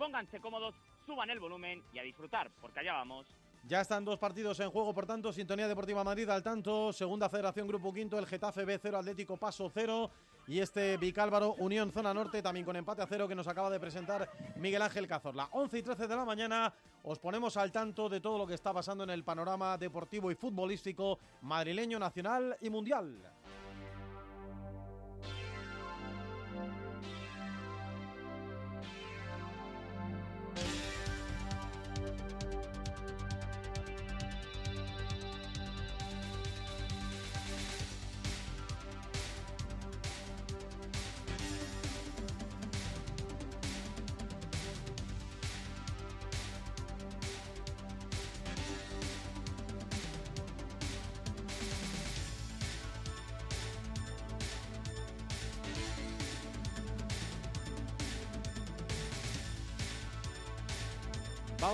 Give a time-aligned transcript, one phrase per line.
[0.00, 0.74] pónganse cómodos,
[1.04, 3.26] suban el volumen y a disfrutar, porque allá vamos.
[3.64, 7.68] Ya están dos partidos en juego, por tanto, Sintonía Deportiva Madrid al tanto, Segunda Federación
[7.68, 10.10] Grupo Quinto, el Getafe B0, Atlético Paso 0
[10.46, 13.78] y este Vicálvaro Unión Zona Norte también con empate a cero que nos acaba de
[13.78, 14.26] presentar
[14.56, 15.50] Miguel Ángel Cazorla.
[15.52, 16.72] 11 y 13 de la mañana
[17.02, 20.34] os ponemos al tanto de todo lo que está pasando en el panorama deportivo y
[20.34, 23.18] futbolístico madrileño, nacional y mundial.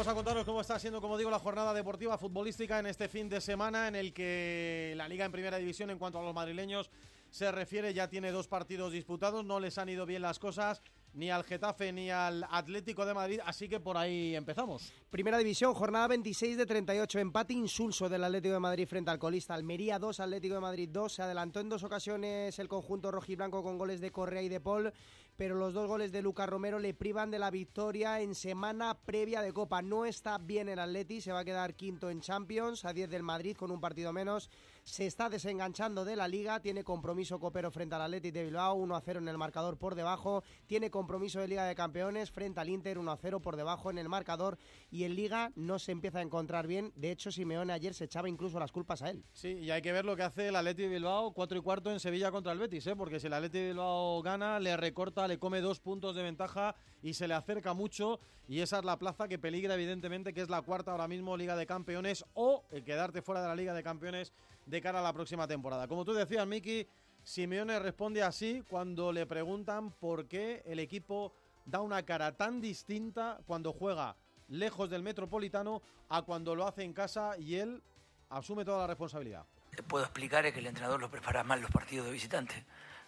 [0.07, 3.29] Vamos a contaros cómo está siendo, como digo, la jornada deportiva futbolística en este fin
[3.29, 6.93] de semana en el que la Liga en Primera División en cuanto a los madrileños
[7.29, 10.81] se refiere ya tiene dos partidos disputados, no les han ido bien las cosas
[11.13, 14.93] ni al Getafe ni al Atlético de Madrid, así que por ahí empezamos.
[15.11, 19.55] Primera división, jornada 26 de 38, empate insulso del Atlético de Madrid frente al colista
[19.55, 23.79] Almería 2, Atlético de Madrid 2, se adelantó en dos ocasiones el conjunto rojiblanco con
[23.79, 24.93] goles de Correa y de Paul,
[25.37, 29.43] pero los dos goles de Lucas Romero le privan de la victoria en semana previa
[29.43, 29.83] de Copa.
[29.83, 33.23] No está bien el Atleti, se va a quedar quinto en Champions, a 10 del
[33.23, 34.51] Madrid con un partido menos.
[34.87, 38.95] Se está desenganchando de la Liga, tiene compromiso copero frente al Atleti de Bilbao, 1
[38.95, 42.69] a 0 en el marcador por debajo, tiene compromiso de Liga de Campeones frente al
[42.69, 46.21] Inter 1 a 0 por debajo en el marcador y en Liga no se empieza
[46.21, 46.93] a encontrar bien.
[46.95, 49.25] De hecho, Simeone ayer se echaba incluso las culpas a él.
[49.33, 51.91] Sí, y hay que ver lo que hace el Atleti de Bilbao 4 y cuarto
[51.91, 52.95] en Sevilla contra el Betis, ¿eh?
[52.95, 56.77] porque si el Atleti de Bilbao gana, le recorta, le come dos puntos de ventaja
[57.03, 60.49] y se le acerca mucho y esa es la plaza que peligra evidentemente, que es
[60.49, 63.83] la cuarta ahora mismo Liga de Campeones o el quedarte fuera de la Liga de
[63.83, 64.33] Campeones
[64.67, 65.89] de cara a la próxima temporada.
[65.89, 66.87] Como tú decías, Miki,
[67.23, 71.33] Simeone responde así cuando le preguntan por qué el equipo
[71.65, 74.17] da una cara tan distinta cuando juega
[74.49, 77.83] lejos del Metropolitano a cuando lo hace en casa y él
[78.31, 79.45] asume toda la responsabilidad.
[79.75, 82.65] Te puedo explicar es que el entrenador lo prepara mal los partidos de visitante.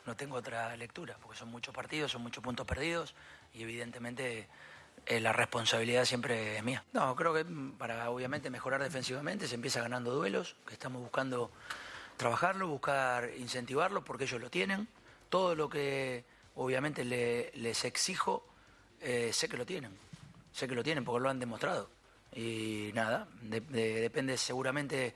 [0.07, 3.15] No tengo otra lectura, porque son muchos partidos, son muchos puntos perdidos
[3.53, 4.49] y evidentemente
[5.09, 6.85] eh, la responsabilidad siempre es mía.
[6.93, 7.45] No, creo que
[7.79, 11.51] para obviamente mejorar defensivamente se empieza ganando duelos, que estamos buscando
[12.17, 14.89] trabajarlo, buscar incentivarlo, porque ellos lo tienen.
[15.29, 16.25] Todo lo que
[16.57, 18.47] obviamente le- les exijo,
[19.01, 19.93] eh, sé que lo tienen.
[20.53, 21.91] Sé que lo tienen porque lo han demostrado.
[22.35, 25.15] Y nada, de- depende seguramente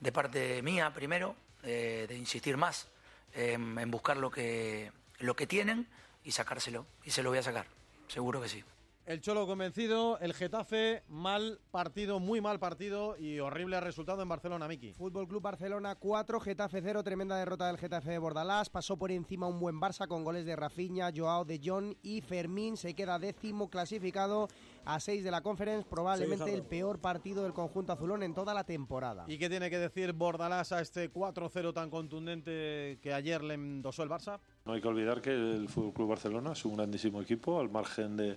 [0.00, 2.88] de parte mía primero, eh, de insistir más
[3.34, 5.86] en, en buscar lo que, lo que tienen
[6.24, 6.86] y sacárselo.
[7.04, 7.66] Y se lo voy a sacar,
[8.08, 8.64] seguro que sí.
[9.06, 14.66] El Cholo convencido, el Getafe mal partido, muy mal partido y horrible resultado en Barcelona,
[14.66, 14.94] Miki.
[14.94, 18.68] Fútbol Club Barcelona 4, Getafe 0, tremenda derrota del Getafe de Bordalás.
[18.68, 22.76] Pasó por encima un buen Barça con goles de Rafinha, Joao de Jong y Fermín.
[22.76, 24.48] Se queda décimo clasificado
[24.84, 28.54] a 6 de la Conference, probablemente Sí, el peor partido del conjunto azulón en toda
[28.54, 29.24] la temporada.
[29.28, 34.02] ¿Y qué tiene que decir Bordalás a este 4-0 tan contundente que ayer le endosó
[34.02, 34.40] el Barça?
[34.64, 38.16] No hay que olvidar que el Fútbol Club Barcelona es un grandísimo equipo, al margen
[38.16, 38.36] de,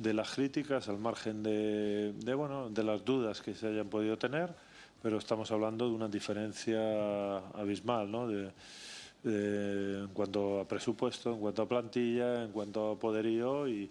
[0.00, 4.16] de las críticas, al margen de, de, bueno, de las dudas que se hayan podido
[4.16, 4.54] tener,
[5.02, 8.26] pero estamos hablando de una diferencia abismal, ¿no?
[8.26, 8.50] De,
[9.22, 13.90] en cuanto a presupuesto, en cuanto a plantilla, en cuanto a poderío y,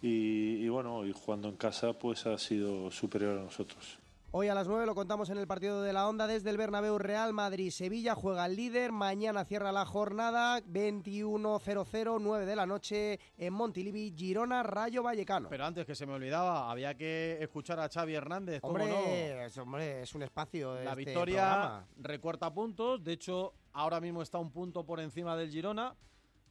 [0.00, 3.98] y, y, bueno, y jugando en casa pues ha sido superior a nosotros.
[4.30, 6.98] Hoy a las 9 lo contamos en el partido de la Onda desde el Bernabéu
[6.98, 7.70] Real Madrid.
[7.70, 14.12] Sevilla juega el líder, mañana cierra la jornada 21.00, 9 de la noche en Montilivi,
[14.14, 15.48] Girona, Rayo Vallecano.
[15.48, 18.60] Pero antes que se me olvidaba, había que escuchar a Xavi Hernández.
[18.60, 19.42] ¿cómo Hombre, no?
[19.44, 21.88] es, hombre, es un espacio La este victoria programa.
[21.96, 25.96] recorta puntos, de hecho ahora mismo está un punto por encima del Girona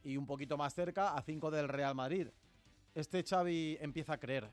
[0.02, 2.26] y un poquito más cerca a 5 del Real Madrid.
[2.96, 4.50] Este Xavi empieza a creer.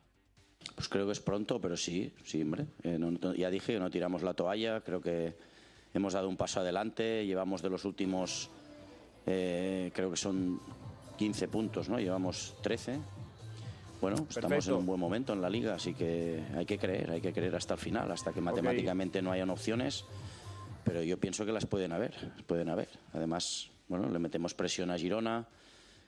[0.74, 2.66] Pues creo que es pronto, pero sí, sí, hombre.
[2.84, 5.34] Eh, no- no- ya dije que no tiramos la toalla, creo que
[5.94, 8.50] hemos dado un paso adelante, llevamos de los últimos,
[9.26, 10.60] eh, creo que son
[11.18, 12.00] 15 puntos, ¿no?
[12.00, 13.00] Llevamos 13.
[14.02, 17.22] Bueno, estamos en un buen momento en la liga, así que hay que creer, hay
[17.22, 20.04] que creer hasta el final, hasta que matemáticamente no hayan opciones,
[20.84, 22.14] pero yo pienso que las pueden haber,
[22.46, 22.90] pueden haber.
[23.14, 25.48] Además, bueno, le metemos presión a Girona,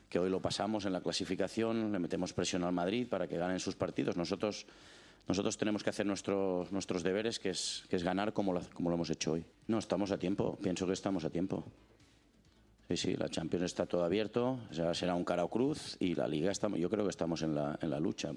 [0.09, 3.59] que hoy lo pasamos en la clasificación, le metemos presión al Madrid para que ganen
[3.59, 4.15] sus partidos.
[4.17, 4.65] Nosotros,
[5.27, 8.89] nosotros tenemos que hacer nuestros nuestros deberes, que es, que es ganar como lo, como
[8.89, 9.45] lo hemos hecho hoy.
[9.67, 11.65] No, estamos a tiempo, pienso que estamos a tiempo.
[12.87, 14.59] Sí, sí, la Champions está todo abierto,
[14.93, 17.77] será un cara o cruz y la Liga estamos, yo creo que estamos en la,
[17.81, 18.31] en la lucha.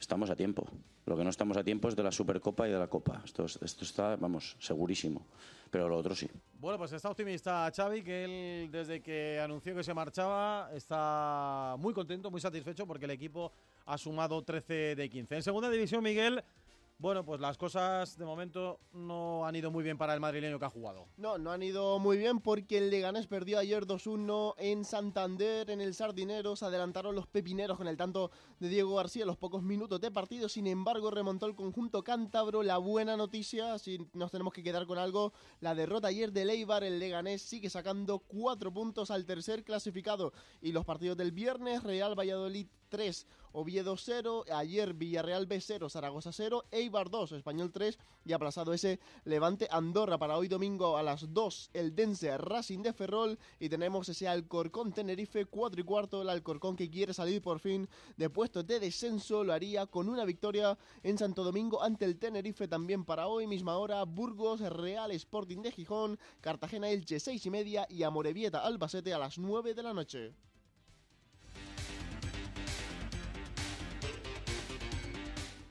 [0.00, 0.66] Estamos a tiempo.
[1.06, 3.22] Lo que no estamos a tiempo es de la Supercopa y de la Copa.
[3.24, 5.26] Esto, esto está, vamos, segurísimo.
[5.70, 6.28] Pero lo otro sí.
[6.60, 11.92] Bueno, pues está optimista Xavi, que él desde que anunció que se marchaba está muy
[11.92, 13.52] contento, muy satisfecho porque el equipo
[13.86, 15.36] ha sumado 13 de 15.
[15.36, 16.42] En segunda división, Miguel,
[16.98, 20.64] bueno, pues las cosas de momento no han ido muy bien para el madrileño que
[20.64, 21.08] ha jugado.
[21.16, 25.80] No, no han ido muy bien porque el Leganés perdió ayer 2-1 en Santander, en
[25.80, 26.54] el Sardinero.
[26.54, 28.30] Se adelantaron los pepineros con el tanto
[28.60, 30.48] de Diego García los pocos minutos de partido.
[30.48, 32.62] Sin embargo, remontó el conjunto cántabro.
[32.62, 36.84] La buena noticia, si nos tenemos que quedar con algo, la derrota ayer de Leibar.
[36.84, 40.32] El Leganés sigue sacando cuatro puntos al tercer clasificado.
[40.62, 43.26] Y los partidos del viernes, Real Valladolid 3,
[43.56, 48.98] Oviedo 0, ayer Villarreal B 0, Zaragoza 0, Eibar 2, Español 3 y aplazado ese
[49.24, 54.08] Levante Andorra para hoy domingo a las 2, el Dense Racing de Ferrol y tenemos
[54.08, 58.66] ese Alcorcón Tenerife 4 y cuarto, el Alcorcón que quiere salir por fin de puestos
[58.66, 63.28] de descenso, lo haría con una victoria en Santo Domingo ante el Tenerife también para
[63.28, 68.66] hoy, misma hora, Burgos Real Sporting de Gijón, Cartagena Elche 6 y media y Amorebieta
[68.66, 70.34] Albacete a las 9 de la noche.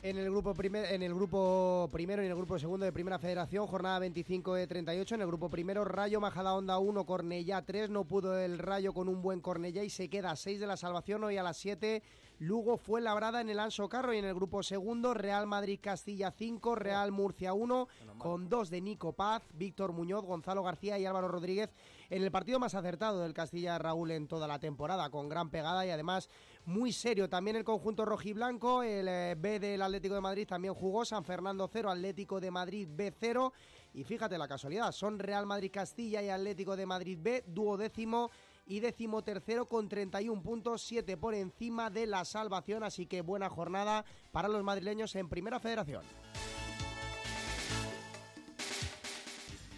[0.04, 3.20] En el grupo primer, en el grupo primero y en el grupo segundo de Primera
[3.20, 5.16] Federación, jornada 25 de 38.
[5.16, 7.90] En el grupo primero, Rayo Majadahonda 1, Cornellá 3.
[7.90, 10.76] No pudo el Rayo con un buen Cornellá y se queda a 6 de la
[10.76, 11.24] salvación.
[11.24, 12.04] Hoy a las 7,
[12.40, 14.14] Lugo fue labrada en el Anso Carro.
[14.14, 17.88] Y en el grupo segundo, Real Madrid Castilla 5, Real Murcia 1,
[18.18, 21.70] con dos de Nico Paz, Víctor Muñoz, Gonzalo García y Álvaro Rodríguez.
[22.10, 25.86] En el partido más acertado del Castilla Raúl en toda la temporada, con gran pegada
[25.86, 26.30] y además
[26.66, 27.30] muy serio.
[27.30, 31.70] También el conjunto rojiblanco, el eh, B del Atlético de Madrid también jugó, San Fernando
[31.72, 33.54] 0, Atlético de Madrid B 0.
[33.94, 38.32] Y fíjate la casualidad, son Real Madrid Castilla y Atlético de Madrid B, duodécimo
[38.66, 42.84] y décimo tercero con 31 puntos, 7 por encima de la salvación.
[42.84, 46.04] Así que buena jornada para los madrileños en Primera Federación.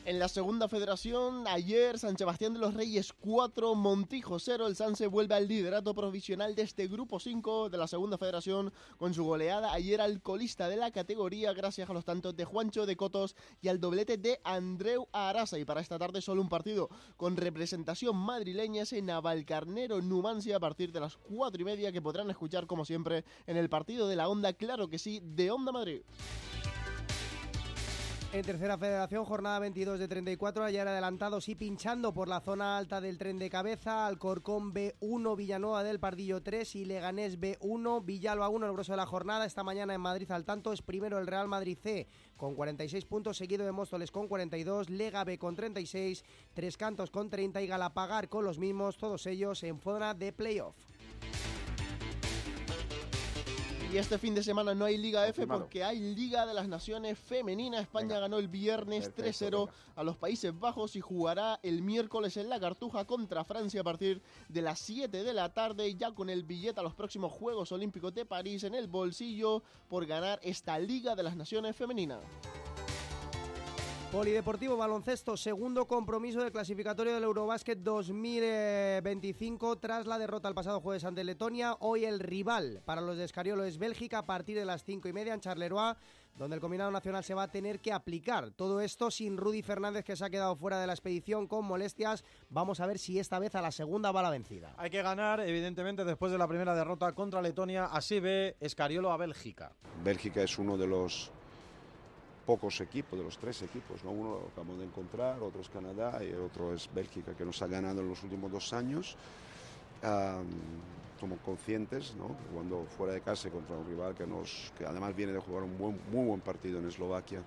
[0.05, 4.67] En la segunda federación, ayer San Sebastián de los Reyes 4, Montijo 0.
[4.67, 9.15] El Sanse vuelve al liderato provisional de este grupo 5 de la segunda federación con
[9.15, 12.95] su goleada ayer al colista de la categoría gracias a los tantos de Juancho de
[12.95, 15.57] Cotos y al doblete de Andreu Arasa.
[15.57, 16.87] Y para esta tarde solo un partido
[17.17, 22.03] con representación madrileña es en Navalcarnero, Numancia a partir de las 4 y media que
[22.03, 25.71] podrán escuchar como siempre en el partido de la Onda, claro que sí, de Onda
[25.71, 26.03] Madrid.
[28.35, 32.99] En tercera federación, jornada 22 de 34, ayer adelantados y pinchando por la zona alta
[32.99, 38.65] del tren de cabeza, Alcorcón B1, Villanueva del Pardillo 3 y Leganés B1, Villalba 1,
[38.65, 39.45] el grueso de la jornada.
[39.45, 43.37] Esta mañana en Madrid al tanto es primero el Real Madrid C con 46 puntos,
[43.37, 48.27] seguido de Móstoles con 42, Lega B con 36, Tres Cantos con 30 y Galapagar
[48.27, 50.75] con los mismos, todos ellos en zona de playoff.
[53.95, 57.17] Y este fin de semana no hay Liga F porque hay Liga de las Naciones
[57.17, 57.79] Femenina.
[57.79, 62.59] España ganó el viernes 3-0 a los Países Bajos y jugará el miércoles en la
[62.59, 66.81] Cartuja contra Francia a partir de las 7 de la tarde, ya con el billete
[66.81, 71.23] a los próximos Juegos Olímpicos de París en el bolsillo por ganar esta Liga de
[71.23, 72.19] las Naciones Femenina.
[74.15, 81.03] Polideportivo Baloncesto, segundo compromiso del clasificatorio del Eurobásquet 2025 tras la derrota el pasado jueves
[81.03, 81.75] ante Letonia.
[81.81, 85.11] Hoy el rival para los de Escariolo es Bélgica a partir de las 5 y
[85.11, 85.95] media en Charleroi,
[86.37, 88.51] donde el combinado nacional se va a tener que aplicar.
[88.51, 92.23] Todo esto sin Rudy Fernández que se ha quedado fuera de la expedición con molestias.
[92.49, 94.75] Vamos a ver si esta vez a la segunda va la vencida.
[94.77, 97.87] Hay que ganar, evidentemente, después de la primera derrota contra Letonia.
[97.87, 99.73] Así ve Escariolo a Bélgica.
[100.05, 101.33] Bélgica es uno de los
[102.45, 104.11] pocos equipos, de los tres equipos, ¿no?
[104.11, 107.61] uno lo acabamos de encontrar, otro es Canadá y el otro es Bélgica, que nos
[107.61, 109.17] ha ganado en los últimos dos años.
[111.19, 112.35] somos conscientes, ¿no?
[112.53, 115.77] cuando fuera de casa contra un rival que, nos, que además viene de jugar un
[115.77, 117.41] muy buen partido en Eslovaquia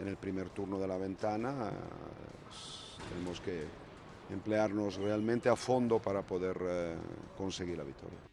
[0.00, 1.70] en el primer turno de la ventana,
[3.08, 3.64] tenemos que
[4.30, 6.96] emplearnos realmente a fondo para poder eh,
[7.36, 8.27] conseguir la victoria.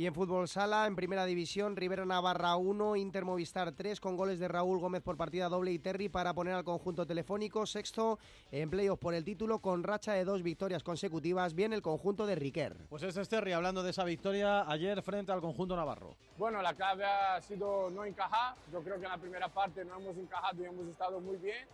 [0.00, 4.38] Y en fútbol sala, en primera división, Rivera Navarra 1, Inter Movistar 3, con goles
[4.38, 7.66] de Raúl Gómez por partida doble y Terry para poner al conjunto telefónico.
[7.66, 8.18] Sexto
[8.50, 11.52] en playoff por el título, con racha de dos victorias consecutivas.
[11.52, 12.78] Bien el conjunto de Riquer.
[12.88, 16.16] Pues este es Terry hablando de esa victoria ayer frente al conjunto navarro.
[16.38, 18.54] Bueno, la clave ha sido no encajar.
[18.72, 21.68] Yo creo que en la primera parte no hemos encajado y hemos estado muy bien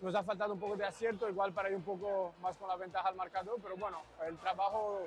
[0.00, 2.74] nos ha faltado un poco de acierto, igual para ir un poco más con la
[2.74, 5.06] ventaja al marcador, pero bueno, el trabajo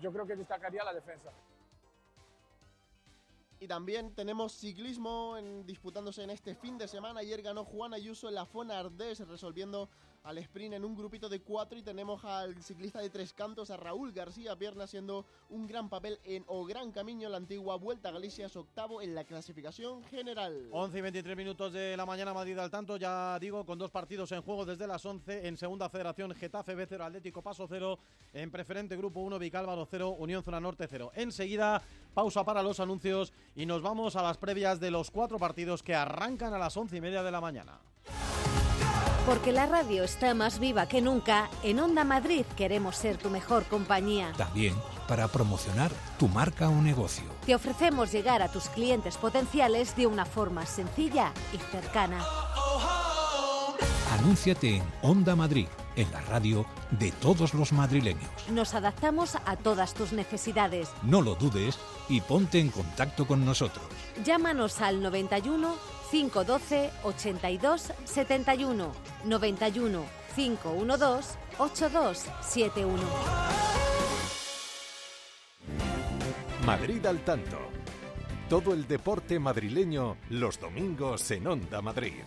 [0.00, 1.30] yo creo que destacaría la defensa.
[3.64, 7.20] Y también tenemos ciclismo en, disputándose en este fin de semana.
[7.20, 9.88] Ayer ganó Juan Ayuso en la Fona Ardés, resolviendo
[10.24, 13.76] al sprint en un grupito de cuatro y tenemos al ciclista de tres cantos, a
[13.76, 18.12] Raúl García Pierna, haciendo un gran papel en O Gran Camino, la antigua Vuelta a
[18.12, 20.68] Galicia, octavo en la clasificación general.
[20.70, 24.32] 11 y 23 minutos de la mañana, Madrid al tanto, ya digo, con dos partidos
[24.32, 27.98] en juego desde las 11, en segunda federación, Getafe B0, Atlético Paso 0,
[28.32, 31.12] en preferente grupo 1, Vicálvaro 0, Unión Zona Norte 0.
[31.16, 31.82] Enseguida,
[32.14, 35.94] pausa para los anuncios y nos vamos a las previas de los cuatro partidos que
[35.94, 37.78] arrancan a las 11 y media de la mañana.
[39.26, 43.64] Porque la radio está más viva que nunca, en Onda Madrid queremos ser tu mejor
[43.64, 44.32] compañía.
[44.36, 44.74] También
[45.08, 47.24] para promocionar tu marca o negocio.
[47.46, 52.22] Te ofrecemos llegar a tus clientes potenciales de una forma sencilla y cercana.
[54.18, 58.30] Anúnciate en Onda Madrid, en la radio de todos los madrileños.
[58.50, 60.90] Nos adaptamos a todas tus necesidades.
[61.02, 61.78] No lo dudes
[62.08, 63.86] y ponte en contacto con nosotros.
[64.22, 68.92] Llámanos al 91 512 82 71
[69.24, 70.04] 91
[70.36, 73.02] 512 8271.
[76.64, 77.58] Madrid al tanto.
[78.48, 82.22] Todo el deporte madrileño los domingos en Onda Madrid.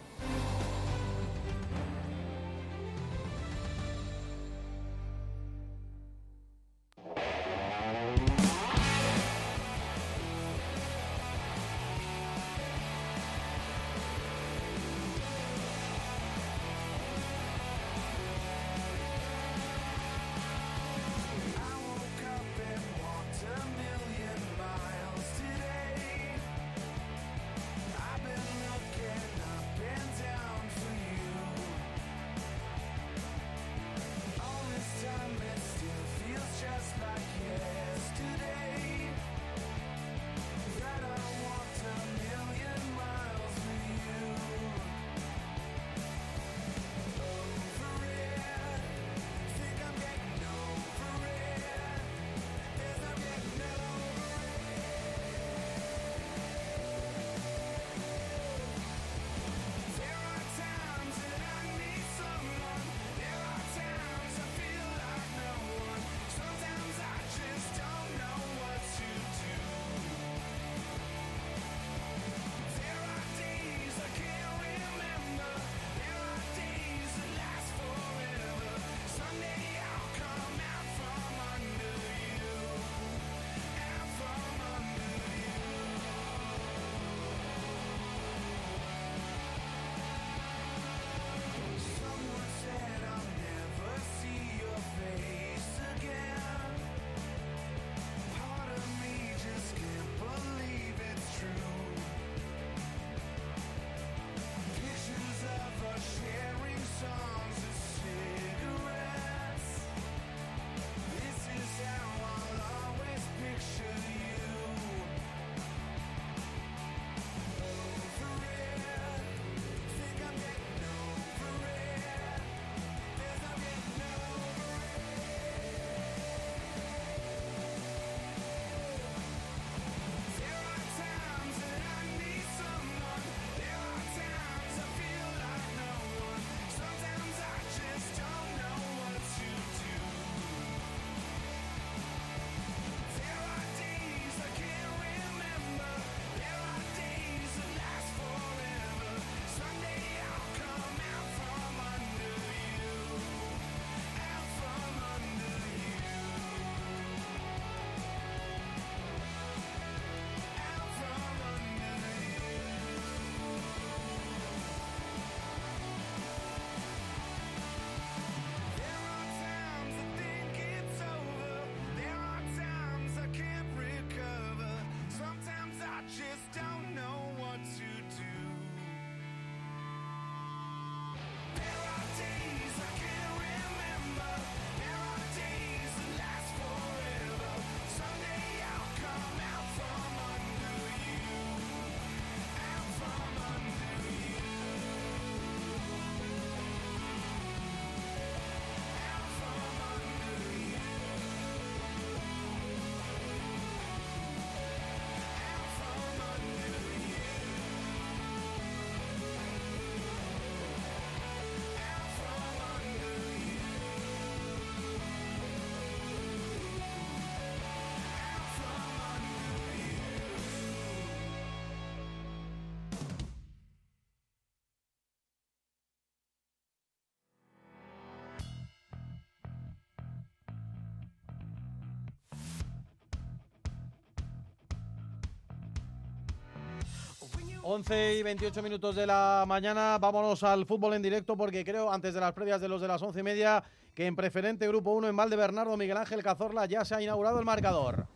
[237.70, 242.14] 11 y 28 minutos de la mañana, vámonos al fútbol en directo porque creo, antes
[242.14, 243.62] de las previas de los de las once y media,
[243.94, 247.46] que en preferente Grupo 1 en Bernardo Miguel Ángel Cazorla ya se ha inaugurado el
[247.46, 248.08] marcador.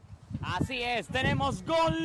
[0.42, 1.98] Así es, tenemos gol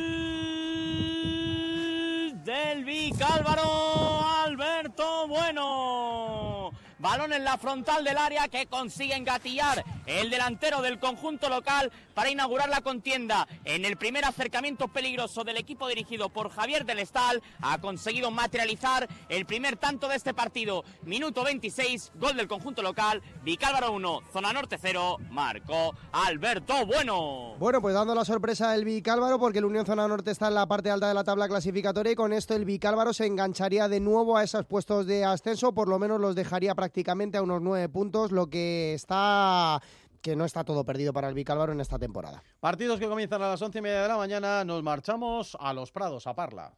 [2.43, 6.71] del Vicálvaro Alberto Bueno.
[6.99, 12.31] Balón en la frontal del área que consigue engatillar el delantero del conjunto local para
[12.31, 13.47] inaugurar la contienda.
[13.67, 19.09] En el primer acercamiento peligroso del equipo dirigido por Javier del Estal, ha conseguido materializar
[19.27, 20.85] el primer tanto de este partido.
[21.03, 27.55] Minuto 26, gol del conjunto local, Vicálvaro 1, zona norte 0, marcó Alberto Bueno.
[27.59, 30.65] Bueno, pues dando la sorpresa el Vicálvaro porque el Unión Zona Norte está en la
[30.65, 34.37] parte alta de la tabla clasificatoria y con esto el Vicálvaro se engancharía de nuevo
[34.37, 38.31] a esos puestos de ascenso, por lo menos los dejaría prácticamente a unos nueve puntos,
[38.31, 39.81] lo que está
[40.27, 42.43] que no está todo perdido para el Vicálvaro en esta temporada.
[42.59, 45.93] Partidos que comienzan a las once y media de la mañana, nos marchamos a Los
[45.93, 46.73] Prados, a Parla.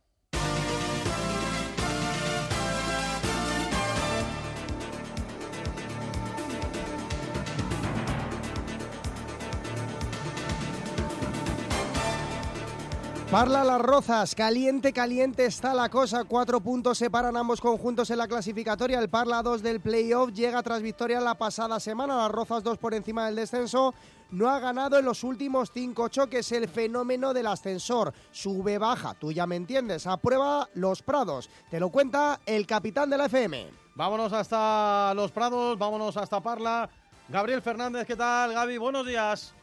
[13.31, 16.23] Parla Las Rozas, caliente, caliente está la cosa.
[16.23, 18.97] Cuatro puntos separan ambos conjuntos en la clasificatoria.
[18.97, 22.17] El Parla 2 del playoff llega tras victoria la pasada semana.
[22.17, 23.93] Las Rozas 2 por encima del descenso.
[24.31, 28.15] No ha ganado en los últimos cinco choques el fenómeno del ascensor.
[28.31, 30.07] Sube, baja, tú ya me entiendes.
[30.07, 31.51] Aprueba los Prados.
[31.69, 33.67] Te lo cuenta el capitán de la FM.
[33.93, 36.89] Vámonos hasta los Prados, vámonos hasta Parla.
[37.27, 38.53] Gabriel Fernández, ¿qué tal?
[38.53, 39.53] Gaby, buenos días.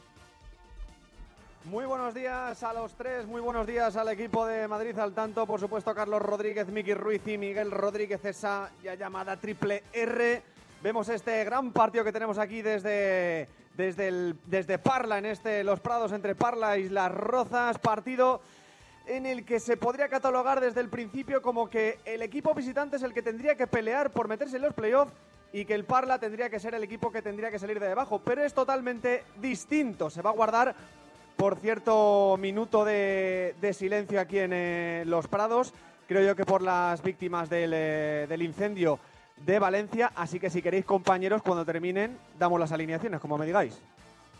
[1.69, 5.45] Muy buenos días a los tres, muy buenos días al equipo de Madrid al tanto,
[5.45, 10.41] por supuesto Carlos Rodríguez, Miki Ruiz y Miguel Rodríguez, esa ya llamada triple R.
[10.81, 16.13] Vemos este gran partido que tenemos aquí desde, desde, desde Parla, en este Los Prados
[16.13, 18.39] entre Parla y Las Rozas, partido
[19.05, 23.03] en el que se podría catalogar desde el principio como que el equipo visitante es
[23.03, 25.11] el que tendría que pelear por meterse en los playoffs
[25.51, 28.21] y que el Parla tendría que ser el equipo que tendría que salir de debajo,
[28.23, 30.73] pero es totalmente distinto, se va a guardar
[31.37, 35.71] por cierto minuto de, silencio aquí en eh, Los Prados,
[36.07, 38.99] creo yo que por las víctimas eh, del, incendio
[39.45, 43.79] de Valencia, así que si queréis compañeros, cuando terminen, damos las alineaciones, como me digáis.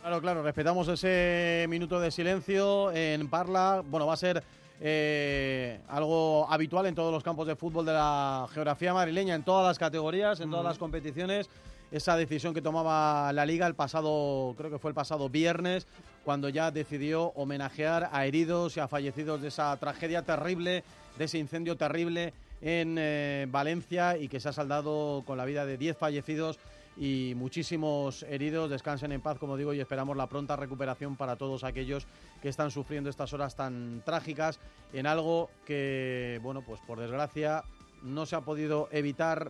[0.02, 3.84] Claro, claro, respetamos ese minuto de silencio en Parla.
[3.86, 4.44] Bueno, va a ser
[4.80, 9.68] eh, algo habitual en todos los campos de fútbol de la geografía madrileña, en todas
[9.68, 11.50] las categorías, en todas las competiciones.
[11.92, 15.88] Esa decisión que tomaba la liga el pasado, creo que fue el pasado viernes,
[16.28, 20.84] cuando ya decidió homenajear a heridos y a fallecidos de esa tragedia terrible,
[21.18, 25.66] de ese incendio terrible en eh, Valencia y que se ha saldado con la vida
[25.66, 26.60] de 10 fallecidos
[26.98, 28.70] y muchísimos heridos.
[28.70, 32.06] Descansen en paz, como digo, y esperamos la pronta recuperación para todos aquellos
[32.42, 34.60] que están sufriendo estas horas tan trágicas
[34.92, 37.63] en algo que, bueno, pues por desgracia
[38.04, 39.50] no se ha podido evitar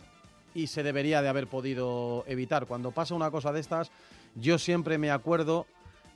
[0.53, 2.67] y se debería de haber podido evitar.
[2.67, 3.89] Cuando pasa una cosa de estas,
[4.35, 5.65] yo siempre me acuerdo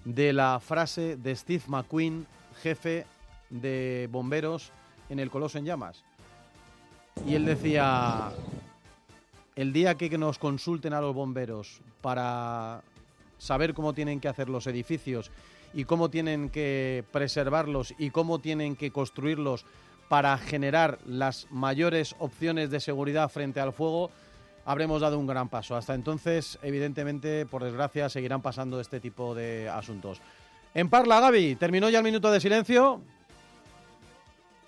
[0.06, 2.26] de la frase de Steve McQueen,
[2.62, 3.06] jefe
[3.50, 4.72] de bomberos
[5.10, 6.04] en el Coloso en Llamas.
[7.28, 8.32] Y él decía,
[9.56, 12.82] el día que nos consulten a los bomberos para
[13.38, 15.32] saber cómo tienen que hacer los edificios
[15.74, 19.66] y cómo tienen que preservarlos y cómo tienen que construirlos
[20.10, 24.12] para generar las mayores opciones de seguridad frente al fuego,
[24.66, 25.76] habremos dado un gran paso.
[25.76, 30.22] Hasta entonces, evidentemente, por desgracia, seguirán pasando este tipo de asuntos.
[30.74, 33.02] En Parla, Gaby, ¿terminó ya el minuto de silencio?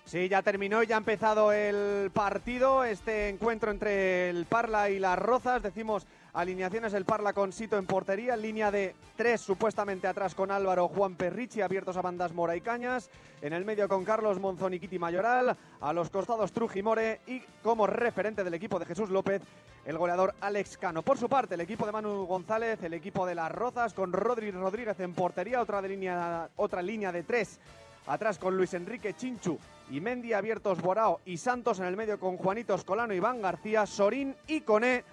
[0.05, 4.99] Sí, ya terminó y ya ha empezado el partido, este encuentro entre el Parla y
[4.99, 5.63] las Rozas.
[5.63, 10.87] Decimos alineaciones el Parla con Sito en portería, línea de tres supuestamente atrás con Álvaro
[10.87, 13.09] Juan Perrichi, abiertos a bandas Mora y Cañas.
[13.41, 17.87] En el medio con Carlos Monzón y Kitty Mayoral, a los costados Trujimore y como
[17.87, 19.41] referente del equipo de Jesús López,
[19.85, 21.01] el goleador Alex Cano.
[21.01, 24.49] Por su parte, el equipo de Manu González, el equipo de las Rozas con Rodri
[24.51, 27.59] Rodríguez en portería, otra, línea, otra línea de tres
[28.07, 29.57] atrás con Luis Enrique Chinchu
[29.89, 34.35] y Mendy abiertos Borao y Santos en el medio con Juanito Escolano, Iván García, Sorín
[34.47, 35.03] y Coné.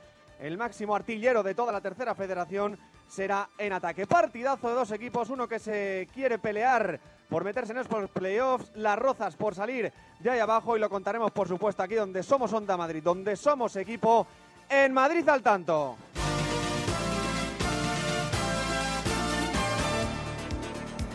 [0.40, 4.06] El máximo artillero de toda la tercera federación será en ataque.
[4.06, 6.98] Partidazo de dos equipos, uno que se quiere pelear
[7.28, 11.30] por meterse en los playoffs, las rozas por salir de ahí abajo y lo contaremos
[11.30, 14.26] por supuesto aquí donde somos Onda Madrid, donde somos equipo
[14.68, 15.96] en Madrid al tanto.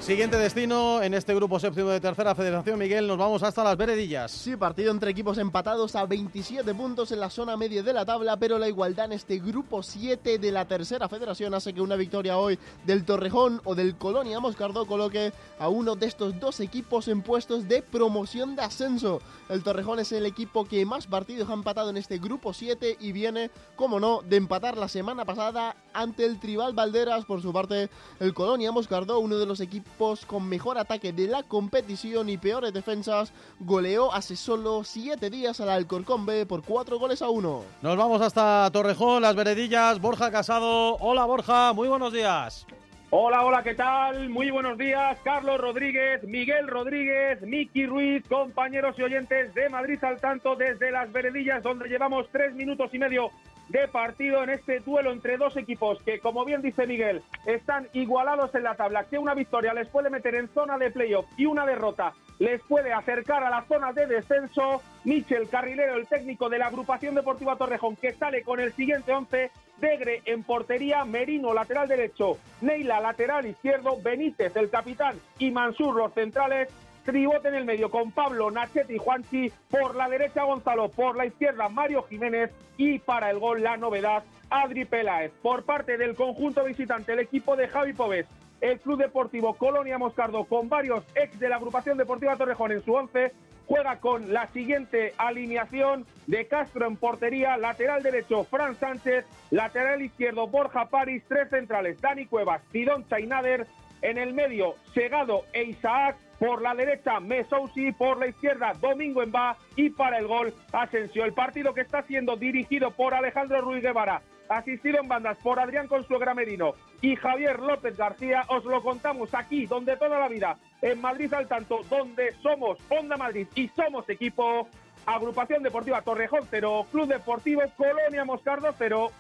[0.05, 4.29] Siguiente destino en este grupo séptimo de tercera federación, Miguel, nos vamos hasta las veredillas.
[4.29, 8.37] Sí, partido entre equipos empatados a 27 puntos en la zona media de la tabla,
[8.37, 12.37] pero la igualdad en este grupo 7 de la tercera federación hace que una victoria
[12.37, 17.23] hoy del Torrejón o del Colonia Moscardó coloque a uno de estos dos equipos en
[17.23, 19.23] puestos de promoción de ascenso.
[19.49, 23.11] El Torrejón es el equipo que más partidos ha empatado en este grupo 7 y
[23.11, 27.25] viene, como no, de empatar la semana pasada ante el Tribal Valderas.
[27.25, 27.89] Por su parte,
[28.19, 29.94] el Colonia Moscardó, uno de los equipos
[30.27, 35.69] con mejor ataque de la competición y peores defensas, goleó hace solo 7 días al
[35.69, 37.63] Alcorcón B por 4 goles a 1.
[37.81, 40.97] Nos vamos hasta Torrejón, las veredillas, Borja Casado.
[40.97, 42.67] Hola Borja, muy buenos días.
[43.11, 44.29] Hola, hola, ¿qué tal?
[44.29, 50.19] Muy buenos días, Carlos Rodríguez, Miguel Rodríguez, Miki Ruiz, compañeros y oyentes de Madrid al
[50.19, 53.29] tanto desde las veredillas donde llevamos tres minutos y medio
[53.69, 58.53] de partido en este duelo entre dos equipos que, como bien dice Miguel, están igualados
[58.55, 61.65] en la tabla, que una victoria les puede meter en zona de playoff y una
[61.65, 64.81] derrota les puede acercar a la zona de descenso.
[65.03, 69.51] Michel Carrilero, el técnico de la agrupación deportiva Torrejón, que sale con el siguiente once.
[69.77, 76.13] Degre en portería, Merino lateral derecho, Neila lateral izquierdo, Benítez el capitán y Mansur los
[76.13, 76.69] centrales.
[77.05, 79.51] Tribote en el medio con Pablo, Nachete y Juanchi.
[79.69, 84.23] Por la derecha Gonzalo, por la izquierda Mario Jiménez y para el gol la novedad
[84.49, 85.31] Adri Peláez.
[85.41, 88.25] Por parte del conjunto visitante, el equipo de Javi Pobes,
[88.59, 92.93] el Club Deportivo Colonia Moscardo con varios ex de la agrupación deportiva Torrejón en su
[92.93, 93.31] once.
[93.67, 100.47] Juega con la siguiente alineación de Castro en portería, lateral derecho Fran Sánchez, lateral izquierdo
[100.47, 103.65] Borja París, tres centrales Dani Cuevas, Sidón Chainader,
[104.03, 109.57] en el medio Segado e Isaac, por la derecha Mesousi, por la izquierda Domingo Emba
[109.75, 111.25] y para el gol Asensio.
[111.25, 115.87] El partido que está siendo dirigido por Alejandro Ruiz Guevara, asistido en bandas por Adrián
[115.87, 121.01] Consuegra Merino y Javier López García, os lo contamos aquí, donde toda la vida, en
[121.01, 124.67] Madrid al tanto, donde somos Onda Madrid y somos equipo,
[125.05, 129.11] Agrupación Deportiva Torrejón 0, Club Deportivo Colonia Moscardo 0.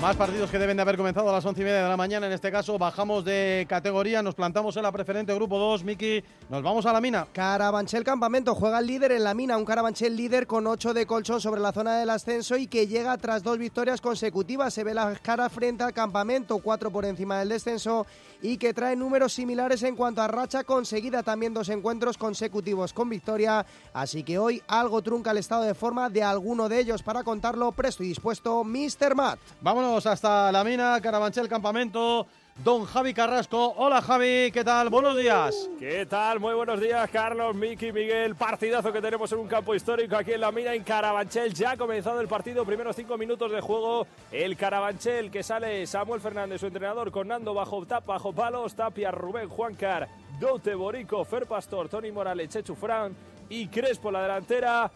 [0.00, 2.26] Más partidos que deben de haber comenzado a las once y media de la mañana.
[2.26, 5.84] En este caso, bajamos de categoría, nos plantamos en la preferente grupo 2.
[5.84, 7.26] Miki, nos vamos a la mina.
[7.34, 9.58] Carabanchel Campamento juega el líder en la mina.
[9.58, 13.18] Un Carabanchel líder con 8 de colchón sobre la zona del ascenso y que llega
[13.18, 14.72] tras dos victorias consecutivas.
[14.72, 18.06] Se ve la cara frente al campamento, 4 por encima del descenso
[18.42, 21.22] y que trae números similares en cuanto a racha conseguida.
[21.22, 23.64] También dos encuentros consecutivos con victoria.
[23.92, 27.02] Así que hoy algo trunca el estado de forma de alguno de ellos.
[27.02, 29.14] Para contarlo, presto y dispuesto, Mr.
[29.14, 29.38] Matt.
[29.60, 32.26] Vámonos hasta la mina, Carabanchel Campamento.
[32.62, 33.72] Don Javi Carrasco.
[33.78, 34.90] Hola Javi, ¿qué tal?
[34.90, 35.70] Buenos días.
[35.78, 36.40] ¿Qué tal?
[36.40, 38.34] Muy buenos días, Carlos, Miki, Miguel.
[38.34, 41.54] Partidazo que tenemos en un campo histórico aquí en la mina, en Carabanchel.
[41.54, 44.06] Ya ha comenzado el partido, primeros cinco minutos de juego.
[44.30, 49.10] El Carabanchel que sale Samuel Fernández, su entrenador, con Nando bajo tap, bajo palos, Tapia,
[49.10, 53.16] Rubén, Juancar, Dote, Borico, Fer Pastor, Tony Morales, Chechu Fran
[53.48, 54.90] y Crespo la delantera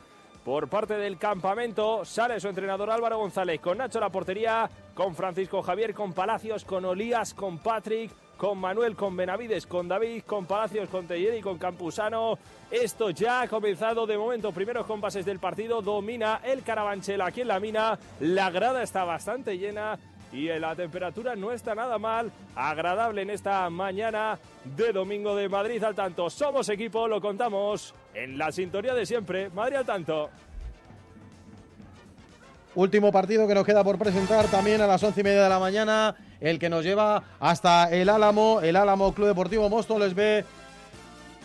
[0.45, 2.05] por parte del campamento.
[2.05, 6.85] Sale su entrenador Álvaro González con Nacho la portería, con Francisco Javier, con Palacios, con
[6.85, 12.39] Olías, con Patrick, con Manuel, con Benavides, con David, con Palacios, con y con Campusano.
[12.71, 14.53] Esto ya ha comenzado de momento.
[14.53, 15.81] Primeros compases del partido.
[15.81, 17.99] Domina el Carabanchel aquí en la mina.
[18.21, 19.99] La grada está bastante llena
[20.33, 25.83] y la temperatura no está nada mal, agradable en esta mañana de domingo de Madrid
[25.85, 26.29] al tanto.
[26.29, 30.31] Somos equipo, lo contamos en la sintonía de siempre, Madrid tanto.
[32.75, 35.61] Último partido que nos queda por presentar también a las once y media de la
[35.61, 40.45] mañana, el que nos lleva hasta el Álamo, el Álamo Club Deportivo Móstoles B.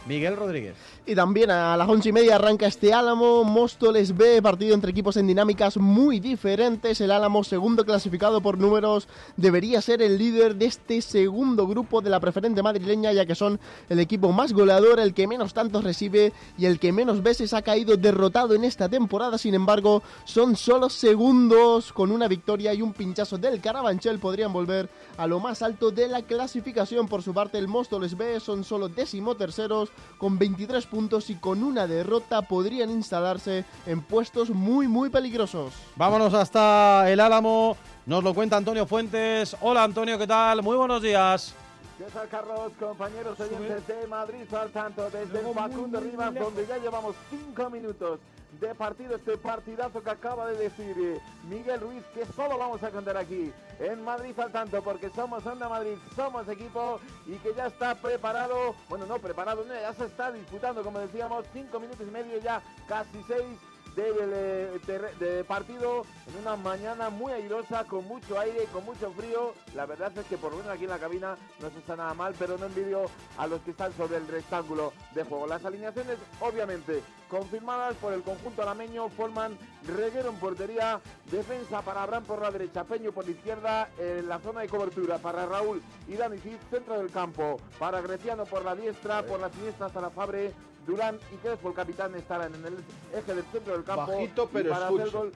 [0.07, 0.75] Miguel Rodríguez.
[1.09, 5.17] Y también a las once y media arranca este Álamo, Móstoles B, partido entre equipos
[5.17, 7.01] en dinámicas muy diferentes.
[7.01, 12.11] El Álamo, segundo clasificado por números, debería ser el líder de este segundo grupo de
[12.11, 16.31] la preferente madrileña, ya que son el equipo más goleador, el que menos tantos recibe
[16.59, 19.39] y el que menos veces ha caído derrotado en esta temporada.
[19.39, 24.19] Sin embargo, son solo segundos con una victoria y un pinchazo del Carabanchel.
[24.19, 27.07] Podrían volver a lo más alto de la clasificación.
[27.07, 30.98] Por su parte, el Móstoles B son solo décimo terceros con 23 puntos
[31.29, 35.73] y con una derrota podrían instalarse en puestos muy muy peligrosos.
[35.95, 39.55] Vámonos hasta el Álamo, nos lo cuenta Antonio Fuentes.
[39.61, 40.61] Hola Antonio, ¿qué tal?
[40.61, 41.55] Muy buenos días.
[41.97, 42.73] ¿Qué tal, Carlos?
[42.77, 48.19] Compañeros oyentes de Madrid al tanto desde el Facundo Rivas, donde ya llevamos cinco minutos
[48.59, 52.89] de partido, este partidazo que acaba de decir eh, Miguel Ruiz, que solo vamos a
[52.89, 53.51] contar aquí.
[53.79, 58.75] En Madrid al tanto, porque somos Onda Madrid, somos equipo y que ya está preparado,
[58.89, 63.23] bueno, no preparado, ya se está disputando, como decíamos, cinco minutos y medio ya, casi
[63.27, 63.57] seis
[63.95, 64.79] de,
[65.19, 69.53] de- partido en una mañana muy airosa, con mucho aire, con mucho frío.
[69.75, 72.13] La verdad es que por lo menos aquí en la cabina no se está nada
[72.13, 73.05] mal, pero no envidio
[73.37, 75.47] a los que están sobre el rectángulo de juego.
[75.47, 80.99] Las alineaciones, obviamente, confirmadas por el conjunto alameño, forman Reguero en portería,
[81.31, 85.17] defensa para Abraham por la derecha, Peño por la izquierda, en la zona de cobertura
[85.19, 89.49] para Raúl y Dani Cid, centro del campo, para Greciano por la diestra, por la
[89.49, 90.51] siniestra Sara Fabre,
[90.89, 92.77] Durán y Crespo, el capitán, estarán en el
[93.13, 94.11] eje del centro del campo.
[94.11, 95.31] Bajito, y pero para hacer gol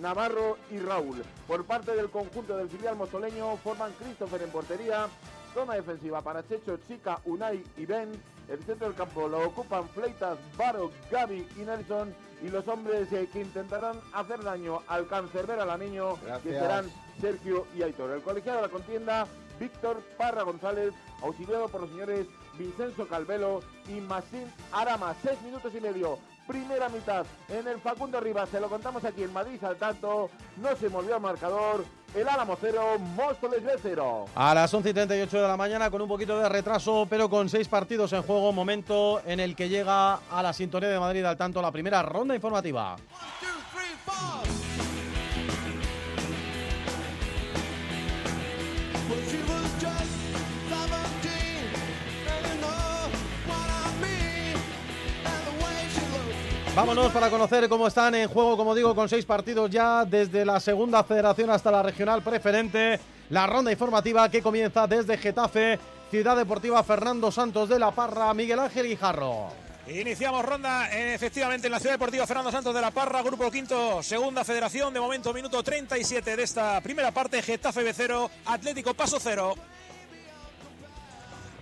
[0.00, 1.22] Navarro y Raúl.
[1.46, 5.08] Por parte del conjunto del filial mostoleño forman Christopher en portería,
[5.54, 8.10] zona defensiva para Checho, Chica, Unai y Ben.
[8.48, 12.14] El centro del campo lo ocupan Fleitas, Baro, Gaby y Nelson.
[12.42, 16.60] Y los hombres eh, que intentarán hacer daño al cancerbero alameño, que Gracias.
[16.60, 18.10] serán Sergio y Aitor.
[18.12, 19.26] El colegiado de la contienda,
[19.58, 22.26] Víctor Parra González, auxiliado por los señores
[22.58, 25.14] Vincenzo Calvelo y Masín Arama.
[25.22, 26.18] Seis minutos y medio.
[26.46, 28.48] Primera mitad en el Facundo Rivas.
[28.48, 30.30] Se lo contamos aquí en Madrid al tanto.
[30.56, 31.84] No se movió el marcador.
[32.14, 34.24] El Álamo cero, Móstoles B cero.
[34.34, 37.50] A las 11 y 38 de la mañana, con un poquito de retraso, pero con
[37.50, 41.36] seis partidos en juego, momento en el que llega a la sintonía de Madrid al
[41.36, 42.96] tanto la primera ronda informativa.
[56.78, 60.60] Vámonos para conocer cómo están en juego, como digo, con seis partidos ya desde la
[60.60, 63.00] segunda federación hasta la regional preferente.
[63.30, 65.76] La ronda informativa que comienza desde Getafe,
[66.08, 69.48] Ciudad Deportiva Fernando Santos de la Parra, Miguel Ángel Guijarro.
[69.88, 74.00] Iniciamos ronda eh, efectivamente en la Ciudad Deportiva Fernando Santos de la Parra, Grupo Quinto,
[74.00, 74.94] Segunda Federación.
[74.94, 77.42] De momento, minuto 37 de esta primera parte.
[77.42, 79.52] Getafe B0, Atlético Paso 0.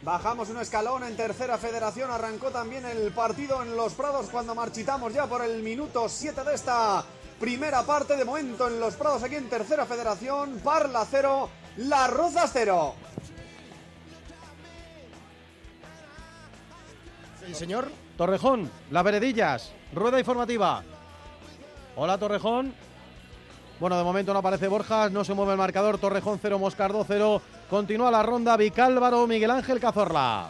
[0.06, 2.12] Bajamos un escalón en tercera federación.
[2.12, 6.54] Arrancó también el partido en Los Prados cuando marchitamos ya por el minuto 7 de
[6.54, 7.04] esta
[7.40, 8.16] primera parte.
[8.16, 10.60] De momento en Los Prados aquí en tercera federación.
[10.62, 12.94] Parla 0, Las Rozas 0.
[17.44, 20.84] El señor Torrejón, Las Veredillas, rueda informativa.
[21.96, 22.72] Hola Torrejón.
[23.80, 25.98] Bueno, de momento no aparece Borjas, no se mueve el marcador.
[25.98, 27.42] Torrejón 0, Moscardo 0.
[27.70, 30.48] Continúa la ronda Vicálvaro, Miguel Ángel Cazorla.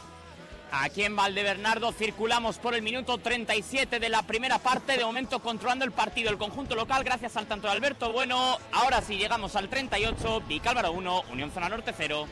[0.71, 5.85] Aquí en Valdebernardo circulamos por el minuto 37 de la primera parte, de momento controlando
[5.87, 8.59] el partido el conjunto local gracias al tanto de Alberto Bueno.
[8.73, 12.27] Ahora sí llegamos al 38, Vicálvaro 1, Unión Zona Norte 0.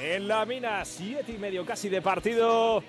[0.00, 2.82] En la mina, siete y medio casi de partido.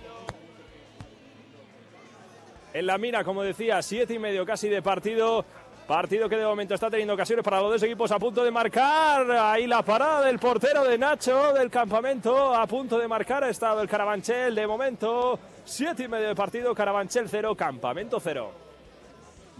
[2.73, 5.45] En la mina, como decía, siete y medio casi de partido.
[5.87, 9.29] Partido que de momento está teniendo ocasiones para los dos equipos a punto de marcar.
[9.29, 12.55] Ahí la parada del portero de Nacho del campamento.
[12.55, 14.55] A punto de marcar ha estado el Carabanchel.
[14.55, 16.73] De momento, siete y medio de partido.
[16.73, 18.51] Carabanchel 0, campamento 0.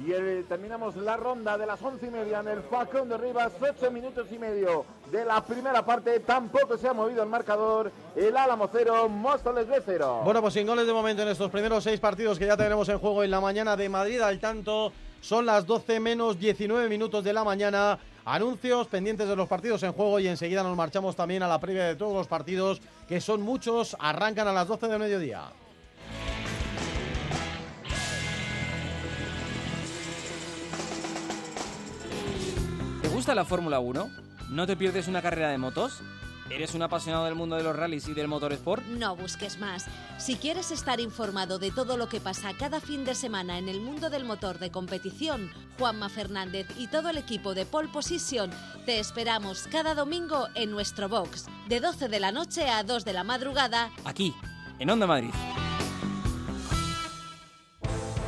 [0.04, 3.54] Y eh, terminamos la ronda de las once y media en el Facón de Rivas,
[3.62, 6.20] ocho minutos y medio de la primera parte.
[6.22, 7.92] Tampoco se ha movido el marcador.
[8.16, 10.22] El Álamo cero, Móstoles B cero.
[10.26, 12.98] Bueno, pues sin goles de momento en estos primeros seis partidos que ya tenemos en
[12.98, 14.92] juego en la mañana de Madrid al tanto.
[15.26, 17.98] Son las 12 menos 19 minutos de la mañana.
[18.26, 21.86] Anuncios pendientes de los partidos en juego y enseguida nos marchamos también a la previa
[21.86, 23.98] de todos los partidos, que son muchos.
[24.00, 25.46] Arrancan a las 12 de mediodía.
[33.02, 34.08] ¿Te gusta la Fórmula 1?
[34.52, 36.04] ¿No te pierdes una carrera de motos?
[36.50, 38.86] ¿Eres un apasionado del mundo de los rallies y del motorsport?
[38.86, 39.86] No busques más.
[40.20, 43.82] Si quieres estar informado de todo lo que pasa cada fin de semana en el
[43.82, 48.52] mundo del motor de competición, Juanma Fernández y todo el equipo de Pole Position
[48.86, 53.14] te esperamos cada domingo en nuestro box, de 12 de la noche a 2 de
[53.14, 53.90] la madrugada.
[54.06, 54.34] Aquí,
[54.78, 55.32] en Onda Madrid.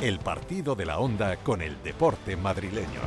[0.01, 3.01] El partido de la onda con el deporte madrileño.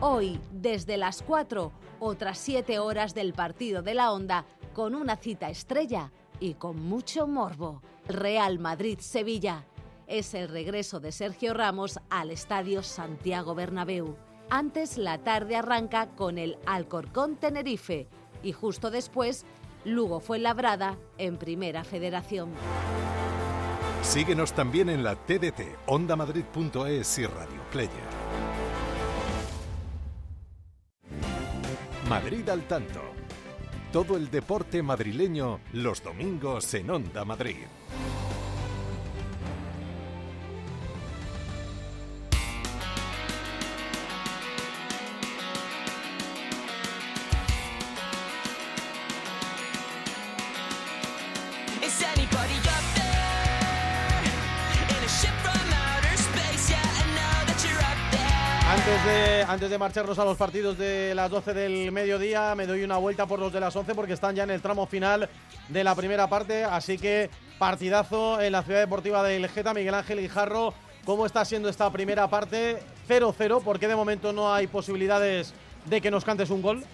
[0.00, 5.48] Hoy, desde las 4, otras 7 horas del partido de la onda, con una cita
[5.48, 7.80] estrella y con mucho morbo.
[8.06, 9.64] Real Madrid-Sevilla.
[10.06, 14.14] Es el regreso de Sergio Ramos al Estadio Santiago Bernabéu.
[14.50, 18.06] Antes la tarde arranca con el Alcorcón Tenerife
[18.42, 19.46] y justo después
[19.86, 22.50] Lugo fue labrada en Primera Federación.
[24.04, 27.90] Síguenos también en la TDT, ondamadrid.es y Radio Player.
[32.08, 33.00] Madrid al tanto.
[33.92, 37.64] Todo el deporte madrileño los domingos en Onda Madrid.
[59.46, 62.96] Antes de, de marcharnos a los partidos de las 12 del mediodía, me doy una
[62.96, 65.28] vuelta por los de las 11 porque están ya en el tramo final
[65.68, 66.64] de la primera parte.
[66.64, 70.74] Así que partidazo en la ciudad deportiva del Geta, Miguel Ángel Guijarro.
[71.04, 72.82] ¿Cómo está siendo esta primera parte?
[73.08, 75.52] 0-0, porque de momento no hay posibilidades
[75.84, 76.84] de que nos cantes un gol.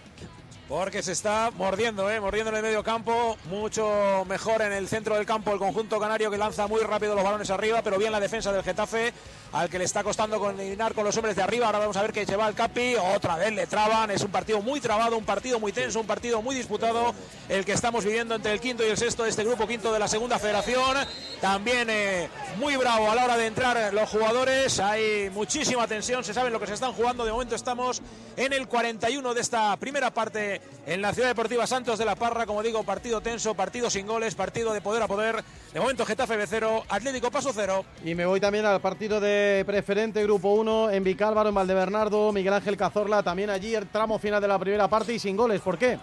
[0.70, 2.20] Porque se está mordiendo, ¿eh?
[2.20, 6.30] mordiendo en el medio campo, mucho mejor en el centro del campo el conjunto canario
[6.30, 9.12] que lanza muy rápido los balones arriba, pero bien la defensa del Getafe,
[9.50, 11.66] al que le está costando coordinar con los hombres de arriba.
[11.66, 14.62] Ahora vamos a ver que lleva el Capi, otra vez le traban, es un partido
[14.62, 17.16] muy trabado, un partido muy tenso, un partido muy disputado,
[17.48, 19.98] el que estamos viviendo entre el quinto y el sexto de este grupo quinto de
[19.98, 20.98] la segunda federación.
[21.40, 22.28] También eh,
[22.58, 26.60] muy bravo a la hora de entrar los jugadores, hay muchísima tensión, se saben lo
[26.60, 28.00] que se están jugando, de momento estamos
[28.36, 32.46] en el 41 de esta primera parte en la Ciudad Deportiva Santos de la Parra,
[32.46, 35.36] como digo, partido tenso, partido sin goles, partido de poder a poder.
[35.72, 37.84] De momento Getafe B0, Atlético Paso 0.
[38.04, 42.54] Y me voy también al partido de preferente Grupo 1 en Vicálvaro, en Valdebernardo, Miguel
[42.54, 45.60] Ángel Cazorla, también allí el tramo final de la primera parte y sin goles.
[45.60, 45.98] ¿Por qué?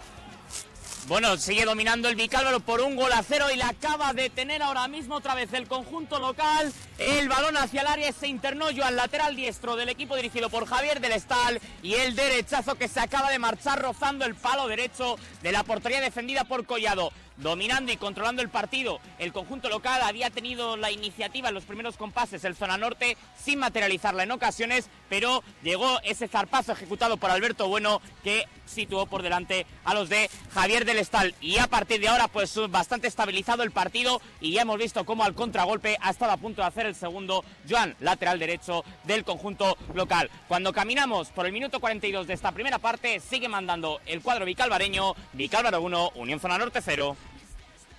[1.07, 4.61] Bueno, sigue dominando el Vicálvaro por un gol a cero y la acaba de tener
[4.61, 6.73] ahora mismo otra vez el conjunto local.
[6.99, 10.99] El balón hacia el área se internó al lateral diestro del equipo dirigido por Javier
[10.99, 15.53] del Estal y el derechazo que se acaba de marchar rozando el palo derecho de
[15.53, 18.99] la portería defendida por Collado dominando y controlando el partido.
[19.19, 23.59] El conjunto local había tenido la iniciativa en los primeros compases, el zona norte, sin
[23.59, 29.65] materializarla en ocasiones, pero llegó ese zarpazo ejecutado por Alberto Bueno que situó por delante
[29.85, 31.33] a los de Javier del Estal.
[31.41, 35.23] Y a partir de ahora, pues bastante estabilizado el partido y ya hemos visto cómo
[35.23, 39.77] al contragolpe ha estado a punto de hacer el segundo Joan, lateral derecho del conjunto
[39.93, 40.29] local.
[40.47, 45.15] Cuando caminamos por el minuto 42 de esta primera parte, sigue mandando el cuadro bicalvareño,
[45.33, 47.15] Vicálvaro 1, Unión Zona Norte 0.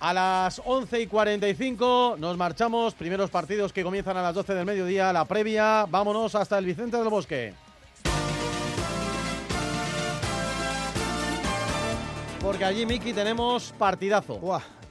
[0.01, 2.93] A las 11 y 45 nos marchamos.
[2.93, 5.11] Primeros partidos que comienzan a las 12 del mediodía.
[5.11, 5.85] La previa.
[5.89, 7.53] Vámonos hasta el Vicente del Bosque.
[12.41, 14.39] Porque allí, Miki, tenemos partidazo.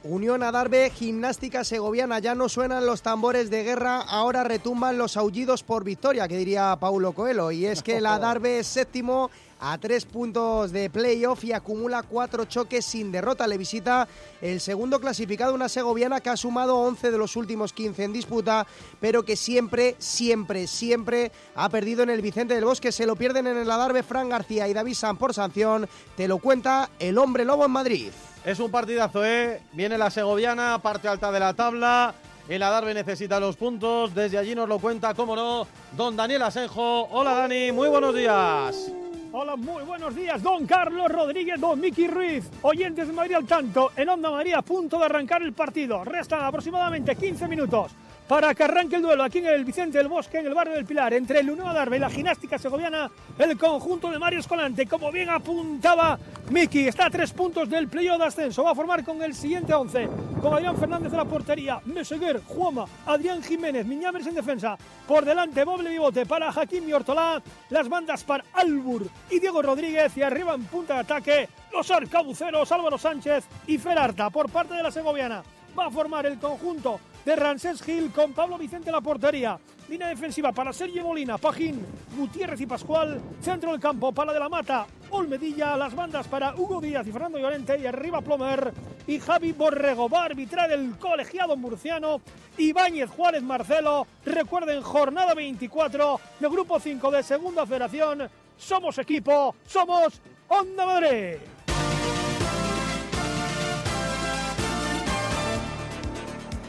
[0.03, 5.61] Unión Adarve, gimnástica segoviana, ya no suenan los tambores de guerra, ahora retumban los aullidos
[5.63, 7.51] por victoria, que diría Paulo Coelho.
[7.51, 12.45] Y es que el Adarve es séptimo a tres puntos de playoff y acumula cuatro
[12.45, 13.47] choques sin derrota.
[13.47, 14.07] Le visita
[14.41, 18.65] el segundo clasificado, una segoviana que ha sumado 11 de los últimos 15 en disputa,
[18.99, 22.91] pero que siempre, siempre, siempre ha perdido en el Vicente del Bosque.
[22.91, 25.87] Se lo pierden en el Adarve Fran García y David San por sanción.
[26.15, 28.11] Te lo cuenta el hombre lobo en Madrid.
[28.45, 29.61] Es un partidazo, ¿eh?
[29.73, 32.13] Viene la segoviana, parte alta de la tabla.
[32.47, 34.15] El Adarve necesita los puntos.
[34.15, 37.07] Desde allí nos lo cuenta, cómo no, don Daniel Asenjo.
[37.11, 37.71] Hola, Dani.
[37.71, 38.91] Muy buenos días.
[39.31, 43.91] Hola, muy buenos días, don Carlos Rodríguez, don Miki Ruiz, oyentes de Madrid al tanto,
[43.95, 46.03] en Onda María, punto de arrancar el partido.
[46.03, 47.91] Restan aproximadamente 15 minutos
[48.29, 50.85] para que arranque el duelo aquí en el Vicente del Bosque, en el barrio del
[50.85, 55.11] Pilar, entre el Unión Adarve y la gimnástica segoviana, el conjunto de Mario Escolante, como
[55.11, 56.19] bien apuntaba
[56.51, 59.73] Miki, está a tres puntos del playoff de ascenso, va a formar con el siguiente
[59.73, 60.07] once,
[60.43, 65.63] con Adrián Fernández de la portería, Meseguer, Juama, Adrián Jiménez, Miñames en defensa, por delante
[65.63, 70.53] Boble Bibote para Jaquín y Ortolá, las bandas para Albur y Diego Rodríguez y arriba
[70.53, 75.41] en punta de ataque los arcabuceros Álvaro Sánchez y Ferarta por parte de la segoviana.
[75.77, 79.59] Va a formar el conjunto de Rancés Gil con Pablo Vicente en la portería.
[79.87, 81.85] Línea defensiva para Sergio Molina, Pajín,
[82.17, 83.21] Gutiérrez y Pascual.
[83.39, 85.77] Centro del campo para De la Mata, Olmedilla.
[85.77, 87.77] Las bandas para Hugo Díaz y Fernando Llorente.
[87.77, 88.73] Y arriba Plomer
[89.05, 90.09] y Javi Borrego.
[90.09, 92.19] Va a arbitrar el colegiado murciano.
[92.57, 94.07] Ibáñez Juárez Marcelo.
[94.25, 98.27] Recuerden, jornada 24 de Grupo 5 de Segunda Federación.
[98.57, 101.35] Somos equipo, somos Onda Madrid.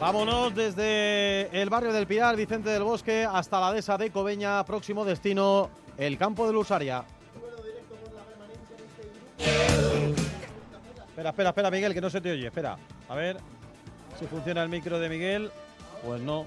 [0.00, 5.04] Vámonos desde el barrio del Pilar, Vicente del Bosque, hasta la dehesa de Cobeña, próximo
[5.04, 7.04] destino, el campo de Lusaria.
[11.10, 12.46] Espera, espera, espera, Miguel, que no se te oye.
[12.46, 12.78] Espera,
[13.10, 13.36] a ver
[14.18, 15.50] si funciona el micro de Miguel.
[16.02, 16.46] Pues no.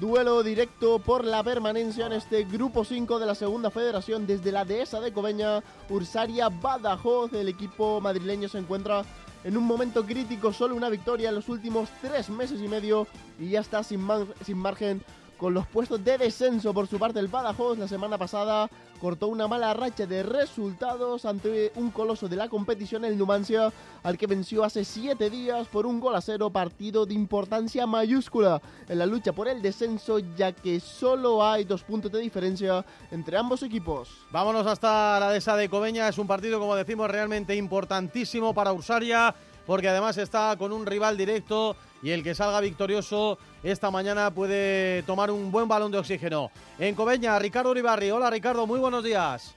[0.00, 4.64] Duelo directo por la permanencia en este grupo 5 de la segunda federación desde la
[4.64, 7.34] dehesa de Cobeña, Ursaria Badajoz.
[7.34, 9.04] El equipo madrileño se encuentra
[9.44, 13.06] en un momento crítico, solo una victoria en los últimos tres meses y medio
[13.38, 14.06] y ya está sin,
[14.44, 15.02] sin margen
[15.36, 18.70] con los puestos de descenso por su parte el Badajoz la semana pasada
[19.02, 23.72] cortó una mala racha de resultados ante un coloso de la competición el Numancia
[24.04, 28.62] al que venció hace siete días por un gol a cero partido de importancia mayúscula
[28.88, 33.36] en la lucha por el descenso ya que solo hay dos puntos de diferencia entre
[33.36, 34.08] ambos equipos.
[34.30, 39.34] Vámonos hasta la dehesa de Cobeña, es un partido como decimos realmente importantísimo para Ursaria
[39.66, 45.02] porque además está con un rival directo y el que salga victorioso esta mañana puede
[45.04, 46.50] tomar un buen balón de oxígeno.
[46.78, 48.10] En Cobeña, Ricardo Uribarri.
[48.10, 49.54] Hola Ricardo, muy buenos días.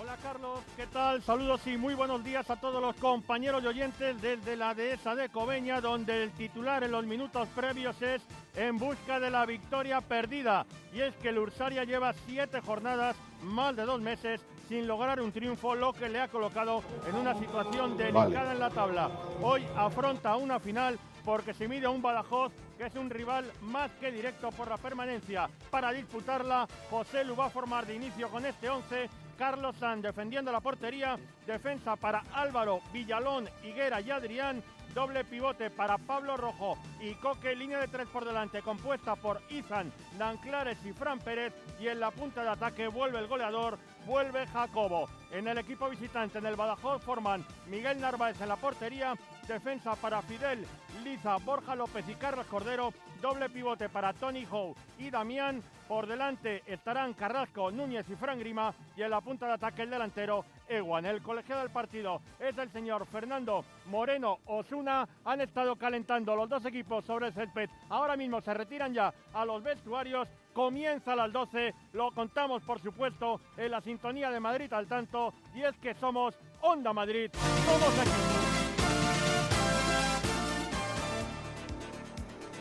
[0.00, 1.22] Hola Carlos, ¿qué tal?
[1.22, 5.28] Saludos y muy buenos días a todos los compañeros y oyentes desde la dehesa de
[5.28, 8.22] Cobeña, donde el titular en los minutos previos es
[8.56, 10.64] en busca de la victoria perdida.
[10.94, 15.32] Y es que el Ursaria lleva siete jornadas, más de dos meses, sin lograr un
[15.32, 19.10] triunfo, lo que le ha colocado en una situación delicada en la tabla.
[19.42, 23.90] Hoy afronta una final porque se mide a un Badajoz que es un rival más
[24.00, 25.48] que directo por la permanencia.
[25.70, 29.10] Para disputarla, José Lu va a formar de inicio con este 11.
[29.36, 31.16] Carlos San defendiendo la portería,
[31.46, 34.62] defensa para Álvaro, Villalón, Higuera y Adrián,
[34.98, 39.92] doble pivote para Pablo Rojo y Coque, línea de tres por delante compuesta por Izan,
[40.18, 45.08] Danclares y Fran Pérez y en la punta de ataque vuelve el goleador, vuelve Jacobo.
[45.30, 49.14] En el equipo visitante en el Badajoz forman Miguel Narváez en la portería,
[49.46, 50.66] defensa para Fidel,
[51.04, 56.62] Liza, Borja López y Carlos Cordero, doble pivote para Tony Howe y Damián, por delante
[56.66, 61.06] estarán Carrasco, Núñez y Fran Grima y en la punta de ataque el delantero Ewan.
[61.06, 65.08] El colegiado del partido es el señor Fernando Moreno Osuna.
[65.24, 67.70] Han estado calentando los dos equipos sobre el césped.
[67.88, 70.28] Ahora mismo se retiran ya a los vestuarios.
[70.52, 71.72] Comienza a las 12.
[71.94, 75.32] Lo contamos, por supuesto, en la sintonía de Madrid al tanto.
[75.54, 77.30] Y es que somos Onda Madrid.
[77.32, 78.47] Somos aquí.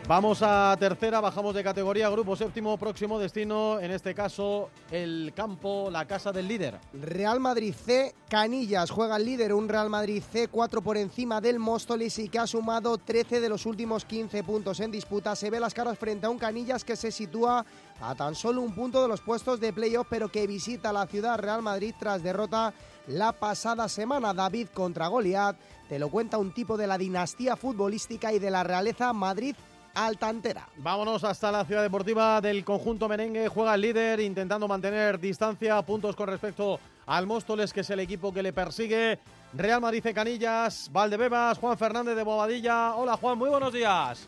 [0.08, 5.90] Vamos a tercera, bajamos de categoría, grupo séptimo, próximo destino, en este caso el campo,
[5.92, 6.80] la casa del líder.
[6.94, 11.60] Real Madrid C, Canillas juega el líder, un Real Madrid C 4 por encima del
[11.60, 15.36] Móstoles y que ha sumado 13 de los últimos 15 puntos en disputa.
[15.36, 17.66] Se ve las caras frente a un Canillas que se sitúa
[18.00, 21.38] a tan solo un punto de los puestos de playoff, pero que visita la ciudad
[21.38, 22.74] Real Madrid tras derrota
[23.08, 24.34] la pasada semana.
[24.34, 25.58] David contra Goliat,
[25.90, 29.54] te lo cuenta un tipo de la dinastía futbolística y de la realeza Madrid
[29.98, 30.68] Altantera.
[30.78, 33.48] Vámonos hasta la ciudad deportiva del conjunto merengue.
[33.48, 38.32] Juega el líder intentando mantener distancia, puntos con respecto al Móstoles, que es el equipo
[38.32, 39.18] que le persigue.
[39.54, 42.94] Real Madrid Canillas, Valdebebas, Juan Fernández de Bobadilla.
[42.94, 44.28] Hola Juan, muy buenos días.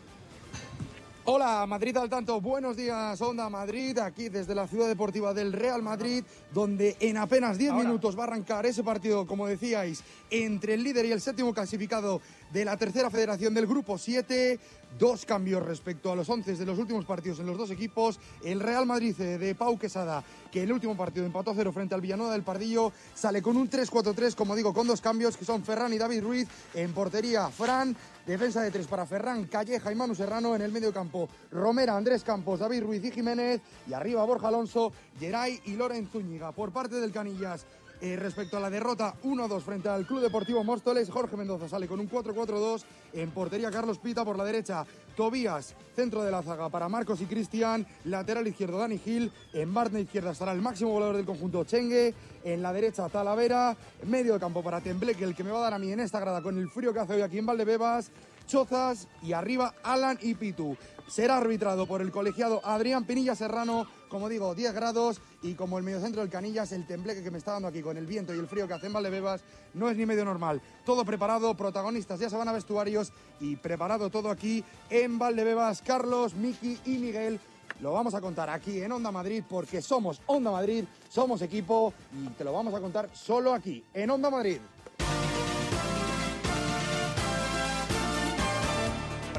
[1.26, 2.40] Hola, Madrid al tanto.
[2.40, 7.58] Buenos días, Onda Madrid, aquí desde la ciudad deportiva del Real Madrid, donde en apenas
[7.58, 11.52] 10 minutos va a arrancar ese partido, como decíais, entre el líder y el séptimo
[11.52, 12.22] clasificado
[12.54, 14.58] de la tercera federación del grupo 7.
[14.98, 18.18] Dos cambios respecto a los 11 de los últimos partidos en los dos equipos.
[18.42, 22.00] El Real Madrid de Pau Quesada, que el último partido empató a cero frente al
[22.00, 25.92] Villanueva del Pardillo, sale con un 3-4-3, como digo, con dos cambios que son Ferran
[25.92, 26.48] y David Ruiz.
[26.74, 27.94] En portería, Fran.
[28.30, 30.54] Defensa de tres para Ferran, Calleja y Manu Serrano.
[30.54, 33.60] En el medio campo, Romera, Andrés Campos, David Ruiz y Jiménez.
[33.88, 36.52] Y arriba, Borja Alonso, Geray y Loren Zúñiga.
[36.52, 37.66] Por parte del Canillas,
[38.00, 42.00] eh, respecto a la derrota 1-2 frente al Club Deportivo Móstoles, Jorge Mendoza sale con
[42.00, 42.82] un 4-4-2.
[43.12, 44.86] En portería, Carlos Pita por la derecha.
[45.16, 47.86] Tobías, centro de la zaga para Marcos y Cristian.
[48.04, 49.30] Lateral izquierdo, Dani Gil.
[49.52, 52.14] En barna izquierda estará el máximo goleador del conjunto, Chengue.
[52.42, 53.76] En la derecha, Talavera.
[54.06, 56.20] Medio de campo para Tembleque, el que me va a dar a mí en esta
[56.20, 58.10] grada con el frío que hace hoy aquí en Valdebebas.
[58.50, 60.76] Chozas y arriba Alan y Pitu.
[61.06, 65.84] Será arbitrado por el colegiado Adrián Pinilla Serrano, como digo, 10 grados y como el
[65.84, 68.48] mediocentro del Canillas, el tembleque que me está dando aquí con el viento y el
[68.48, 69.42] frío que hace en Valdebebas
[69.74, 70.60] no es ni medio normal.
[70.84, 75.80] Todo preparado, protagonistas ya se van a vestuarios y preparado todo aquí en Valdebebas.
[75.82, 77.38] Carlos, Miki y Miguel
[77.80, 82.26] lo vamos a contar aquí en Onda Madrid porque somos Onda Madrid, somos equipo y
[82.30, 84.58] te lo vamos a contar solo aquí en Onda Madrid.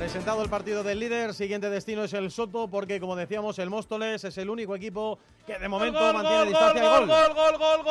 [0.01, 4.23] Presentado el partido del líder, siguiente destino es el Soto, porque como decíamos, el Móstoles
[4.23, 7.07] es el único equipo que de momento Gol, mantiene gol, distancia gol, gol.
[7.07, 7.83] gol, gol, gol,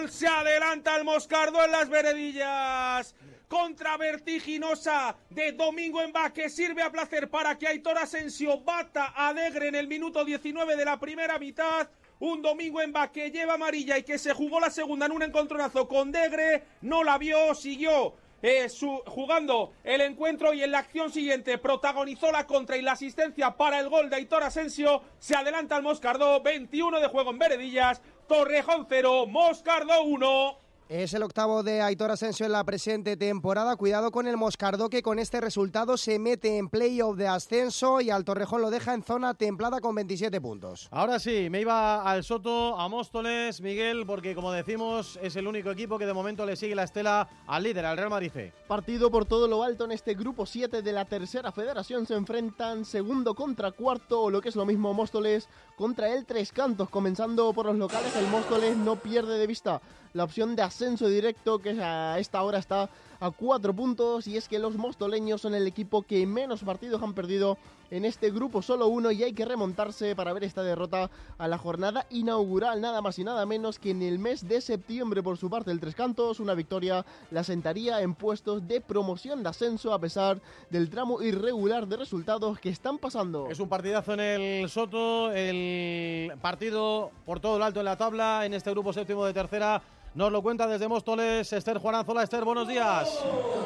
[0.00, 0.10] gol.
[0.10, 3.14] Se adelanta el Moscardo en las veredillas.
[3.48, 9.34] Contra vertiginosa de Domingo Emba que sirve a placer para que Aitor Asensio bata a
[9.34, 11.86] Degre en el minuto 19 de la primera mitad.
[12.20, 15.86] Un Domingo Emba que lleva amarilla y que se jugó la segunda en un encontronazo
[15.86, 16.62] con Degre.
[16.80, 18.68] No la vio, siguió eh,
[19.06, 23.80] jugando el encuentro y en la acción siguiente protagonizó la contra y la asistencia para
[23.80, 25.02] el gol de Aitor Asensio.
[25.18, 30.67] Se adelanta el Moscardó, 21 de juego en Veredillas, Torrejón 0, Moscardó 1.
[30.88, 33.76] Es el octavo de Aitor Asensio en la presente temporada.
[33.76, 38.08] Cuidado con el Moscardó que con este resultado se mete en playoff de ascenso y
[38.08, 40.88] al Torrejón lo deja en zona templada con 27 puntos.
[40.90, 45.70] Ahora sí, me iba al Soto, a Móstoles, Miguel, porque como decimos, es el único
[45.70, 48.30] equipo que de momento le sigue la estela al líder, al Real Madrid.
[48.32, 48.54] C.
[48.66, 52.06] Partido por todo lo alto en este grupo 7 de la tercera federación.
[52.06, 56.52] Se enfrentan segundo contra cuarto, o lo que es lo mismo Móstoles contra el Tres
[56.52, 56.90] Cantos.
[56.90, 59.80] Comenzando por los locales, el Móstoles no pierde de vista
[60.12, 64.48] la opción de ascenso directo que a esta hora está a cuatro puntos y es
[64.48, 67.58] que los mostoleños son el equipo que menos partidos han perdido
[67.90, 71.56] en este grupo, solo uno y hay que remontarse para ver esta derrota a la
[71.56, 75.48] jornada inaugural, nada más y nada menos que en el mes de septiembre por su
[75.48, 79.98] parte el Tres Cantos, una victoria la sentaría en puestos de promoción de ascenso a
[79.98, 80.40] pesar
[80.70, 83.48] del tramo irregular de resultados que están pasando.
[83.50, 88.44] Es un partidazo en el Soto, el partido por todo lo alto en la tabla
[88.44, 89.82] en este grupo séptimo de tercera.
[90.14, 92.22] Nos lo cuenta desde Móstoles Esther Juananzola.
[92.22, 93.08] Esther, buenos días.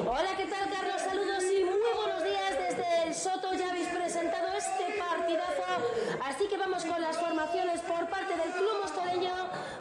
[0.06, 1.00] Hola, ¿qué tal, Carlos?
[1.00, 3.54] Saludos y muy buenos días desde el Soto.
[3.54, 5.62] Ya habéis presentado este partidazo.
[6.24, 8.71] Así que vamos con las formaciones por parte del club.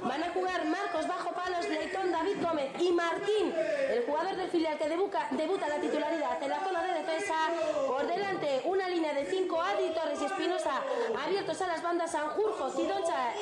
[0.04, 3.54] Van a jugar Marcos Bajo Palos, Leitón, David Gómez y Martín,
[3.90, 7.36] el jugador del filial que debuta, la titularidad en la zona de defensa.
[7.88, 10.82] Por delante, una línea de 5, Adi, Torres y Espinosa,
[11.24, 13.34] abiertos a las bandas Sanjurjo, Cidoncha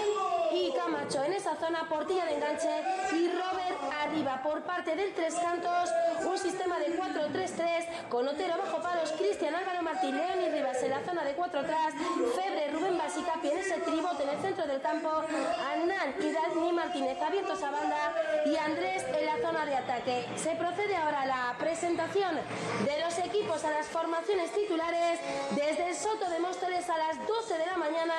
[0.52, 2.84] y Camacho en esa zona, Portilla de enganche
[3.14, 4.42] y Robert arriba.
[4.44, 5.90] Por parte del Tres Cantos,
[6.26, 10.92] un sistema de 4-3-3 con Otero bajo palos, Cristian Álvaro Martín, León y Rivas en
[10.92, 11.94] la zona de 4 atrás,
[12.36, 17.22] Febre, Rubén Basicapi en ese tribote en el centro del campo, Anán y Dani Martínez
[17.22, 18.14] abiertos a banda
[18.46, 20.26] y Andrés en la zona de ataque.
[20.36, 25.20] Se procede ahora a la presentación de los equipos a las formaciones titulares
[25.52, 28.14] desde el Soto de Móstoles a las 12 de la mañana.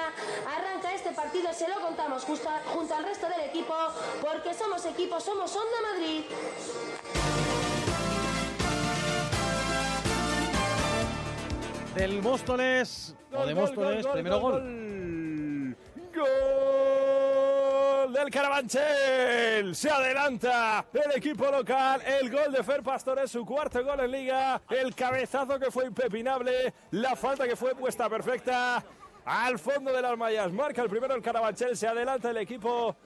[0.47, 3.75] Arranca este partido, se lo contamos justo junto al resto del equipo
[4.21, 6.25] porque somos equipo, somos Onda Madrid.
[11.97, 15.77] Del Móstoles, o de Móstoles, primero gol.
[16.15, 17.00] Gol
[18.13, 19.75] del Carabanchel.
[19.75, 22.01] Se adelanta el equipo local.
[22.05, 24.63] El gol de Fer Pastores, su cuarto gol en liga.
[24.69, 26.73] El cabezazo que fue impepinable.
[26.93, 28.85] La falta que fue puesta perfecta.
[29.25, 30.51] Al fondo de las mallas.
[30.53, 31.77] Marca el primero el Carabanchel.
[31.77, 32.97] Se adelanta el equipo.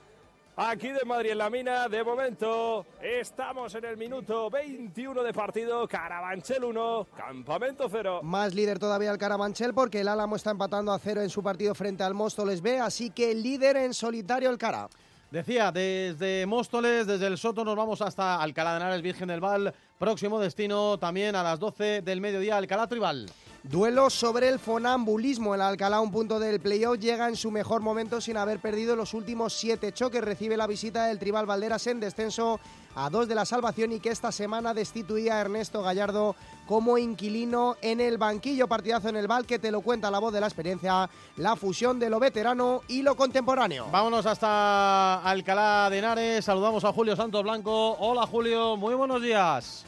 [0.56, 5.88] Aquí de Madrid en la mina, de momento estamos en el minuto 21 de partido,
[5.88, 8.20] Carabanchel 1, Campamento 0.
[8.22, 11.74] Más líder todavía el Carabanchel porque el Álamo está empatando a cero en su partido
[11.74, 14.88] frente al Móstoles B, así que líder en solitario el Cara.
[15.32, 19.74] Decía, desde Móstoles, desde el Soto, nos vamos hasta Alcalá de Henares, Virgen del Val.
[19.98, 23.26] Próximo destino también a las 12 del mediodía, Alcalá Tribal.
[23.64, 25.54] Duelo sobre el fonambulismo.
[25.54, 29.14] El Alcalá, un punto del playoff, llega en su mejor momento sin haber perdido los
[29.14, 30.22] últimos siete choques.
[30.22, 32.60] Recibe la visita del Tribal Valderas en descenso
[32.94, 36.36] a dos de la salvación y que esta semana destituía a Ernesto Gallardo
[36.66, 38.68] como inquilino en el banquillo.
[38.68, 41.08] Partidazo en el Val que te lo cuenta la voz de la experiencia,
[41.38, 43.86] la fusión de lo veterano y lo contemporáneo.
[43.90, 46.44] Vámonos hasta Alcalá de Henares.
[46.44, 47.96] Saludamos a Julio Santos Blanco.
[47.98, 49.86] Hola Julio, muy buenos días.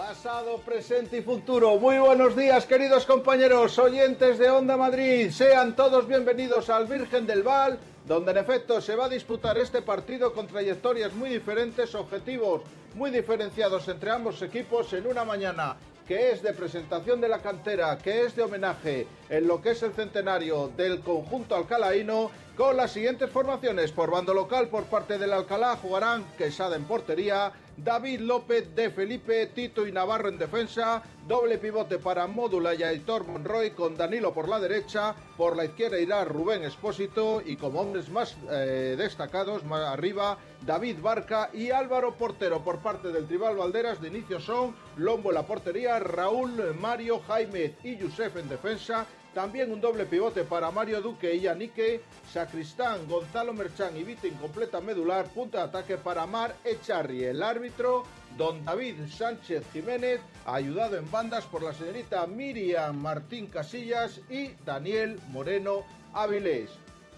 [0.00, 1.78] Pasado, presente y futuro.
[1.78, 5.30] Muy buenos días, queridos compañeros, oyentes de Onda Madrid.
[5.30, 9.82] Sean todos bienvenidos al Virgen del Val, donde en efecto se va a disputar este
[9.82, 12.62] partido con trayectorias muy diferentes, objetivos
[12.94, 15.76] muy diferenciados entre ambos equipos en una mañana
[16.08, 19.82] que es de presentación de la cantera, que es de homenaje en lo que es
[19.84, 23.90] el centenario del conjunto alcalaíno, con las siguientes formaciones.
[23.90, 29.46] Por bando local, por parte del Alcalá, jugarán Quesada en portería, David López de Felipe,
[29.46, 34.46] Tito y Navarro en defensa, doble pivote para Módula y Aitor Monroy con Danilo por
[34.46, 39.80] la derecha, por la izquierda irá Rubén Espósito y como hombres más eh, destacados, más
[39.86, 45.30] arriba, David Barca y Álvaro Portero por parte del Tribal Valderas de inicio son Lombo
[45.30, 50.70] en la portería, Raúl, Mario, Jaime y Yusef en defensa, también un doble pivote para
[50.70, 52.02] Mario Duque y Yanique,
[52.32, 58.04] Sacristán, Gonzalo Merchán y Vitin completa medular, punta de ataque para Mar Echarri, el árbitro,
[58.36, 65.20] don David Sánchez Jiménez, ayudado en bandas por la señorita Miriam Martín Casillas y Daniel
[65.28, 66.70] Moreno Avilés.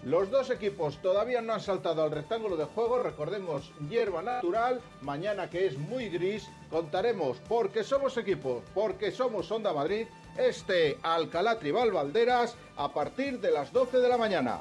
[0.03, 5.49] Los dos equipos todavía no han saltado al rectángulo de juego, recordemos hierba natural, mañana
[5.49, 10.07] que es muy gris, contaremos porque somos equipos, porque somos Onda Madrid,
[10.37, 14.59] este Alcalá Tribal Valderas a partir de las 12 de la mañana.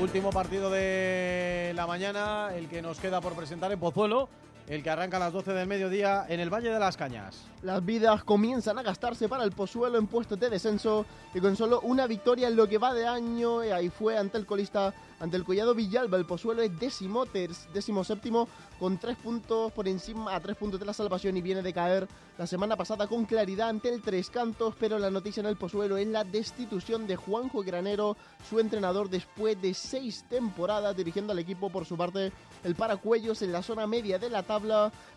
[0.00, 4.28] Último partido de la mañana, el que nos queda por presentar en Pozuelo,
[4.68, 7.44] el que arranca a las 12 del mediodía en el Valle de las Cañas.
[7.62, 11.80] Las vidas comienzan a gastarse para el Pozuelo en puestos de descenso y con solo
[11.80, 15.44] una victoria en lo que va de año, ahí fue ante el colista, ante el
[15.44, 16.16] Collado Villalba.
[16.16, 17.24] El Pozuelo es décimo,
[17.72, 18.48] décimo séptimo
[18.78, 22.08] con tres puntos por encima, a tres puntos de la salvación y viene de caer
[22.38, 25.96] la semana pasada con claridad ante el Tres Cantos, pero la noticia en el Pozuelo
[25.98, 28.16] es la destitución de Juanjo Granero,
[28.48, 32.32] su entrenador después de seis temporadas dirigiendo al equipo por su parte
[32.64, 34.42] el Paracuellos en la zona media de la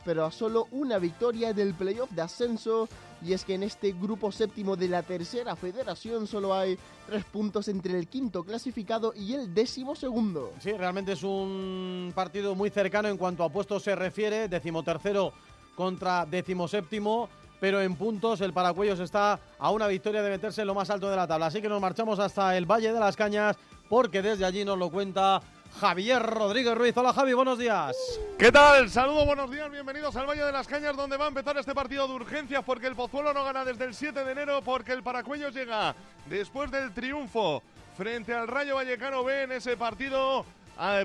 [0.03, 2.87] pero a solo una victoria del playoff de ascenso
[3.21, 6.77] y es que en este grupo séptimo de la tercera federación solo hay
[7.07, 10.53] tres puntos entre el quinto clasificado y el décimo segundo.
[10.59, 15.33] Sí, realmente es un partido muy cercano en cuanto a puestos se refiere, decimotercero
[15.75, 17.29] contra decimoséptimo,
[17.59, 21.09] pero en puntos el Paracuellos está a una victoria de meterse en lo más alto
[21.09, 21.47] de la tabla.
[21.47, 23.57] Así que nos marchamos hasta el Valle de las Cañas
[23.89, 25.41] porque desde allí nos lo cuenta
[25.79, 26.95] Javier Rodríguez Ruiz.
[26.95, 27.95] Hola Javi, buenos días.
[28.37, 28.89] ¿Qué tal?
[28.89, 32.07] Saludos, buenos días, bienvenidos al Valle de las Cañas donde va a empezar este partido
[32.07, 35.53] de urgencias porque el Pozuelo no gana desde el 7 de enero porque el Paracuellos
[35.53, 35.93] llega
[36.27, 37.61] después del triunfo
[37.97, 40.45] frente al Rayo Vallecano B en ese partido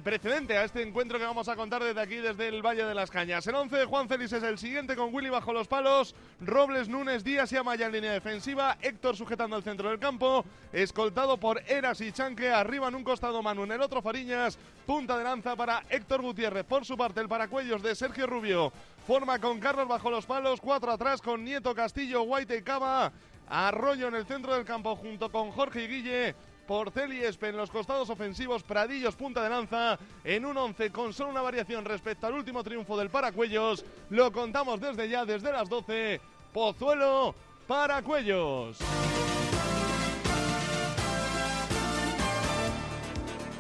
[0.02, 3.10] precedente a este encuentro que vamos a contar desde aquí, desde el Valle de las
[3.10, 3.46] Cañas.
[3.46, 7.22] El 11 de Juan Félix es el siguiente con Willy bajo los palos, Robles, Núñez,
[7.22, 12.00] Díaz y Amaya en línea defensiva, Héctor sujetando el centro del campo, escoltado por Eras
[12.00, 15.84] y Chanque, arriba en un costado Manu, en el otro Fariñas, punta de lanza para
[15.88, 16.64] Héctor Gutiérrez.
[16.64, 18.72] Por su parte, el paracuellos de Sergio Rubio
[19.06, 23.12] forma con Carlos bajo los palos, cuatro atrás con Nieto, Castillo, White y Cava.
[23.48, 26.36] Arroyo en el centro del campo junto con Jorge y Guille,
[26.70, 31.12] Porcel y Espe en los costados ofensivos, Pradillos punta de lanza en un 11 con
[31.12, 33.84] solo una variación respecto al último triunfo del Paracuellos.
[34.10, 36.20] Lo contamos desde ya, desde las 12.
[36.52, 37.34] Pozuelo,
[37.66, 38.78] Paracuellos.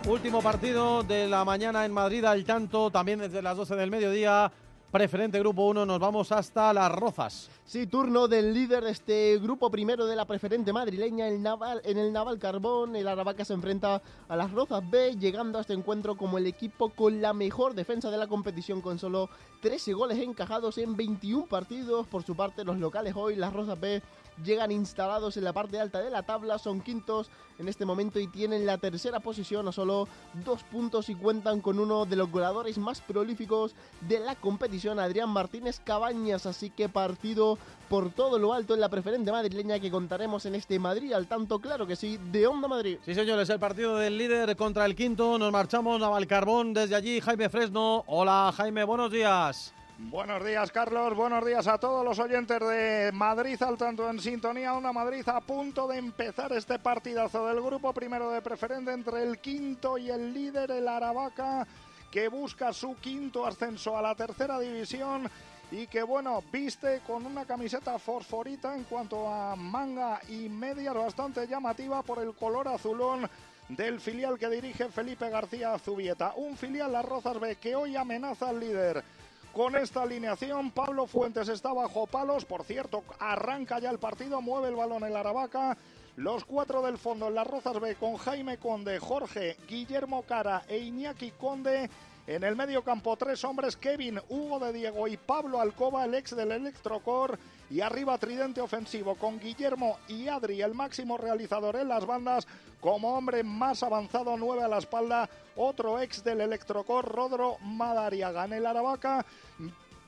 [0.06, 4.52] Último partido de la mañana en Madrid al tanto, también desde las 12 del mediodía.
[4.92, 7.50] Preferente Grupo 1, nos vamos hasta Las Rozas.
[7.70, 11.98] Sí, turno del líder de este grupo primero de la preferente madrileña, el Naval, en
[11.98, 12.96] el Naval Carbón.
[12.96, 16.88] El Aravaca se enfrenta a las Rozas B, llegando a este encuentro como el equipo
[16.88, 19.30] con la mejor defensa de la competición, con solo
[19.62, 22.08] 13 goles encajados en 21 partidos.
[22.08, 24.02] Por su parte, los locales hoy, las Rozas B
[24.44, 28.26] llegan instalados en la parte alta de la tabla, son quintos en este momento y
[28.26, 30.08] tienen la tercera posición a solo
[30.44, 33.74] dos puntos y cuentan con uno de los goleadores más prolíficos
[34.08, 38.88] de la competición, Adrián Martínez Cabañas, así que partido por todo lo alto en la
[38.88, 42.98] preferente madrileña que contaremos en este Madrid al tanto, claro que sí, de Onda Madrid.
[43.04, 47.20] Sí señores, el partido del líder contra el quinto, nos marchamos a Valcarbón desde allí,
[47.20, 49.74] Jaime Fresno, hola Jaime, buenos días.
[50.02, 51.14] Buenos días, Carlos.
[51.14, 54.72] Buenos días a todos los oyentes de Madrid al tanto en sintonía.
[54.72, 59.38] Onda Madrid a punto de empezar este partidazo del grupo primero de preferente entre el
[59.38, 61.66] quinto y el líder, el Aravaca,
[62.10, 65.30] que busca su quinto ascenso a la tercera división
[65.70, 71.46] y que bueno, viste con una camiseta fosforita en cuanto a manga y medias bastante
[71.46, 73.28] llamativa por el color azulón
[73.68, 76.32] del filial que dirige Felipe García Zubieta.
[76.36, 79.04] Un filial Las Rozas B que hoy amenaza al líder
[79.52, 80.72] con esta alineación.
[80.72, 82.44] Pablo Fuentes está bajo palos.
[82.44, 85.76] Por cierto, arranca ya el partido, mueve el balón en la Aravaca.
[86.16, 90.78] Los cuatro del fondo en las Rozas B con Jaime Conde, Jorge, Guillermo Cara e
[90.78, 91.88] Iñaki Conde.
[92.30, 96.36] En el medio campo, tres hombres, Kevin, Hugo de Diego y Pablo Alcoba, el ex
[96.36, 97.36] del Electrocor.
[97.68, 102.46] Y arriba tridente ofensivo con Guillermo y Adri, el máximo realizador en las bandas.
[102.78, 108.44] Como hombre más avanzado, nueve a la espalda, otro ex del Electrocor, Rodro Madariaga.
[108.44, 109.26] En el Aravaca,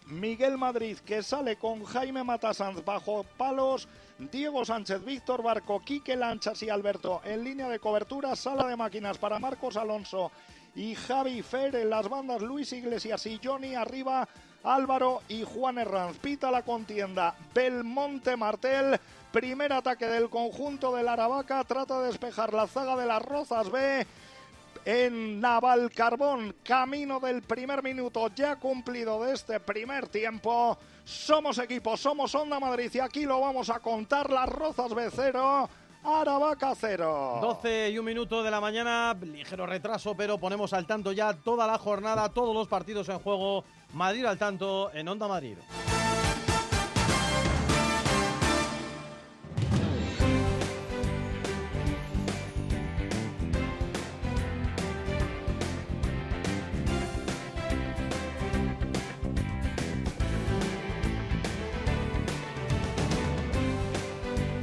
[0.07, 3.89] Miguel Madrid, que sale con Jaime Matasanz bajo palos.
[4.31, 8.37] Diego Sánchez, Víctor Barco, Quique Lanchas y Alberto en línea de cobertura.
[8.37, 10.31] Sala de máquinas para Marcos Alonso
[10.75, 14.29] y Javi Fer en las bandas Luis Iglesias y Johnny arriba.
[14.65, 16.19] Álvaro y Juan Herranz.
[16.19, 17.35] Pita la contienda.
[17.53, 18.99] Belmonte Martel.
[19.33, 21.65] Primer ataque del conjunto del Aravaca.
[21.65, 24.07] Trata de despejar la zaga de las Rozas B
[24.85, 30.77] en Naval Carbón, camino del primer minuto ya cumplido de este primer tiempo.
[31.05, 35.69] Somos equipo, somos Onda Madrid y aquí lo vamos a contar las Rozas B0.
[36.05, 37.39] Aravaca 0.
[37.41, 41.67] 12 y un minuto de la mañana, ligero retraso, pero ponemos al tanto ya toda
[41.67, 43.65] la jornada, todos los partidos en juego.
[43.93, 45.57] Madrid al tanto en Onda Madrid.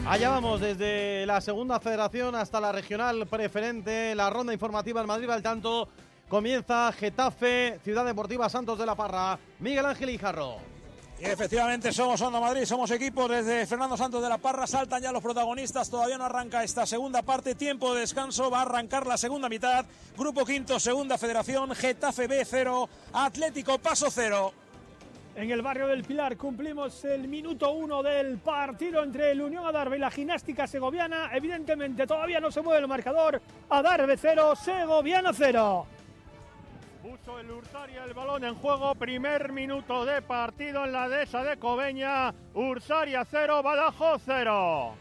[0.10, 5.30] Allá vamos, desde la segunda federación hasta la regional preferente, la ronda informativa en Madrid
[5.30, 5.88] al tanto.
[6.28, 10.55] Comienza Getafe, Ciudad Deportiva Santos de la Parra, Miguel Ángel Hijarro.
[11.20, 15.12] Y efectivamente somos Onda Madrid, somos equipo desde Fernando Santos de la Parra, saltan ya
[15.12, 19.16] los protagonistas, todavía no arranca esta segunda parte, tiempo de descanso, va a arrancar la
[19.16, 19.86] segunda mitad,
[20.18, 24.53] Grupo Quinto, Segunda Federación, Getafe B 0, Atlético Paso 0.
[25.39, 29.95] En el barrio del Pilar cumplimos el minuto uno del partido entre el Unión Adarve
[29.95, 31.29] y la gimnástica segoviana.
[31.33, 33.41] Evidentemente todavía no se mueve el marcador.
[33.69, 35.87] Adarve 0, Segoviana 0.
[37.01, 41.55] Puso el Ursaria el balón en juego, primer minuto de partido en la dehesa de
[41.55, 42.33] Cobeña.
[42.53, 44.93] Ursaria 0, Badajoz 0.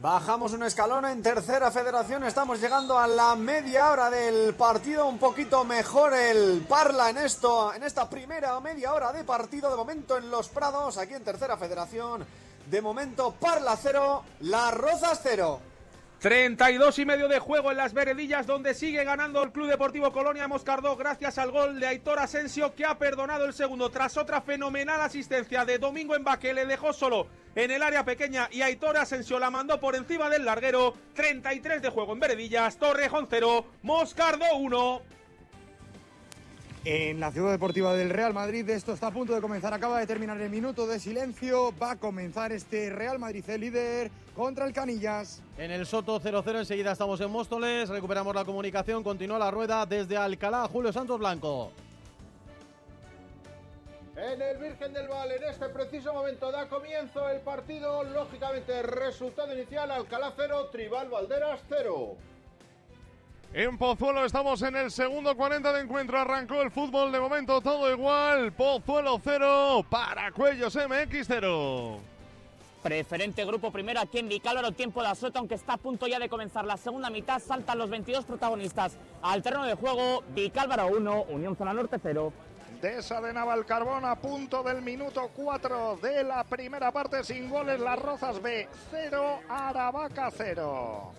[0.00, 5.18] Bajamos un escalón en tercera federación, estamos llegando a la media hora del partido, un
[5.18, 10.16] poquito mejor el Parla en esto, en esta primera media hora de partido, de momento
[10.16, 12.24] en Los Prados, aquí en tercera federación,
[12.70, 15.60] de momento Parla 0, Las Rozas 0.
[16.20, 20.48] 32 y medio de juego en las veredillas donde sigue ganando el Club Deportivo Colonia
[20.48, 25.00] Moscardó gracias al gol de Aitor Asensio que ha perdonado el segundo tras otra fenomenal
[25.00, 29.50] asistencia de Domingo que le dejó solo en el área pequeña y Aitor Asensio la
[29.50, 30.94] mandó por encima del larguero.
[31.14, 35.17] 33 de juego en veredillas, Torrejón 0, Moscardó 1.
[36.84, 39.74] En la ciudad deportiva del Real Madrid, esto está a punto de comenzar.
[39.74, 41.74] Acaba de terminar el minuto de silencio.
[41.76, 45.42] Va a comenzar este Real Madrid, el líder, contra el Canillas.
[45.58, 47.88] En el Soto 0-0, enseguida estamos en Móstoles.
[47.88, 49.02] Recuperamos la comunicación.
[49.02, 51.72] Continúa la rueda desde Alcalá, Julio Santos Blanco.
[54.16, 58.02] En el Virgen del Val, en este preciso momento da comienzo el partido.
[58.04, 62.16] Lógicamente, resultado inicial: Alcalá 0, Tribal Valderas 0.
[63.54, 66.20] En Pozuelo estamos en el segundo 40 de encuentro.
[66.20, 68.52] Arrancó el fútbol de momento todo igual.
[68.52, 71.98] Pozuelo 0, Paracuellos MX 0.
[72.82, 76.28] Preferente grupo primero aquí en Vicálvaro, tiempo de asueto, aunque está a punto ya de
[76.28, 77.40] comenzar la segunda mitad.
[77.40, 80.22] Saltan los 22 protagonistas al terreno de juego.
[80.34, 82.32] Vicálvaro 1, Unión Zona Norte 0.
[82.82, 87.80] Desa de Navalcarbón a punto del minuto 4 de la primera parte sin goles.
[87.80, 91.12] Las Rozas B 0, Aravaca 0.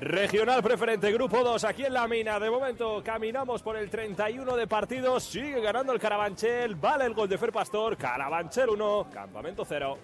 [0.00, 2.38] Regional preferente, grupo 2, aquí en la mina.
[2.38, 5.24] De momento caminamos por el 31 de partidos.
[5.24, 6.74] Sigue ganando el Carabanchel.
[6.74, 7.96] Vale el gol de Fer Pastor.
[7.96, 9.98] Carabanchel 1, Campamento 0.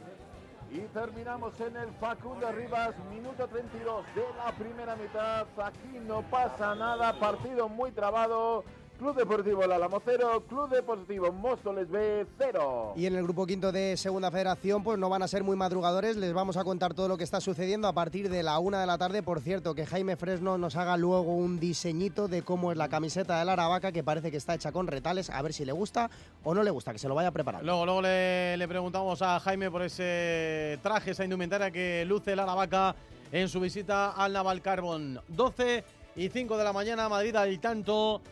[0.70, 5.46] Y terminamos en el Facundo Rivas, minuto 32 de la primera mitad.
[5.62, 8.64] Aquí no pasa nada, partido muy trabado.
[9.02, 12.92] Club Deportivo Lalamo 0, Club Deportivo Móstoles B 0.
[12.94, 16.16] Y en el grupo quinto de Segunda Federación, pues no van a ser muy madrugadores.
[16.16, 18.86] Les vamos a contar todo lo que está sucediendo a partir de la una de
[18.86, 19.24] la tarde.
[19.24, 23.40] Por cierto, que Jaime Fresno nos haga luego un diseñito de cómo es la camiseta
[23.40, 25.30] de la Aravaca, que parece que está hecha con retales.
[25.30, 26.08] A ver si le gusta
[26.44, 27.64] o no le gusta, que se lo vaya a preparar.
[27.64, 32.44] Luego, luego le, le preguntamos a Jaime por ese traje, esa indumentaria que luce la
[32.44, 32.94] Aravaca
[33.32, 35.20] en su visita al Naval Carbón.
[35.26, 35.82] 12
[36.14, 38.22] y 5 de la mañana, Madrid al tanto.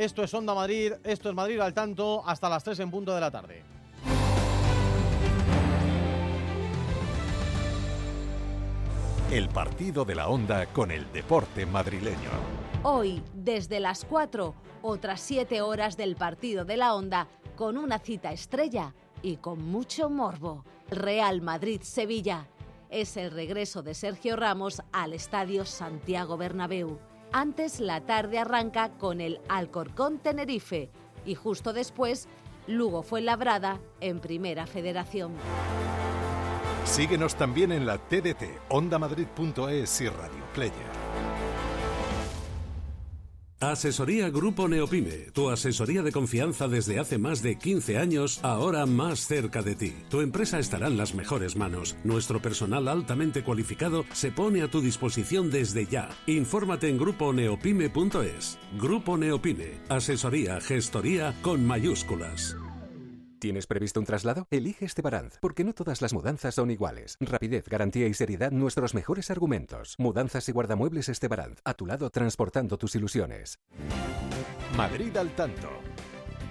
[0.00, 3.20] Esto es Onda Madrid, esto es Madrid al tanto, hasta las 3 en punto de
[3.20, 3.62] la tarde.
[9.30, 12.30] El partido de la Onda con el deporte madrileño.
[12.82, 18.32] Hoy, desde las 4, otras 7 horas del partido de la Onda, con una cita
[18.32, 20.64] estrella y con mucho morbo.
[20.88, 22.46] Real Madrid-Sevilla.
[22.88, 27.09] Es el regreso de Sergio Ramos al Estadio Santiago Bernabéu.
[27.32, 30.90] Antes la tarde arranca con el Alcorcón Tenerife
[31.24, 32.28] y justo después
[32.66, 35.32] Lugo fue labrada en Primera Federación.
[36.84, 40.99] Síguenos también en la TDT, ondamadrid.es y Radio Player.
[43.60, 49.26] Asesoría Grupo Neopime, tu asesoría de confianza desde hace más de 15 años, ahora más
[49.26, 49.94] cerca de ti.
[50.08, 51.94] Tu empresa estará en las mejores manos.
[52.02, 56.08] Nuestro personal altamente cualificado se pone a tu disposición desde ya.
[56.26, 58.58] Infórmate en gruponeopime.es.
[58.80, 62.56] Grupo Neopime, asesoría, gestoría con mayúsculas.
[63.40, 64.46] ¿Tienes previsto un traslado?
[64.50, 67.16] Elige Estebaranz, porque no todas las mudanzas son iguales.
[67.20, 69.94] Rapidez, garantía y seriedad, nuestros mejores argumentos.
[69.98, 73.58] Mudanzas y guardamuebles Estebaranz, a tu lado transportando tus ilusiones.
[74.76, 75.70] Madrid al tanto.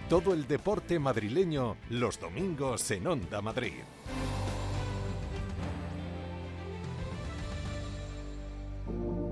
[0.10, 3.84] Todo el deporte madrileño los domingos en Onda Madrid.
[8.88, 9.29] Las 12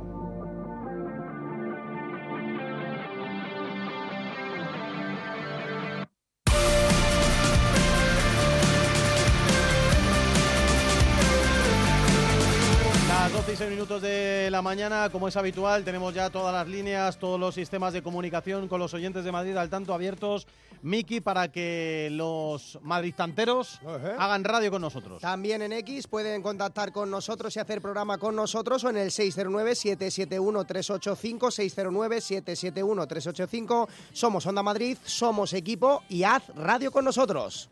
[13.57, 17.55] 6 minutos de la mañana, como es habitual, tenemos ya todas las líneas, todos los
[17.55, 20.45] sistemas de comunicación con los oyentes de Madrid al tanto abiertos.
[20.83, 23.81] Miki, para que los madristanteros
[24.19, 25.21] hagan radio con nosotros.
[25.21, 29.09] También en X pueden contactar con nosotros y hacer programa con nosotros o en el
[29.09, 33.87] 609-771-385, 609-771-385.
[34.13, 37.71] Somos Onda Madrid, somos equipo y haz radio con nosotros.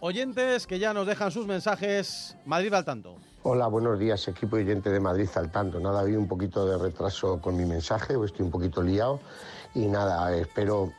[0.00, 3.29] Oyentes que ya nos dejan sus mensajes, Madrid al tanto.
[3.42, 5.80] Hola, buenos días, equipo oyente de Madrid al tanto.
[5.80, 9.18] Nada, había un poquito de retraso con mi mensaje, estoy un poquito liado.
[9.74, 10.92] Y nada, espero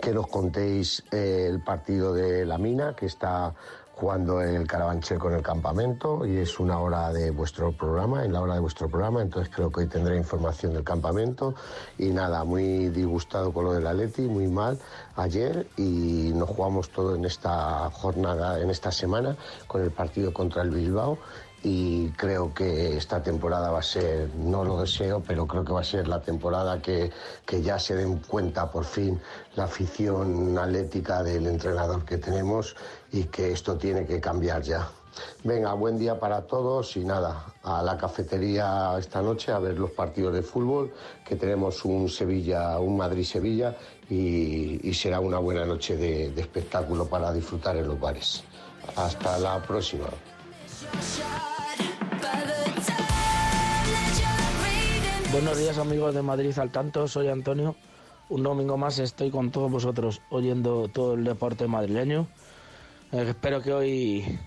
[0.00, 3.54] que nos contéis eh, el partido de la mina, que está
[4.00, 8.40] jugando el Carabanchel con el campamento y es una hora de vuestro programa, en la
[8.40, 11.54] hora de vuestro programa, entonces creo que hoy tendré información del campamento
[11.98, 14.78] y nada, muy disgustado con lo del Atleti, muy mal
[15.16, 19.36] ayer y nos jugamos todo en esta jornada, en esta semana
[19.66, 21.18] con el partido contra el Bilbao
[21.62, 25.80] y creo que esta temporada va a ser, no lo deseo, pero creo que va
[25.80, 27.10] a ser la temporada que,
[27.44, 29.20] que ya se den cuenta por fin
[29.56, 32.76] la afición atlética del entrenador que tenemos
[33.12, 34.88] y que esto tiene que cambiar ya.
[35.44, 39.90] Venga, buen día para todos y nada, a la cafetería esta noche a ver los
[39.90, 40.92] partidos de fútbol,
[41.26, 43.76] que tenemos un Sevilla, un Madrid-Sevilla
[44.08, 48.44] y, y será una buena noche de, de espectáculo para disfrutar en los bares.
[48.96, 50.06] Hasta la próxima.
[55.32, 57.76] Buenos días amigos de Madrid al tanto, soy Antonio.
[58.28, 62.26] Un domingo más estoy con todos vosotros oyendo todo el deporte madrileño.
[63.12, 64.38] Eh, espero que hoy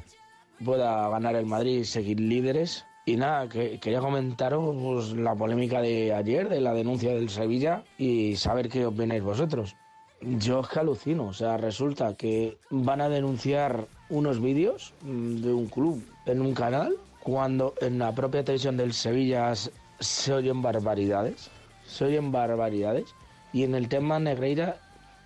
[0.63, 2.85] pueda ganar el Madrid y seguir líderes.
[3.05, 7.83] Y nada, que, quería comentaros pues, la polémica de ayer, de la denuncia del Sevilla
[7.97, 9.75] y saber qué opináis vosotros.
[10.21, 15.53] Yo es que alucino, o sea, resulta que van a denunciar unos vídeos mm, de
[15.53, 19.53] un club en un canal cuando en la propia televisión del Sevilla
[19.99, 21.49] se oyen barbaridades,
[21.85, 23.05] se oyen barbaridades
[23.53, 24.77] y en el tema Negreira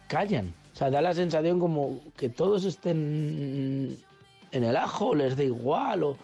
[0.07, 0.53] callan.
[0.73, 3.97] O sea, da la sensación como que todos estén
[4.51, 6.17] en el ajo, les da igual o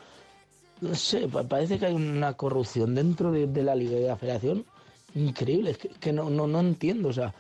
[0.82, 4.65] no sé, pa- parece que hay una corrupción dentro de, la liga de la federación
[5.15, 7.34] increíble, es que, que no, no, no entiendo, o sea,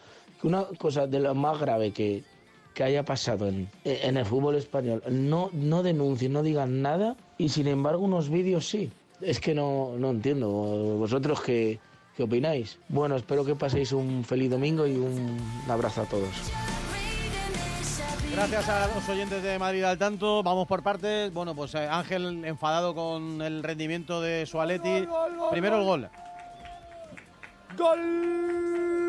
[0.43, 2.23] una cosa de lo más grave que,
[2.73, 7.49] que haya pasado en, en el fútbol español, no, no denuncien, no digan nada y
[7.49, 8.91] sin embargo unos vídeos sí.
[9.21, 10.49] Es que no, no entiendo.
[10.49, 11.79] ¿Vosotros qué,
[12.17, 12.77] qué opináis?
[12.89, 15.37] Bueno, espero que paséis un feliz domingo y un
[15.69, 16.29] abrazo a todos.
[18.33, 20.41] Gracias a los oyentes de Madrid al tanto.
[20.43, 21.31] Vamos por partes.
[21.31, 25.07] Bueno, pues eh, Ángel enfadado con el rendimiento de su Atleti.
[25.51, 26.09] Primero el gol.
[27.77, 29.02] Gol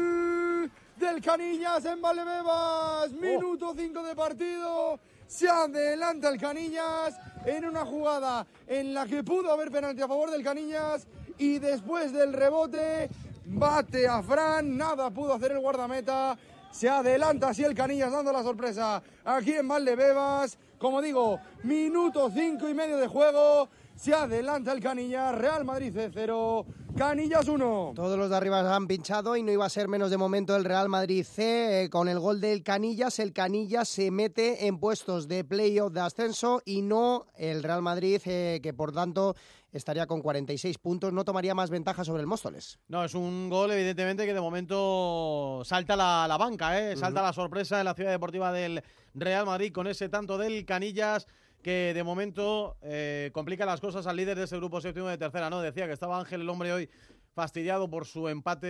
[1.04, 3.12] del Canillas en Valdebebas.
[3.12, 4.98] Minuto 5 de partido.
[5.26, 10.30] Se adelanta el Canillas en una jugada en la que pudo haber penalti a favor
[10.30, 11.06] del Canillas.
[11.36, 13.10] Y después del rebote,
[13.44, 14.78] bate a Fran.
[14.78, 16.38] Nada pudo hacer el guardameta.
[16.70, 20.56] Se adelanta así el Canillas dando la sorpresa aquí en Valdebebas.
[20.78, 23.68] Como digo, minuto 5 y medio de juego.
[23.96, 25.34] Se adelanta el Canillas.
[25.36, 26.66] Real Madrid 0.
[26.96, 27.92] Canillas 1.
[27.94, 30.64] Todos los de arriba han pinchado y no iba a ser menos de momento el
[30.64, 31.84] Real Madrid C.
[31.84, 36.00] eh, con el gol del Canillas, el Canillas se mete en puestos de playoff de
[36.00, 39.34] ascenso y no el Real Madrid, eh, que por tanto
[39.72, 42.78] estaría con 46 puntos, no tomaría más ventaja sobre el Móstoles.
[42.86, 46.96] No, es un gol evidentemente que de momento salta la, la banca, ¿eh?
[46.96, 48.82] salta la sorpresa en la ciudad deportiva del
[49.14, 51.26] Real Madrid con ese tanto del Canillas
[51.64, 55.50] que de momento eh, complica las cosas al líder de ese grupo séptimo de tercera,
[55.50, 55.60] ¿no?
[55.60, 56.88] Decía que estaba Ángel el hombre hoy
[57.34, 58.68] fastidiado por su empate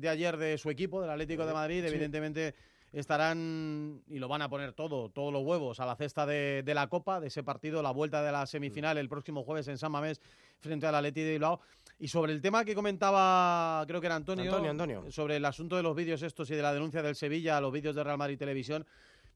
[0.00, 1.88] de ayer de su equipo, del Atlético de Madrid, Sí.
[1.90, 2.54] evidentemente
[2.92, 6.74] estarán y lo van a poner todo, todos los huevos a la cesta de, de
[6.74, 9.90] la Copa, de ese partido, la vuelta de la semifinal el próximo jueves en San
[9.92, 10.20] Mamés
[10.60, 11.60] frente al Atleti de Bilbao.
[11.98, 15.10] Y sobre el tema que comentaba, creo que era Antonio, Antonio, Antonio.
[15.10, 17.72] sobre el asunto de los vídeos estos y de la denuncia del Sevilla a los
[17.72, 18.86] vídeos de Real Madrid Televisión,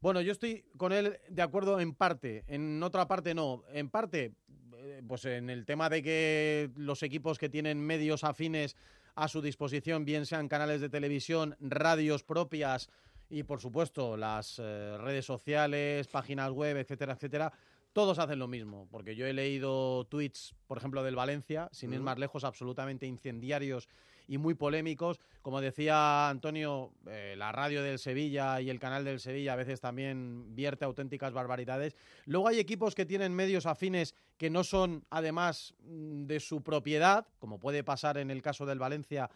[0.00, 3.64] bueno, yo estoy con él de acuerdo en parte, en otra parte no.
[3.72, 4.34] En parte,
[4.76, 8.76] eh, pues en el tema de que los equipos que tienen medios afines
[9.14, 12.90] a su disposición, bien sean canales de televisión, radios propias
[13.30, 17.52] y por supuesto las eh, redes sociales, páginas web, etcétera, etcétera,
[17.94, 22.00] todos hacen lo mismo, porque yo he leído tweets, por ejemplo, del Valencia, sin ir
[22.00, 23.88] más lejos, absolutamente incendiarios
[24.28, 25.20] y muy polémicos.
[25.42, 29.80] Como decía Antonio, eh, la radio del Sevilla y el canal del Sevilla a veces
[29.80, 31.96] también vierte auténticas barbaridades.
[32.24, 37.26] Luego hay equipos que tienen medios afines que no son, además, mm, de su propiedad,
[37.38, 39.30] como puede pasar en el caso del Valencia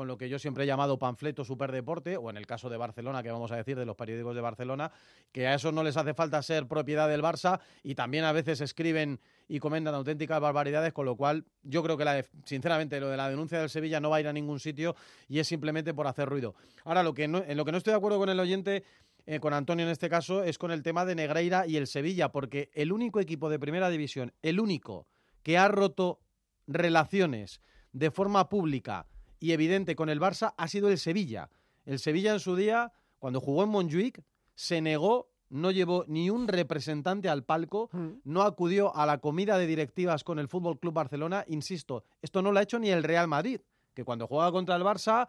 [0.00, 3.22] con lo que yo siempre he llamado panfleto superdeporte, o en el caso de Barcelona,
[3.22, 4.90] que vamos a decir de los periódicos de Barcelona,
[5.30, 8.62] que a eso no les hace falta ser propiedad del Barça y también a veces
[8.62, 13.18] escriben y comentan auténticas barbaridades, con lo cual yo creo que la sinceramente lo de
[13.18, 14.96] la denuncia del Sevilla no va a ir a ningún sitio
[15.28, 16.54] y es simplemente por hacer ruido.
[16.84, 18.84] Ahora, lo que no- en lo que no estoy de acuerdo con el oyente,
[19.26, 22.30] eh, con Antonio en este caso, es con el tema de Negreira y el Sevilla,
[22.32, 25.08] porque el único equipo de primera división, el único
[25.42, 26.20] que ha roto
[26.66, 27.60] relaciones
[27.92, 29.04] de forma pública
[29.40, 31.48] y evidente con el Barça ha sido el Sevilla.
[31.84, 34.22] El Sevilla en su día, cuando jugó en Montjuic,
[34.54, 37.90] se negó, no llevó ni un representante al palco,
[38.22, 41.44] no acudió a la comida de directivas con el Fútbol Club Barcelona.
[41.48, 43.60] Insisto, esto no lo ha hecho ni el Real Madrid,
[43.94, 45.26] que cuando juega contra el Barça,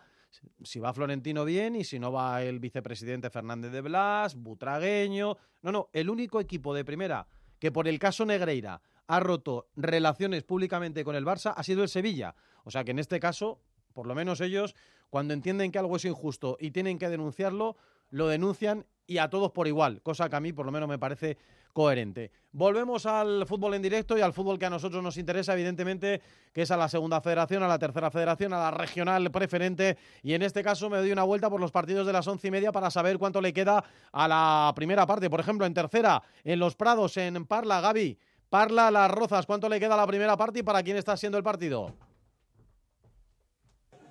[0.64, 5.38] si va Florentino bien y si no va el vicepresidente Fernández de Blas, Butragueño.
[5.62, 7.28] No, no, el único equipo de primera
[7.60, 11.90] que por el caso Negreira ha roto relaciones públicamente con el Barça ha sido el
[11.90, 12.36] Sevilla.
[12.64, 13.60] O sea que en este caso,
[13.92, 14.76] por lo menos ellos,
[15.10, 17.76] cuando entienden que algo es injusto y tienen que denunciarlo,
[18.10, 21.00] lo denuncian y a todos por igual, cosa que a mí por lo menos me
[21.00, 21.38] parece
[21.74, 22.32] coherente.
[22.52, 26.22] Volvemos al fútbol en directo y al fútbol que a nosotros nos interesa, evidentemente,
[26.54, 29.98] que es a la segunda federación, a la tercera federación, a la regional preferente.
[30.22, 32.52] Y en este caso me doy una vuelta por los partidos de las once y
[32.52, 35.30] media para saber cuánto le queda a la primera parte.
[35.30, 38.18] Por ejemplo, en tercera, en Los Prados, en Parla, Gaby.
[38.50, 41.38] Parla, Las Rozas, ¿cuánto le queda a la primera parte y para quién está siendo
[41.38, 41.94] el partido?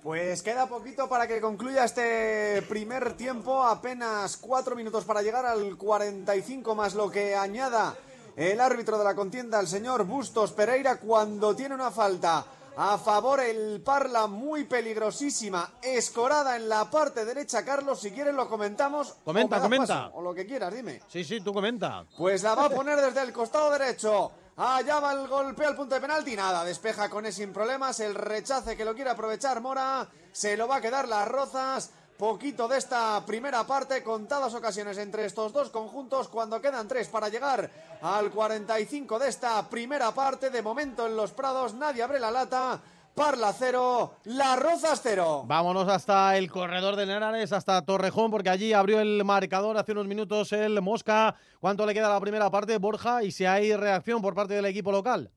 [0.02, 5.76] Pues queda poquito para que concluya este primer tiempo, apenas cuatro minutos para llegar al
[5.76, 7.94] 45 más lo que añada
[8.34, 12.46] el árbitro de la contienda, el señor Bustos Pereira, cuando tiene una falta
[12.76, 18.48] a favor el Parla muy peligrosísima, escorada en la parte derecha, Carlos, si quieres lo
[18.48, 19.16] comentamos.
[19.24, 20.04] Comenta, o comenta.
[20.04, 21.02] paso, o lo que quieras, dime.
[21.08, 22.04] Sí, sí, tú comenta.
[22.16, 24.32] Pues la va a poner desde el costado derecho.
[24.56, 26.36] Allá va el golpe al punto de penalti.
[26.36, 27.98] Nada, despeja con él sin problemas.
[28.00, 30.06] El rechace que lo quiere aprovechar Mora.
[30.32, 31.90] Se lo va a quedar las rozas.
[32.20, 37.30] Poquito de esta primera parte, contadas ocasiones entre estos dos conjuntos, cuando quedan tres para
[37.30, 37.70] llegar
[38.02, 40.50] al 45 de esta primera parte.
[40.50, 42.78] De momento en los Prados nadie abre la lata.
[43.14, 45.44] Parla cero, Las Rozas cero.
[45.46, 50.06] Vámonos hasta el corredor de Henares, hasta Torrejón, porque allí abrió el marcador hace unos
[50.06, 51.34] minutos el Mosca.
[51.58, 53.22] ¿Cuánto le queda a la primera parte, Borja?
[53.22, 55.30] Y si hay reacción por parte del equipo local.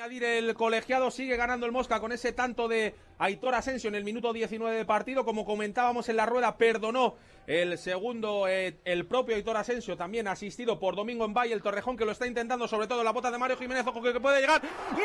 [0.00, 4.02] Añadir el colegiado, sigue ganando el Mosca con ese tanto de Aitor Asensio en el
[4.02, 9.36] minuto 19 de partido, como comentábamos en la rueda, perdonó el segundo, eh, el propio
[9.36, 12.86] Aitor Asensio, también asistido por Domingo en Valle, el Torrejón que lo está intentando, sobre
[12.86, 14.62] todo la bota de Mario Jiménez, ojo que puede llegar.
[14.62, 15.02] ¡Gol!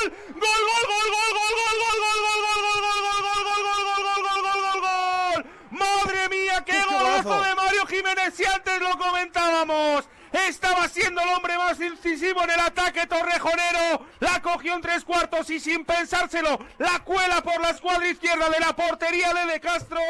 [0.00, 4.04] ¡Gol, gol, gol, gol, gol, gol, gol, gol, gol, gol, gol, gol, gol, gol, gol,
[4.06, 5.44] gol, gol, gol, gol, gol!
[5.72, 8.32] ¡Madre mía, qué golazo de Mario Jiménez!
[8.32, 14.06] Si antes lo comentábamos, estaba siendo el hombre más incisivo en el ataque torrejonero.
[14.20, 18.60] La cogió en tres cuartos y sin pensárselo, la cuela por la escuadra izquierda de
[18.60, 20.00] la portería de De Castro.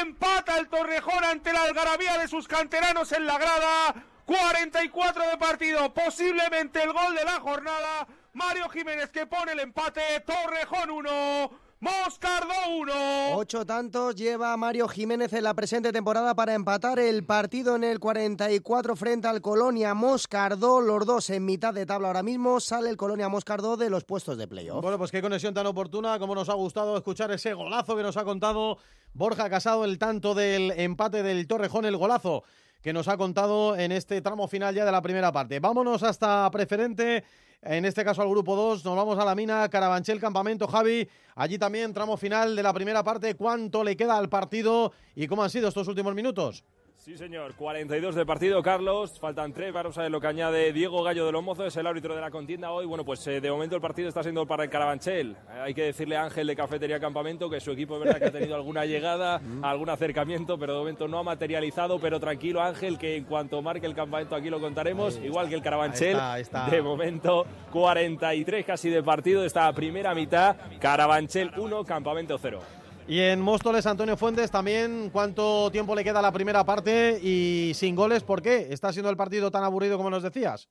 [0.00, 3.94] Empata el Torrejón ante la algarabía de sus canteranos en la grada.
[4.26, 8.06] 44 de partido, posiblemente el gol de la jornada.
[8.32, 10.02] Mario Jiménez que pone el empate.
[10.20, 11.65] Torrejón 1.
[11.78, 12.92] Moscardo 1.
[13.34, 18.00] Ocho tantos lleva Mario Jiménez en la presente temporada para empatar el partido en el
[18.00, 20.80] 44 frente al Colonia Moscardó.
[20.80, 22.60] Los dos en mitad de tabla ahora mismo.
[22.60, 24.80] Sale el Colonia Moscardó de los puestos de playoff.
[24.80, 28.16] Bueno, pues qué conexión tan oportuna, como nos ha gustado escuchar ese golazo que nos
[28.16, 28.78] ha contado
[29.12, 32.44] Borja Casado, el tanto del empate del Torrejón, el golazo
[32.82, 35.60] que nos ha contado en este tramo final ya de la primera parte.
[35.60, 37.24] Vámonos hasta preferente,
[37.62, 41.58] en este caso al grupo 2, nos vamos a la mina Carabanchel Campamento, Javi, allí
[41.58, 45.50] también tramo final de la primera parte, ¿cuánto le queda al partido y cómo han
[45.50, 46.64] sido estos últimos minutos?
[47.06, 47.54] Sí, señor.
[47.54, 49.20] 42 de partido, Carlos.
[49.20, 49.72] Faltan tres.
[49.72, 52.20] Vamos a ver lo que añade Diego Gallo de los Mozos, es el árbitro de
[52.20, 52.84] la contienda hoy.
[52.84, 55.36] Bueno, pues eh, de momento el partido está siendo para el Carabanchel.
[55.50, 58.24] Eh, hay que decirle a Ángel de Cafetería Campamento que su equipo es verdad que
[58.24, 62.00] ha tenido alguna llegada, algún acercamiento, pero de momento no ha materializado.
[62.00, 65.16] Pero tranquilo, Ángel, que en cuanto marque el campamento aquí lo contaremos.
[65.22, 66.18] Igual que el Carabanchel.
[66.18, 66.66] Ahí está, ahí está.
[66.66, 69.44] De momento, 43 casi de partido.
[69.44, 70.56] Esta primera mitad.
[70.80, 72.85] Carabanchel 1, Campamento 0.
[73.08, 77.94] Y en Móstoles, Antonio Fuentes, también cuánto tiempo le queda la primera parte y sin
[77.94, 78.66] goles, ¿por qué?
[78.70, 80.68] ¿Está siendo el partido tan aburrido como nos decías?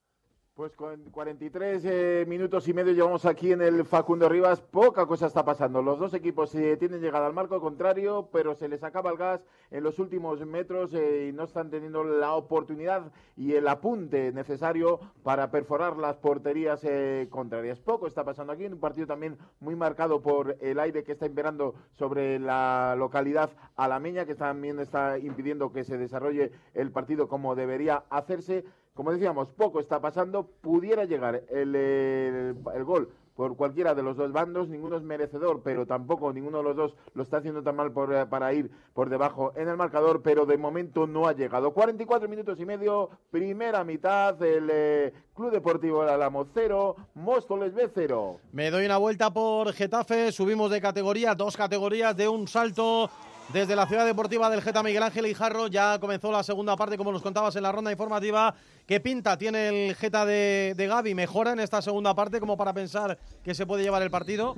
[0.55, 4.61] Pues con 43 eh, minutos y medio llevamos aquí en el Facundo Rivas.
[4.61, 5.81] Poca cosa está pasando.
[5.81, 9.41] Los dos equipos eh, tienen llegada al marco contrario, pero se les acaba el gas
[9.69, 15.01] en los últimos metros eh, y no están teniendo la oportunidad y el apunte necesario
[15.23, 17.81] para perforar las porterías eh, contrarias.
[17.81, 18.65] Poco está pasando aquí.
[18.65, 24.25] Un partido también muy marcado por el aire que está imperando sobre la localidad alameña,
[24.25, 28.63] que también está impidiendo que se desarrolle el partido como debería hacerse.
[28.95, 30.47] Como decíamos, poco está pasando.
[30.61, 34.69] Pudiera llegar el, el- gol por cualquiera de los dos bandos.
[34.69, 38.53] Ninguno es merecedor, pero tampoco ninguno de los dos lo está haciendo tan mal para
[38.53, 40.21] ir por debajo en el marcador.
[40.21, 41.71] Pero de momento no ha llegado.
[41.71, 44.41] 44 minutos y medio, primera mitad.
[44.41, 48.37] El eh, Club Deportivo El Álamo 0, Móstoles B 0.
[48.53, 53.09] Me doy una vuelta por Getafe, subimos de categoría, dos categorías de un salto
[53.49, 55.67] desde la ciudad deportiva del Geta Miguel Ángel Ijarro.
[55.67, 58.55] Ya comenzó la segunda parte, como nos contabas en la ronda informativa.
[58.85, 61.15] ¿Qué pinta tiene el Geta de, Gaby?
[61.15, 64.55] ¿Mejora en esta segunda parte como para pensar que se puede llevar el partido?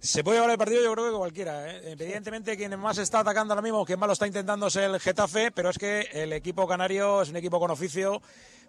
[0.00, 1.70] Se puede llevar el partido, yo creo que cualquiera.
[1.70, 1.92] ¿eh?
[1.92, 5.50] Evidentemente, quien más está atacando ahora mismo, quien más lo está intentando es el Getafe,
[5.50, 8.22] pero es que el equipo canario es un equipo con oficio,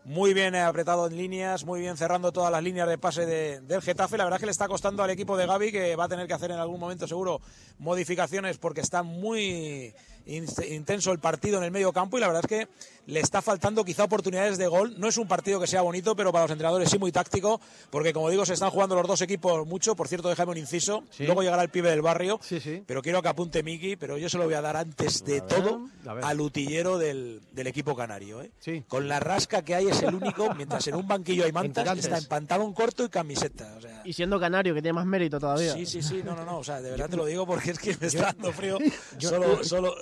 [0.03, 3.81] muy bien apretado en líneas, muy bien cerrando todas las líneas de pase de- del
[3.81, 4.17] Getafe.
[4.17, 6.27] La verdad es que le está costando al equipo de Gaby, que va a tener
[6.27, 7.39] que hacer en algún momento seguro
[7.77, 9.93] modificaciones porque está muy
[10.25, 12.67] intenso el partido en el medio campo y la verdad es que
[13.07, 14.95] le está faltando quizá oportunidades de gol.
[14.99, 17.59] No es un partido que sea bonito, pero para los entrenadores sí muy táctico,
[17.89, 19.95] porque como digo, se están jugando los dos equipos mucho.
[19.95, 21.03] Por cierto, déjame un inciso.
[21.25, 22.39] Luego llegará el pibe del barrio.
[22.85, 25.89] Pero quiero que apunte Miki, pero yo se lo voy a dar antes de todo
[26.27, 28.41] al utillero del, del equipo canario.
[28.41, 28.51] ¿eh?
[28.87, 32.17] Con la rasca que hay es el único, mientras en un banquillo hay mantas, está
[32.19, 33.73] en pantalón corto y camiseta.
[33.77, 35.73] O sea, Y siendo canario, que tiene más mérito todavía.
[35.73, 37.79] Sí, sí, sí, no, no, no, o sea, de verdad te lo digo porque es
[37.79, 38.77] que me está dando frío.
[39.19, 39.95] Yo- Solo, solo,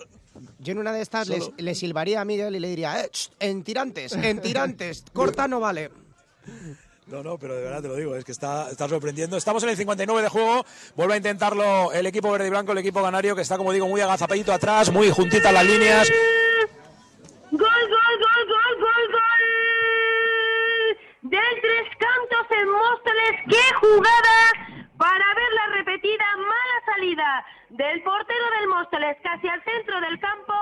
[0.60, 3.10] Yo en una de estas le, Solo- le silbaría a Miguel y le diría, eh,
[3.12, 5.89] ch, en tirantes, en tirantes, corta no vale.
[7.07, 9.36] No, no, pero de verdad te lo digo, es que está, está sorprendiendo.
[9.36, 10.64] Estamos en el 59 de juego,
[10.95, 13.88] vuelve a intentarlo el equipo verde y blanco, el equipo canario, que está, como digo,
[13.88, 16.07] muy agazapadito atrás, muy juntita las líneas.
[17.51, 19.20] Gol, gol, gol, gol, gol, gol.
[21.24, 23.36] Del Tres Cantos en Móstoles.
[23.49, 24.89] ¡Qué jugada!
[25.00, 30.54] Para ver la repetida mala salida del portero del Móstoles casi al centro del campo.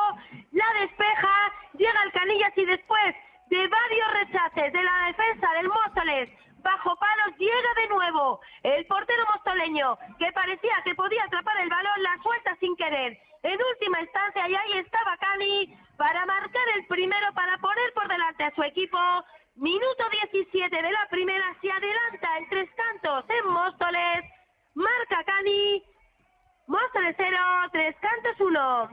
[0.51, 3.15] La despeja, llega al Canillas y después
[3.49, 6.29] de varios rechaces de la defensa del Móstoles
[6.61, 12.03] bajo palos llega de nuevo el portero mostoleño que parecía que podía atrapar el balón,
[12.03, 13.17] la suelta sin querer.
[13.41, 18.43] En última instancia, y ahí estaba Cani para marcar el primero, para poner por delante
[18.43, 18.99] a su equipo.
[19.57, 24.23] Minuto 17 de la primera, se adelanta el Tres Cantos en Móstoles.
[24.75, 25.83] Marca Cani.
[26.67, 27.37] Móstoles 0,
[27.71, 28.89] Tres Cantos 1.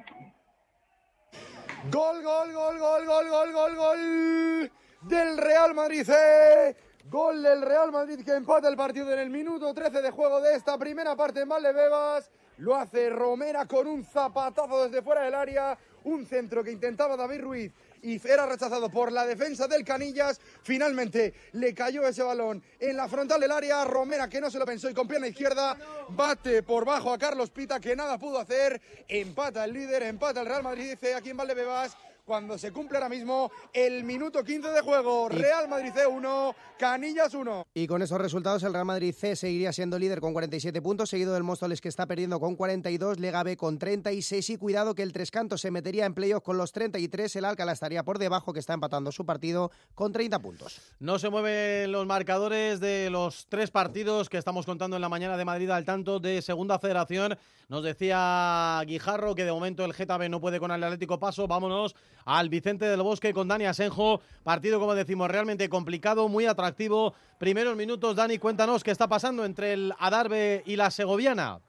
[1.92, 6.08] Gol, gol, gol, gol, gol, gol, gol, gol del Real Madrid.
[6.08, 6.74] eh.
[7.10, 10.54] Gol del Real Madrid que empata el partido en el minuto 13 de juego de
[10.56, 12.30] esta primera parte en Valdebebas.
[12.56, 15.76] Lo hace Romera con un zapatazo desde fuera del área.
[16.04, 17.72] Un centro que intentaba David Ruiz
[18.04, 20.38] y era rechazado por la defensa del Canillas.
[20.62, 23.84] Finalmente le cayó ese balón en la frontal del área.
[23.84, 25.76] Romera que no se lo pensó y con pierna izquierda
[26.10, 28.80] bate por bajo a Carlos Pita que nada pudo hacer.
[29.08, 31.96] Empata el líder, empata el Real Madrid dice aquí en Valdebebas.
[32.24, 37.66] Cuando se cumple ahora mismo el minuto 15 de juego, Real Madrid C1, Canillas 1.
[37.74, 41.34] Y con esos resultados el Real Madrid C seguiría siendo líder con 47 puntos, seguido
[41.34, 45.12] del Móstoles que está perdiendo con 42, Lega B con 36 y cuidado que el
[45.12, 48.60] Tres Cantos se metería en playoff con los 33, el Alcalá estaría por debajo que
[48.60, 50.80] está empatando su partido con 30 puntos.
[51.00, 55.36] No se mueven los marcadores de los tres partidos que estamos contando en la mañana
[55.36, 57.36] de Madrid al tanto de Segunda Federación.
[57.68, 61.46] Nos decía Guijarro que de momento el Getafe no puede con el Atlético Paso.
[61.46, 61.94] Vámonos
[62.24, 64.20] al Vicente del Bosque con Dani Asenjo.
[64.42, 67.14] Partido, como decimos, realmente complicado, muy atractivo.
[67.38, 71.60] Primeros minutos, Dani, cuéntanos qué está pasando entre el Adarve y la Segoviana.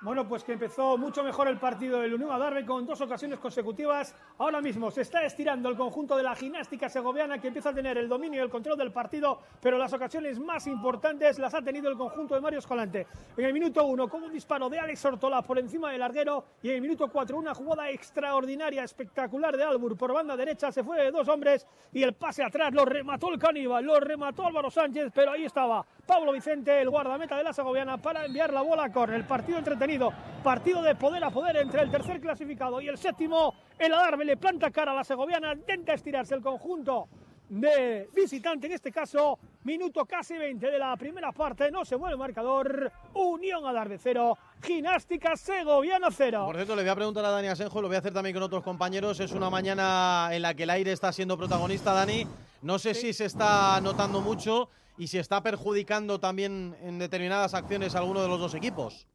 [0.00, 4.14] Bueno, pues que empezó mucho mejor el partido del Unión Adarve con dos ocasiones consecutivas.
[4.38, 7.98] Ahora mismo se está estirando el conjunto de la gimnástica segoviana que empieza a tener
[7.98, 11.90] el dominio y el control del partido, pero las ocasiones más importantes las ha tenido
[11.90, 13.08] el conjunto de Mario Escalante.
[13.36, 16.68] En el minuto 1 con un disparo de Alex Ortola por encima del larguero y
[16.68, 21.02] en el minuto 4 una jugada extraordinaria, espectacular de Albur por banda derecha, se fue
[21.02, 25.10] de dos hombres y el pase atrás lo remató el caníbal, lo remató Álvaro Sánchez,
[25.12, 28.90] pero ahí estaba Pablo Vicente, el guardameta de la segoviana, para enviar la bola a
[28.90, 29.18] córner.
[29.18, 30.10] El partido entretenido
[30.42, 33.54] partido de poder a poder entre el tercer clasificado y el séptimo.
[33.78, 37.08] El Adarve le planta cara a la segoviana, intenta estirarse el conjunto
[37.50, 42.14] de visitante, en este caso, minuto casi 20 de la primera parte, no se mueve
[42.14, 46.44] el marcador, Unión Adarve 0, Gimnástica Segoviana 0.
[46.46, 48.42] Por cierto, le voy a preguntar a Dani Asenjo, lo voy a hacer también con
[48.42, 49.20] otros compañeros.
[49.20, 52.26] Es una mañana en la que el aire está siendo protagonista, Dani.
[52.62, 54.68] No sé si se está notando mucho
[54.98, 59.06] y si está perjudicando también en determinadas acciones a alguno de los dos equipos.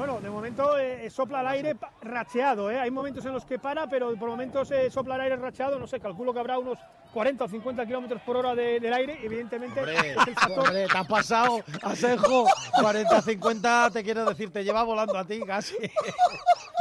[0.00, 2.80] Bueno, de momento eh, sopla el aire racheado, ¿eh?
[2.80, 5.86] hay momentos en los que para, pero por momentos eh, sopla el aire racheado, no
[5.86, 6.78] sé, calculo que habrá unos
[7.12, 10.86] 40 o 50 kilómetros por hora de- del aire, evidentemente Hombre, es el factor hombre,
[10.90, 12.46] te has pasado, Asenjo.
[12.80, 15.76] 40-50, te quiero decir, te lleva volando a ti casi.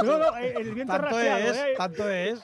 [0.01, 1.73] No, no, eh, el viento Tanto racheado, es, ¿eh?
[1.77, 2.39] tanto es.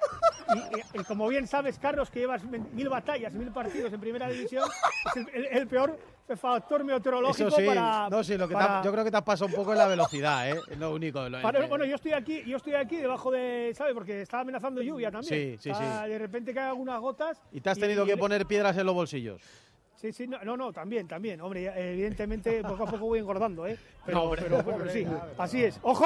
[0.55, 4.28] Y, y- y como bien sabes, Carlos, que llevas mil batallas, mil partidos en primera
[4.28, 4.69] división,
[5.05, 5.97] es el, el- el peor
[6.36, 8.09] factor meteorológico Eso sí, para.
[8.09, 9.74] no, sí, lo que te para- ha- yo creo que te has pasado un poco
[9.74, 10.59] en la velocidad, ¿eh?
[10.71, 11.29] Es lo único.
[11.29, 13.93] lo- para- bueno, yo estoy aquí, yo estoy aquí debajo de, ¿sabes?
[13.93, 15.33] Porque estaba amenazando lluvia también.
[15.33, 16.09] Sí, sí, Está- sí.
[16.09, 17.39] De repente caen algunas gotas.
[17.51, 19.39] y te has tenido y que poner piedras en los bolsillos.
[19.95, 21.39] Sí, sí, no, no, no, también, también.
[21.41, 23.78] Hombre, evidentemente poco a poco voy engordando, ¿eh?
[24.05, 25.05] Pero, No, hombre, pero, pero sí,
[25.37, 25.79] así es.
[25.82, 26.05] ¡Ojo!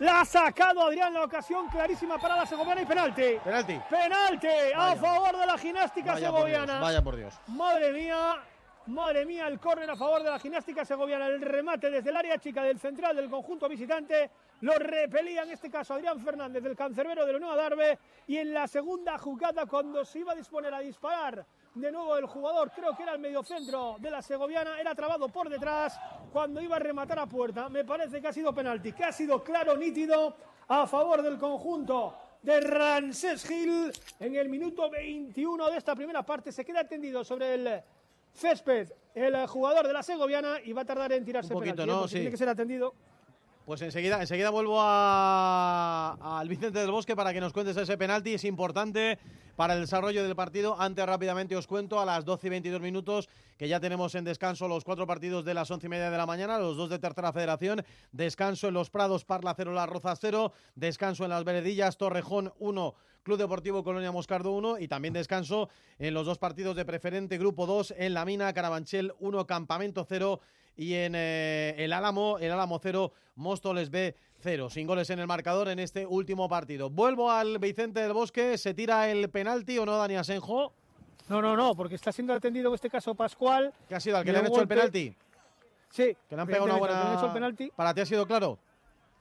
[0.00, 3.22] La ha sacado Adrián la ocasión clarísima para la segoviana y penalti.
[3.44, 3.78] Penalti.
[3.90, 6.80] Penalti a favor de la gimnástica Vaya por Dios, segoviana.
[6.80, 7.34] vaya por Dios.
[7.48, 8.36] Madre mía,
[8.86, 11.26] Madre mía, el córner a favor de la gimnástica segoviana.
[11.26, 14.30] El remate desde el área chica del central del conjunto visitante.
[14.60, 17.98] Lo repelía en este caso Adrián Fernández del cancerbero de Nueva Darbe.
[18.26, 22.26] Y en la segunda jugada, cuando se iba a disponer a disparar de nuevo el
[22.26, 25.98] jugador, creo que era el mediocentro de la segoviana, era trabado por detrás
[26.30, 27.70] cuando iba a rematar a puerta.
[27.70, 30.36] Me parece que ha sido penalti, que ha sido claro, nítido
[30.68, 33.90] a favor del conjunto de Ramsés Gil
[34.20, 36.52] en el minuto 21 de esta primera parte.
[36.52, 37.82] Se queda tendido sobre el
[38.34, 41.90] césped el jugador de la segoviana y va a tardar en tirarse Un poquito, penalti,
[41.90, 41.94] ¿eh?
[41.94, 42.00] ¿no?
[42.00, 42.16] porque Sí.
[42.16, 42.94] Tiene que ser atendido.
[43.64, 48.34] Pues enseguida, enseguida vuelvo a- al Vicente del Bosque para que nos cuentes ese penalti.
[48.34, 49.18] Es importante
[49.56, 50.76] para el desarrollo del partido.
[50.78, 54.68] Antes rápidamente os cuento a las 12 y 22 minutos que ya tenemos en descanso
[54.68, 57.32] los cuatro partidos de las once y media de la mañana, los dos de tercera
[57.32, 57.82] federación.
[58.12, 60.52] Descanso en los Prados, Parla 0, Las Rozas 0.
[60.74, 62.94] Descanso en las Veredillas, Torrejón 1.
[63.24, 67.66] Club Deportivo Colonia Moscardo 1 y también descanso en los dos partidos de preferente Grupo
[67.66, 70.40] 2 en La Mina, Carabanchel 1, Campamento 0
[70.76, 74.68] y en eh, el Álamo, el Álamo 0, Móstoles B 0.
[74.68, 76.90] Sin goles en el marcador en este último partido.
[76.90, 80.74] Vuelvo al Vicente del Bosque, ¿se tira el penalti o no, Dani Asenjo?
[81.28, 83.72] No, no, no, porque está siendo atendido en este caso Pascual.
[83.88, 84.18] ¿Qué ha sido?
[84.18, 85.16] ¿Al que le han hecho el penalti?
[85.88, 86.14] Sí.
[86.28, 86.94] ¿Que le han pegado una buena...
[86.94, 87.72] al que le han hecho el penalti.
[87.74, 88.58] ¿Para ti ha sido claro?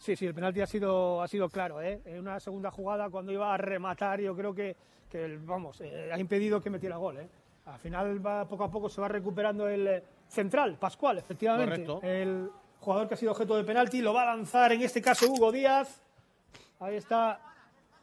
[0.03, 1.81] Sí, sí, el penalti ha sido, ha sido claro.
[1.81, 2.01] ¿eh?
[2.03, 4.75] En una segunda jugada, cuando iba a rematar, yo creo que,
[5.09, 7.19] que vamos, eh, ha impedido que metiera gol.
[7.19, 7.29] ¿eh?
[7.67, 11.85] Al final, va, poco a poco se va recuperando el eh, central, Pascual, efectivamente.
[11.85, 12.01] Correcto.
[12.05, 12.49] El
[12.81, 15.53] jugador que ha sido objeto de penalti lo va a lanzar, en este caso, Hugo
[15.53, 16.01] Díaz.
[16.81, 17.39] Ahí está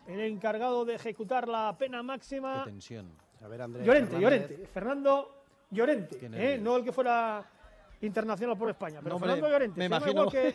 [0.07, 2.65] el encargado de ejecutar la pena máxima.
[2.65, 3.13] tensión.
[3.45, 3.87] A ver, Andrés.
[3.87, 4.41] Llorente, Fernández.
[4.49, 4.67] Llorente.
[4.73, 6.17] Fernando Llorente.
[6.19, 6.59] Qué ¿eh?
[6.59, 7.45] No el que fuera
[8.01, 9.79] internacional por España, pero No, Fernando Llorente.
[9.79, 10.11] me imagino.
[10.13, 10.55] igual que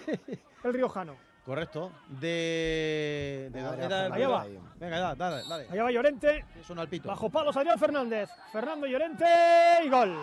[0.64, 1.35] el riojano.
[1.46, 1.92] Correcto.
[2.08, 3.50] De...
[3.52, 4.46] de era- Allá va.
[4.78, 5.68] Venga, ya, dale, dale.
[5.70, 6.46] Allá va Llorente.
[6.60, 7.08] Es un alpito.
[7.08, 8.30] Bajo palos Adrián Fernández.
[8.52, 9.26] Fernando Llorente
[9.84, 10.18] y gol.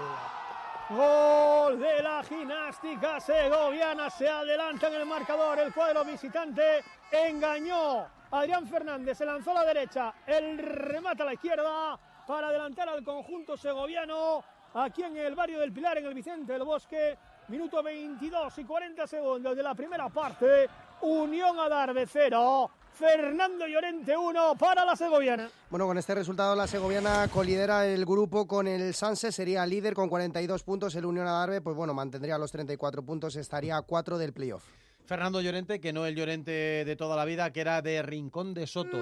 [0.91, 4.11] Gol de la gimnástica segoviana.
[4.11, 5.61] Se adelanta en el marcador.
[5.61, 6.83] El cuadro visitante
[7.13, 8.05] engañó.
[8.33, 10.13] Adrián Fernández se lanzó a la derecha.
[10.27, 14.43] El remate a la izquierda para adelantar al conjunto segoviano.
[14.75, 17.17] Aquí en el barrio del Pilar, en el Vicente del Bosque.
[17.49, 20.69] Minuto 22 y 40 segundos de la primera parte.
[21.03, 22.71] Unión Adarve 0.
[22.95, 25.51] Fernando Llorente 1 para la segoviana.
[25.71, 30.09] Bueno, con este resultado la segoviana colidera el grupo con el Sanse, sería líder con
[30.09, 30.95] 42 puntos.
[30.95, 34.65] El Unión Adarve, pues bueno, mantendría los 34 puntos, estaría a 4 del playoff.
[35.05, 38.67] Fernando Llorente, que no el Llorente de toda la vida, que era de Rincón de
[38.67, 38.99] Soto.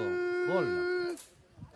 [0.47, 1.15] Gol.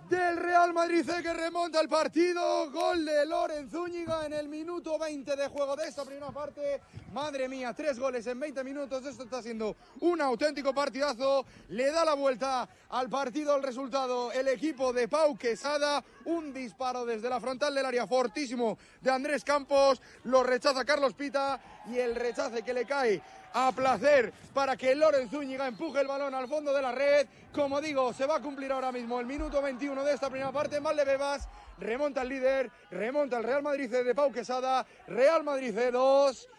[0.10, 2.70] Del Real Madrid que remonta el partido.
[2.72, 6.82] Gol de Loren Zúñiga en el minuto 20 de juego de esta primera parte.
[7.14, 9.06] Madre mía, tres goles en 20 minutos.
[9.06, 11.46] Esto está siendo un auténtico partidazo.
[11.70, 14.32] Le da la vuelta al partido el resultado.
[14.32, 16.04] El equipo de Pau Quesada.
[16.26, 20.02] Un disparo desde la frontal del área fortísimo de Andrés Campos.
[20.26, 23.22] Lo rechaza Carlos Pita y el rechace que le cae
[23.58, 27.26] a placer para que Loren Zúñiga empuje el balón al fondo de la red.
[27.54, 30.82] Como digo, se va a cumplir ahora mismo el minuto 21 de esta primera parte.
[30.82, 31.48] Más le bebas,
[31.80, 34.86] remonta el líder, remonta el Real Madrid C de Pau Quesada.
[35.08, 36.50] Real Madrid C 2,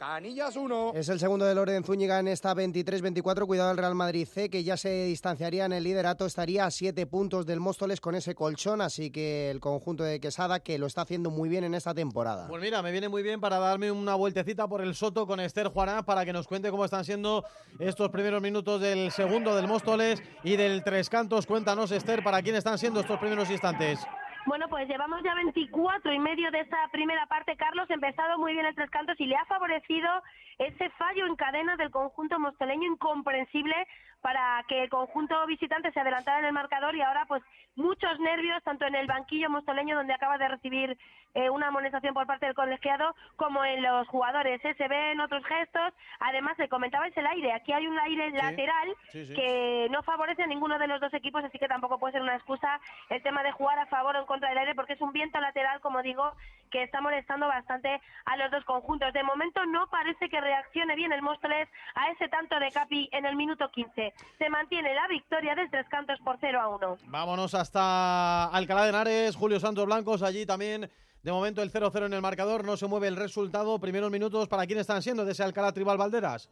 [0.00, 0.92] Canillas 1.
[0.94, 3.46] Es el segundo de Loren Zúñiga en esta 23-24.
[3.46, 6.24] Cuidado el Real Madrid C, que ya se distanciaría en el liderato.
[6.24, 8.80] Estaría a 7 puntos del Móstoles con ese colchón.
[8.80, 12.48] Así que el conjunto de Quesada, que lo está haciendo muy bien en esta temporada.
[12.48, 15.68] Pues mira, me viene muy bien para darme una vueltecita por el Soto con Esther
[15.68, 17.44] Juaná para que nos cuente cómo están siendo
[17.78, 21.44] estos primeros minutos del segundo del Móstoles y del Tres Cantos.
[21.44, 23.98] Cuéntanos, Esther, para quién están siendo estos primeros instantes.
[24.46, 27.56] Bueno, pues llevamos ya 24 y medio de esta primera parte.
[27.56, 30.08] Carlos ha empezado muy bien el tres cantos y le ha favorecido
[30.58, 33.74] ese fallo en cadena del conjunto mosteleño incomprensible
[34.20, 37.42] para que el conjunto visitante se adelantara en el marcador y ahora pues
[37.76, 40.98] muchos nervios tanto en el banquillo mostoleño donde acaba de recibir
[41.34, 44.62] eh, una amonestación por parte del colegiado como en los jugadores.
[44.64, 44.74] ¿eh?
[44.76, 45.94] Se ven otros gestos.
[46.18, 47.52] Además, le comentabais el aire.
[47.52, 49.34] Aquí hay un aire lateral sí, sí.
[49.34, 52.34] que no favorece a ninguno de los dos equipos, así que tampoco puede ser una
[52.34, 52.80] excusa
[53.10, 55.40] el tema de jugar a favor o en contra del aire, porque es un viento
[55.40, 56.32] lateral, como digo,
[56.70, 59.12] que está molestando bastante a los dos conjuntos.
[59.12, 63.26] De momento no parece que reaccione bien el Móstoles a ese tanto de Capi en
[63.26, 64.14] el minuto 15.
[64.38, 66.96] Se mantiene la victoria del Tres Cantos por 0 a 1.
[67.06, 70.90] Vámonos hasta Alcalá de Henares, Julio Santos Blancos, allí también.
[71.22, 73.78] De momento el 0-0 en el marcador, no se mueve el resultado.
[73.78, 76.48] Primeros minutos, ¿para quién están siendo de ese Alcalá Tribal Valderas?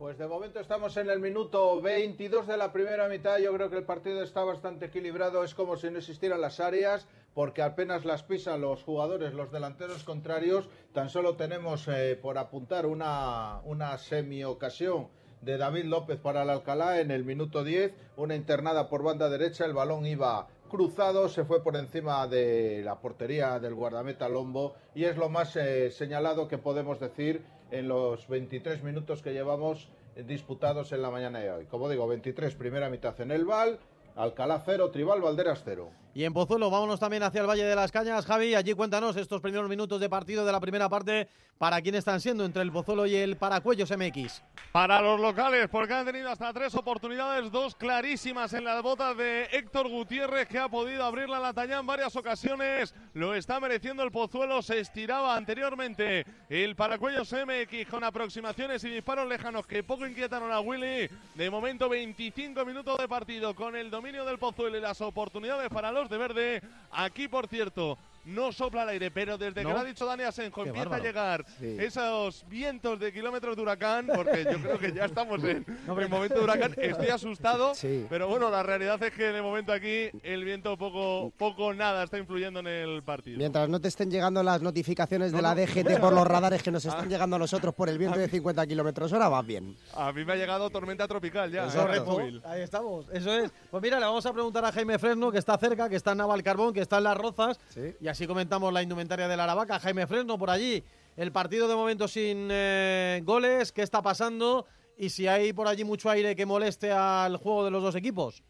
[0.00, 3.36] Pues de momento estamos en el minuto 22 de la primera mitad.
[3.36, 5.44] Yo creo que el partido está bastante equilibrado.
[5.44, 10.02] Es como si no existieran las áreas, porque apenas las pisan los jugadores, los delanteros
[10.02, 10.70] contrarios.
[10.94, 15.08] Tan solo tenemos eh, por apuntar una, una semi-ocasión
[15.42, 17.92] de David López para el Alcalá en el minuto 10.
[18.16, 19.66] Una internada por banda derecha.
[19.66, 25.04] El balón iba cruzado, se fue por encima de la portería del guardameta Lombo y
[25.04, 29.90] es lo más eh, señalado que podemos decir en los 23 minutos que llevamos
[30.26, 31.66] disputados en la mañana de hoy.
[31.66, 33.78] Como digo, 23 primera mitad en el Val,
[34.16, 35.90] Alcalá 0, Tribal Valderas 0.
[36.12, 38.26] Y en Pozuelo, vámonos también hacia el Valle de las Cañas.
[38.26, 41.28] Javi, allí cuéntanos estos primeros minutos de partido de la primera parte.
[41.56, 44.42] ¿Para quién están siendo entre el Pozuelo y el Paracuellos MX?
[44.72, 49.44] Para los locales, porque han tenido hasta tres oportunidades, dos clarísimas en las botas de
[49.52, 52.94] Héctor Gutiérrez, que ha podido abrir la lataña en varias ocasiones.
[53.12, 59.28] Lo está mereciendo el Pozuelo, se estiraba anteriormente el Paracuellos MX con aproximaciones y disparos
[59.28, 61.10] lejanos que poco inquietaron a Willy.
[61.34, 65.92] De momento, 25 minutos de partido con el dominio del Pozuelo y las oportunidades para
[65.92, 66.62] los de verde.
[66.90, 70.62] Aquí, por cierto, no sopla el aire, pero desde que lo ha dicho Dani Asenjo
[70.62, 71.02] Qué empieza bárbaro.
[71.02, 71.76] a llegar Sí.
[71.80, 76.34] esos vientos de kilómetros de huracán, porque yo creo que ya estamos en, en momento
[76.34, 76.74] de huracán.
[76.78, 77.72] Estoy asustado,
[78.08, 82.18] pero bueno, la realidad es que de momento aquí el viento poco, poco nada está
[82.18, 83.38] influyendo en el partido.
[83.38, 85.60] Mientras no te estén llegando las notificaciones de la no.
[85.60, 87.08] DGT por los radares que nos están Ah.
[87.08, 89.76] llegando a nosotros por el viento de 50 kilómetros hora, vas bien.
[89.94, 91.64] A mí me ha llegado tormenta tropical ya.
[91.64, 91.86] Exacto.
[91.86, 92.42] en Red Bull.
[92.44, 93.50] Ahí estamos, eso es.
[93.70, 96.18] Pues mira, le vamos a preguntar a Jaime Fresno, que está cerca, que está en
[96.18, 97.58] Navalcarbón, que está en Las Rozas,
[98.00, 99.78] y así comentamos la indumentaria de la Aravaca.
[99.80, 100.82] Jaime Fresno, por allí,
[101.16, 104.66] el partido de momento sin eh, goles, ¿qué está pasando?
[104.96, 108.42] Y si hay por allí mucho aire que moleste al juego de los dos equipos.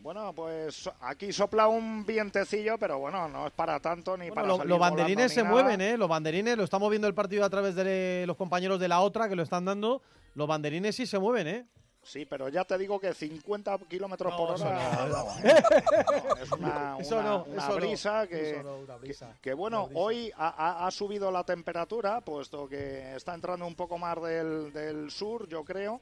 [0.00, 4.56] Bueno, pues aquí sopla un vientecillo, pero bueno, no es para tanto ni para Lo-
[4.56, 5.52] salir los banderines se nada.
[5.52, 5.96] mueven, ¿eh?
[5.98, 9.28] Los banderines, lo estamos viendo el partido a través de los compañeros de la otra
[9.28, 10.00] que lo están dando.
[10.34, 11.66] Los banderines sí se mueven, ¿eh?
[12.08, 16.56] Sí, pero ya te digo que 50 kilómetros por hora no.
[16.56, 17.36] no, es una,
[17.74, 19.34] brisa que, Eso no, una brisa.
[19.34, 24.22] que, que, bueno, hoy ha, subido la temperatura, puesto que está entrando un poco más
[24.22, 26.00] del, del sur, yo creo.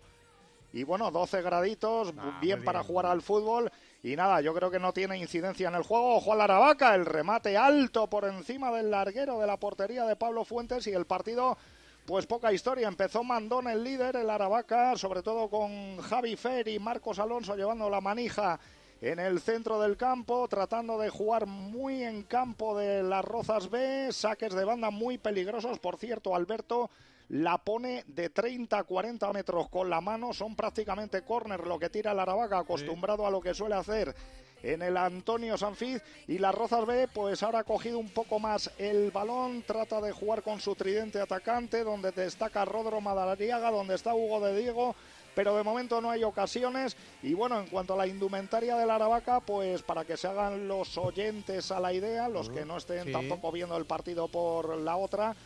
[0.72, 3.72] Y bueno, 12 graditos, bien para jugar al fútbol.
[4.04, 6.16] Y nada, yo creo que no tiene incidencia en el juego.
[6.16, 10.14] Ojo a la Aravaca, el remate alto por encima del larguero de la portería de
[10.14, 11.58] Pablo Fuentes y el partido
[12.06, 12.88] pues poca historia.
[12.88, 17.90] Empezó Mandón el líder, el Aravaca, sobre todo con Javi Fer y Marcos Alonso llevando
[17.90, 18.60] la manija
[19.00, 24.08] en el centro del campo, tratando de jugar muy en campo de las Rozas B,
[24.12, 25.78] saques de banda muy peligrosos.
[25.80, 26.90] Por cierto, Alberto
[27.28, 29.68] la pone de 30 a 40 metros.
[29.68, 33.54] Con la mano, son prácticamente córner lo que tira el Aravaca, acostumbrado a lo que
[33.54, 34.14] suele hacer
[34.62, 36.02] en el Antonio Sanfiz.
[36.26, 40.12] Y las Rozas B pues ahora ha cogido un poco más el balón, trata de
[40.12, 44.94] jugar con su tridente atacante donde destaca Rodro Madariaga, donde está Hugo de Diego,
[45.34, 46.96] pero de momento no hay ocasiones.
[47.22, 50.66] Y bueno, en cuanto a la indumentaria de la Aravaca, pues para que se hagan
[50.66, 53.12] los oyentes a la idea, los que no estén sí.
[53.12, 55.36] tampoco viendo el partido por la otra,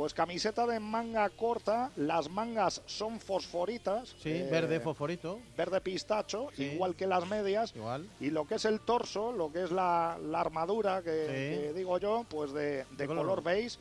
[0.00, 4.08] pues camiseta de manga corta, las mangas son fosforitas.
[4.22, 5.38] Sí, eh, verde, fosforito.
[5.58, 6.62] verde pistacho, Sí.
[6.72, 7.76] igual que las medias.
[7.76, 8.08] Igual.
[8.18, 11.60] Y lo que es el torso, lo que es la, la armadura, que, Sí.
[11.66, 13.26] que digo yo, pues de, de color?
[13.26, 13.76] color beige.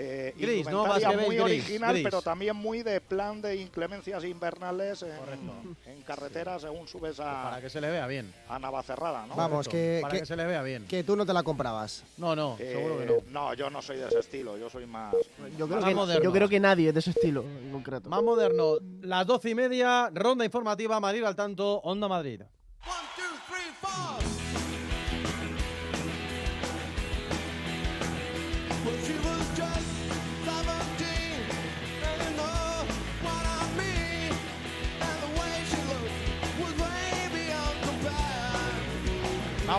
[0.00, 0.86] Eh, Gris, ¿no?
[0.86, 2.04] Más que muy gris, original, gris.
[2.04, 5.10] pero también muy de plan de inclemencias invernales en,
[5.92, 8.32] en carretera según subes a, Para que se le vea bien.
[8.48, 9.34] a Navacerrada, ¿no?
[9.34, 10.86] Vamos, que, Para que, que se le vea bien.
[10.86, 12.04] que tú no te la comprabas.
[12.16, 13.40] No, no, Eh, seguro que no.
[13.48, 15.12] no, yo no soy de ese estilo, yo soy más...
[15.58, 16.22] Yo creo, Más que, moderno.
[16.24, 18.08] yo creo que nadie de ese estilo en concreto.
[18.08, 18.74] Más moderno.
[19.02, 22.42] Las doce y media, ronda informativa, Madrid al tanto, Onda Madrid.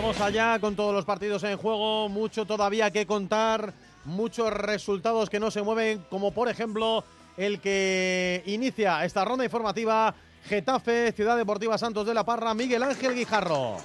[0.02, 3.74] Vamos allá con todos los partidos en juego, mucho todavía que contar,
[4.06, 7.04] muchos resultados que no se mueven, como por ejemplo
[7.36, 10.14] el que inicia esta ronda informativa,
[10.46, 13.76] Getafe, Ciudad Deportiva Santos de la Parra, Miguel Ángel Guijarro.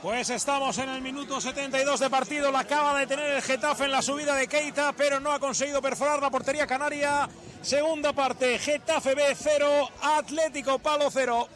[0.00, 2.50] Pues estamos en el minuto 72 de partido.
[2.50, 5.82] La acaba de tener el Getafe en la subida de Keita, pero no ha conseguido
[5.82, 7.28] perforar la portería canaria.
[7.60, 11.48] Segunda parte, Getafe B 0, Atlético Palo 0.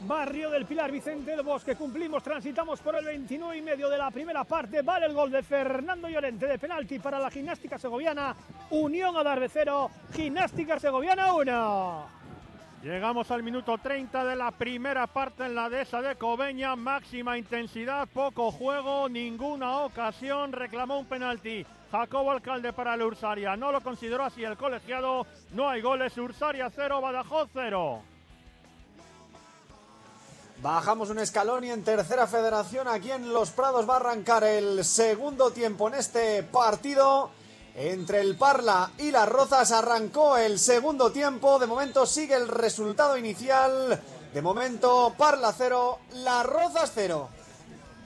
[0.00, 1.74] Barrio del Pilar, Vicente del Bosque.
[1.74, 4.82] Cumplimos, transitamos por el 29 y medio de la primera parte.
[4.82, 8.34] Vale el gol de Fernando Llorente de penalti para la gimnástica segoviana.
[8.70, 12.16] Unión Adarve 0, Gimnástica Segoviana 1.
[12.82, 16.76] Llegamos al minuto 30 de la primera parte en la dehesa de Cobeña.
[16.76, 20.52] Máxima intensidad, poco juego, ninguna ocasión.
[20.52, 21.64] Reclamó un penalti.
[21.90, 23.56] Jacobo Alcalde para el Ursaria.
[23.56, 25.26] No lo consideró así el colegiado.
[25.52, 26.16] No hay goles.
[26.18, 28.02] Ursaria 0, Badajoz 0.
[30.62, 34.84] Bajamos un escalón y en tercera federación aquí en Los Prados va a arrancar el
[34.86, 37.30] segundo tiempo en este partido.
[37.74, 41.58] Entre el Parla y las Rozas arrancó el segundo tiempo.
[41.58, 44.00] De momento sigue el resultado inicial.
[44.32, 47.28] De momento Parla 0, las Rozas 0.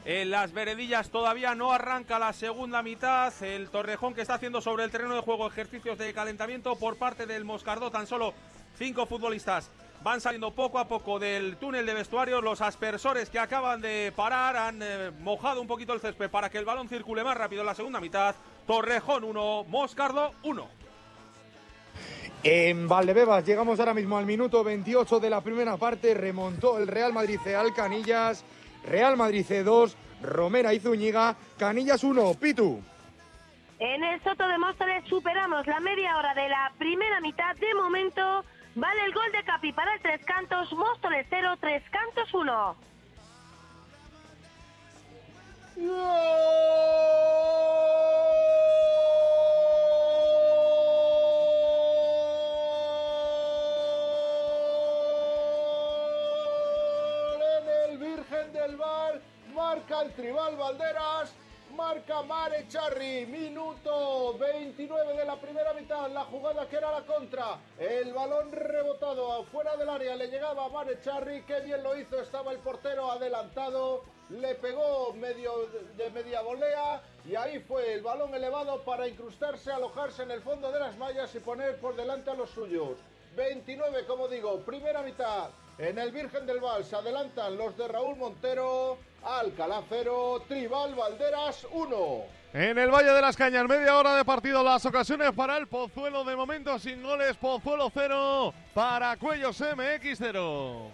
[0.05, 3.33] En las veredillas todavía no arranca la segunda mitad.
[3.45, 7.27] El Torrejón que está haciendo sobre el terreno de juego ejercicios de calentamiento por parte
[7.27, 7.93] del Moscardó.
[7.93, 8.35] Tan solo
[8.77, 9.71] cinco futbolistas
[10.03, 12.43] van saliendo poco a poco del túnel de vestuarios.
[12.43, 16.59] Los aspersores que acaban de parar han eh, mojado un poquito el césped para que
[16.59, 18.35] el balón circule más rápido en la segunda mitad.
[18.67, 20.69] Torrejón 1, Moscardo 1.
[22.43, 26.15] En Valdebebas llegamos ahora mismo al minuto 28 de la primera parte.
[26.15, 28.45] Remontó el Real Madrid C al Canillas.
[28.87, 31.37] Real Madrid C2, Romera y Zúñiga.
[31.59, 32.81] Canillas 1, Pitu.
[33.79, 37.57] En el Soto de Móstoles superamos la media hora de la primera mitad.
[37.57, 38.45] De momento,
[38.75, 40.73] vale el gol de Capi para el Tres Cantos.
[40.73, 42.77] Móstoles 0, Tres Cantos 1.
[57.43, 59.23] en el Virgen del Val,
[59.55, 61.35] marca el Tribal Valderas,
[61.73, 67.59] marca Mare Charri, minuto 29 de la primera mitad, la jugada que era la contra,
[67.79, 72.21] el balón rebotado afuera del área, le llegaba a Mare Charri, qué bien lo hizo,
[72.21, 78.35] estaba el portero adelantado, le pegó medio de media volea y ahí fue el balón
[78.35, 82.35] elevado para incrustarse, alojarse en el fondo de las mallas y poner por delante a
[82.35, 82.99] los suyos.
[83.37, 85.51] 29, como digo, primera mitad.
[85.79, 91.67] En el Virgen del Val se adelantan los de Raúl Montero, Alcalá 0, Tribal Valderas
[91.73, 92.25] 1.
[92.53, 96.25] En el Valle de las Cañas, media hora de partido, las ocasiones para el Pozuelo,
[96.25, 100.91] de momento sin goles, Pozuelo 0, para Cuellos MX 0.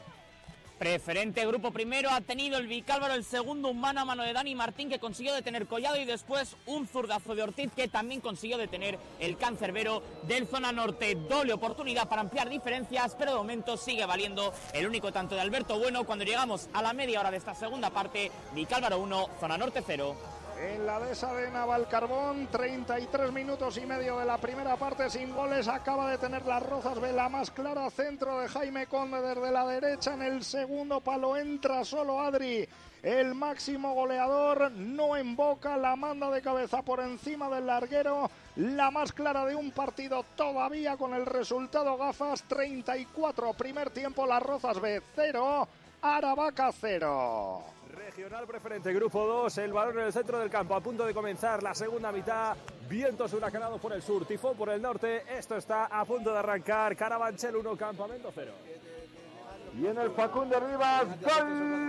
[0.79, 4.55] Preferente grupo primero ha tenido el Vicálvaro, el segundo un mano a mano de Dani
[4.55, 8.99] Martín que consiguió detener Collado y después un zurdazo de Ortiz que también consiguió detener
[9.19, 11.15] el cancerbero del zona norte.
[11.15, 15.79] Doble oportunidad para ampliar diferencias, pero de momento sigue valiendo el único tanto de Alberto
[15.79, 18.31] Bueno cuando llegamos a la media hora de esta segunda parte.
[18.55, 20.36] Vicálvaro 1, zona norte 0.
[20.59, 25.69] En la dehesa de Navalcarbón, 33 minutos y medio de la primera parte sin goles.
[25.69, 27.91] Acaba de tener las Rozas la más clara.
[27.91, 30.15] Centro de Jaime Conde desde la derecha.
[30.15, 32.67] En el segundo palo entra solo Adri.
[33.03, 38.31] El máximo goleador no emboca, la manda de cabeza por encima del larguero.
[38.57, 43.53] La más clara de un partido todavía con el resultado gafas 34.
[43.53, 45.69] Primer tiempo, las Rozas B 0,
[46.01, 47.76] Aravaca 0.
[47.97, 51.63] Regional preferente, grupo 2, el balón en el centro del campo, a punto de comenzar
[51.63, 52.55] la segunda mitad.
[52.89, 55.25] Vientos huracanados por el sur, tifón por el norte.
[55.35, 56.95] Esto está a punto de arrancar.
[56.95, 58.53] Carabanchel 1, campamento 0.
[59.81, 61.87] Y en el Facundo Rivas, gol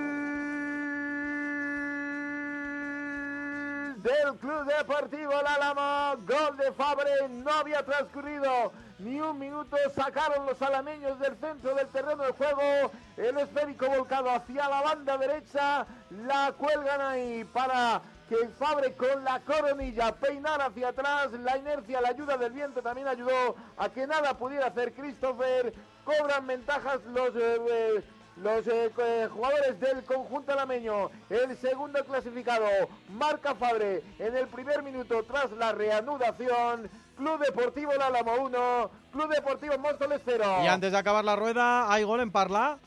[3.97, 6.21] del Club Deportivo El Álamo.
[6.25, 9.77] Gol de Fabre, no había transcurrido ni un minuto.
[9.95, 12.91] Sacaron los alameños del centro del terreno de juego.
[13.17, 15.85] El esférico volcado hacia la banda derecha.
[16.09, 21.31] La cuelgan ahí para que Fabre con la coronilla peinar hacia atrás.
[21.33, 25.73] La inercia, la ayuda del viento también ayudó a que nada pudiera hacer Christopher.
[26.03, 27.35] Cobran ventajas los...
[27.35, 28.03] eh, eh,
[28.37, 28.91] los eh,
[29.31, 32.67] jugadores del conjunto alameño, el segundo clasificado,
[33.09, 36.89] marca Fabre en el primer minuto tras la reanudación.
[37.17, 40.59] Club Deportivo El Álamo 1, Club Deportivo Móstoles 0.
[40.63, 42.77] Y antes de acabar la rueda, ¿hay gol en Parla?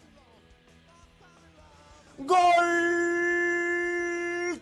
[2.18, 2.38] ¡Gol!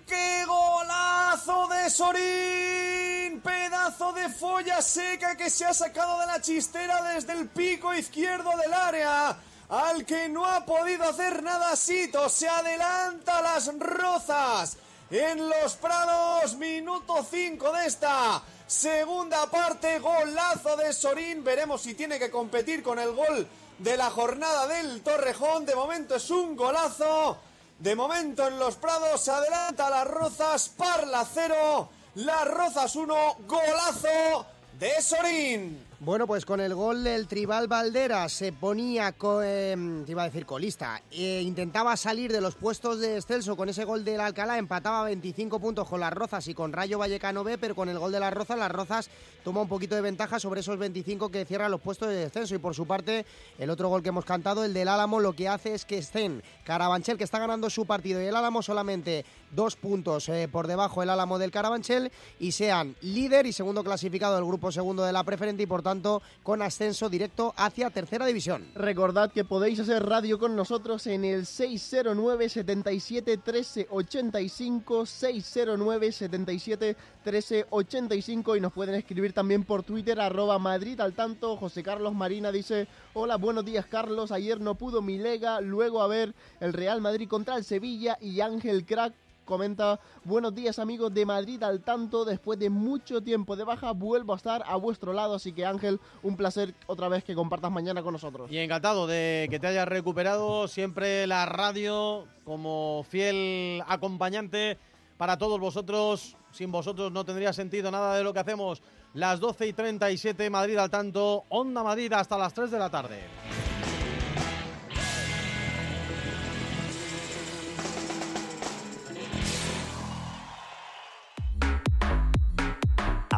[0.07, 3.41] ¡Qué golazo de Sorín!
[3.43, 8.57] Pedazo de folla seca que se ha sacado de la chistera desde el pico izquierdo
[8.57, 9.37] del área.
[9.69, 14.79] Al que no ha podido hacer nada Sito, se adelanta las rozas
[15.11, 22.19] en los Prados, minuto 5 de esta segunda parte, golazo de Sorín, veremos si tiene
[22.19, 27.39] que competir con el gol de la jornada del Torrejón, de momento es un golazo,
[27.79, 34.47] de momento en los Prados adelanta las Rozas, Parla 0, las Rozas 1, golazo
[34.79, 35.88] de Sorín.
[36.01, 40.47] Bueno, pues con el gol del Tribal Valdera se ponía, co- te iba a decir
[40.47, 45.03] colista, e intentaba salir de los puestos de descenso con ese gol del Alcalá, empataba
[45.03, 48.21] 25 puntos con las Rozas y con Rayo Vallecano B, pero con el gol de
[48.21, 49.11] las Rozas, las Rozas
[49.43, 52.55] toma un poquito de ventaja sobre esos 25 que cierran los puestos de descenso.
[52.55, 53.27] Y por su parte
[53.59, 56.45] el otro gol que hemos cantado, el del Álamo, lo que hace es que estén
[56.63, 61.03] Carabanchel que está ganando su partido y el Álamo solamente dos puntos eh, por debajo
[61.03, 65.25] el Álamo del Carabanchel y sean líder y segundo clasificado del grupo segundo de la
[65.25, 68.67] preferente y por tanto con ascenso directo hacia tercera división.
[68.75, 76.97] Recordad que podéis hacer radio con nosotros en el 609 77 13 85 609 77
[77.25, 81.57] 13 85 y nos pueden escribir también por Twitter arroba Madrid al tanto.
[81.57, 86.07] José Carlos Marina dice hola buenos días Carlos, ayer no pudo mi lega, luego a
[86.07, 89.15] ver el Real Madrid contra el Sevilla y Ángel Crack
[89.49, 94.35] comenta, buenos días amigos de Madrid al tanto, después de mucho tiempo de baja vuelvo
[94.35, 98.03] a estar a vuestro lado, así que Ángel, un placer otra vez que compartas mañana
[98.03, 98.53] con nosotros.
[98.53, 104.77] Y encantado de que te hayas recuperado, siempre la radio como fiel acompañante
[105.17, 108.83] para todos vosotros, sin vosotros no tendría sentido nada de lo que hacemos.
[109.15, 113.68] Las 12 y 37, Madrid al tanto, Onda Madrid hasta las 3 de la tarde.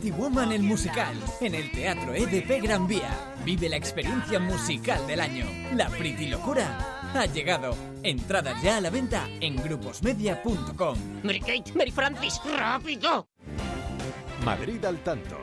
[0.00, 3.10] Pretty Woman el musical en el Teatro EDP Gran Vía.
[3.44, 5.44] Vive la experiencia musical del año.
[5.74, 7.76] La Pretty Locura ha llegado.
[8.02, 10.96] Entradas ya a la venta en gruposmedia.com.
[11.22, 13.28] Mary Kate, Mary Francis, rápido.
[14.42, 15.36] Madrid al tanto.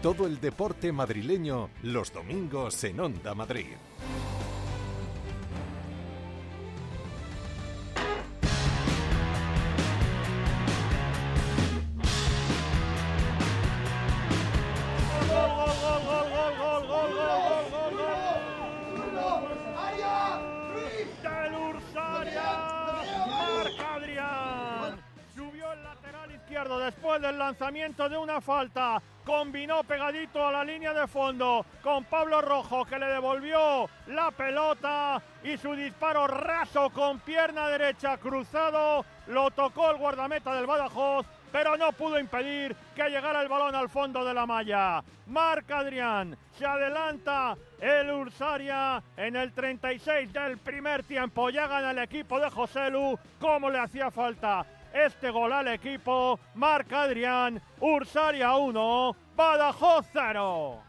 [0.00, 3.74] Todo el deporte madrileño los domingos en Onda Madrid.
[26.78, 29.02] Después del lanzamiento de una falta.
[29.24, 35.22] Combinó pegadito a la línea de fondo con Pablo Rojo que le devolvió la pelota
[35.42, 41.76] y su disparo raso con pierna derecha cruzado lo tocó el guardameta del Badajoz pero
[41.76, 45.04] no pudo impedir que llegara el balón al fondo de la malla.
[45.28, 51.50] Marca Adrián, se adelanta el Ursaria en el 36 del primer tiempo.
[51.50, 54.66] Ya gana el equipo de Joselu como le hacía falta.
[54.94, 60.82] Este gol al equipo, marca Adrián, Ursaria 1, Badajoz 0.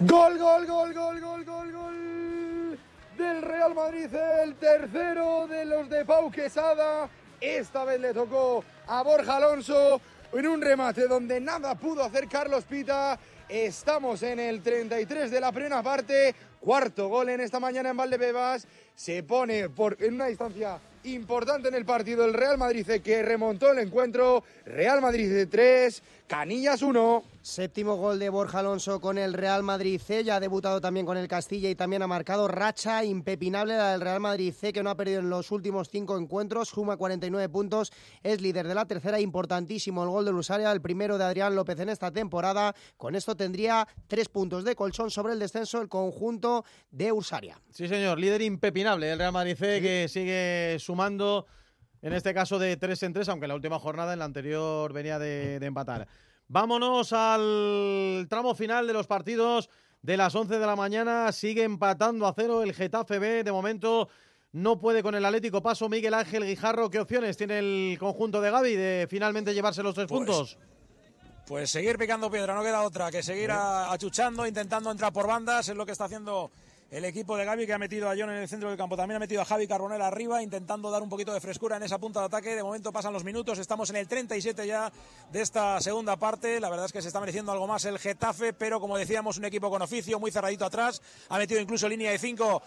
[0.00, 2.78] Gol, gol, gol, gol, gol, gol, gol
[3.18, 4.08] del Real Madrid,
[4.42, 7.06] el tercero de los de Pau Quesada.
[7.38, 10.00] Esta vez le tocó a Borja Alonso
[10.32, 13.18] en un remate donde nada pudo hacer Carlos Pita.
[13.46, 18.66] Estamos en el 33 de la primera parte, cuarto gol en esta mañana en Valdebebas.
[18.94, 23.72] Se pone por, en una distancia importante en el partido el Real Madrid que remontó
[23.72, 24.44] el encuentro.
[24.64, 27.22] Real Madrid de 3, Canillas 1.
[27.42, 30.24] Séptimo gol de Borja Alonso con el Real Madrid C.
[30.24, 34.00] Ya ha debutado también con el Castilla y también ha marcado racha impepinable la del
[34.00, 36.70] Real Madrid C, que no ha perdido en los últimos cinco encuentros.
[36.70, 37.92] Suma 49 puntos,
[38.22, 39.20] es líder de la tercera.
[39.20, 42.74] Importantísimo el gol de Lusaria, el primero de Adrián López en esta temporada.
[42.96, 47.60] Con esto tendría tres puntos de colchón sobre el descenso el conjunto de Ursaria.
[47.70, 51.44] Sí, señor, líder impepinable el Real Madrid C, que sigue sumando,
[52.04, 54.92] en este caso de tres en tres, aunque en la última jornada, en la anterior,
[54.92, 56.06] venía de, de empatar.
[56.46, 59.70] Vámonos al tramo final de los partidos
[60.02, 61.32] de las 11 de la mañana.
[61.32, 63.42] Sigue empatando a cero el Getafe B.
[63.42, 64.08] De momento
[64.52, 65.88] no puede con el Atlético Paso.
[65.88, 70.06] Miguel Ángel Guijarro, ¿qué opciones tiene el conjunto de Gaby de finalmente llevarse los tres
[70.06, 70.58] Pues, puntos?
[71.46, 75.76] Pues seguir picando piedra, no queda otra que seguir achuchando, intentando entrar por bandas, es
[75.76, 76.50] lo que está haciendo
[76.94, 79.16] el equipo de Gaby, que ha metido a John en el centro del campo, también
[79.16, 82.20] ha metido a Javi Carbonell arriba, intentando dar un poquito de frescura en esa punta
[82.20, 82.54] de ataque.
[82.54, 84.92] De momento pasan los minutos, estamos en el 37 ya
[85.32, 86.60] de esta segunda parte.
[86.60, 89.44] La verdad es que se está mereciendo algo más el Getafe, pero como decíamos, un
[89.44, 91.02] equipo con oficio, muy cerradito atrás.
[91.30, 92.62] Ha metido incluso línea de 5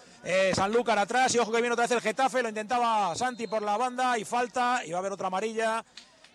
[0.54, 3.78] Sanlúcar atrás, y ojo que viene otra vez el Getafe, lo intentaba Santi por la
[3.78, 5.86] banda, y falta, y va a haber otra amarilla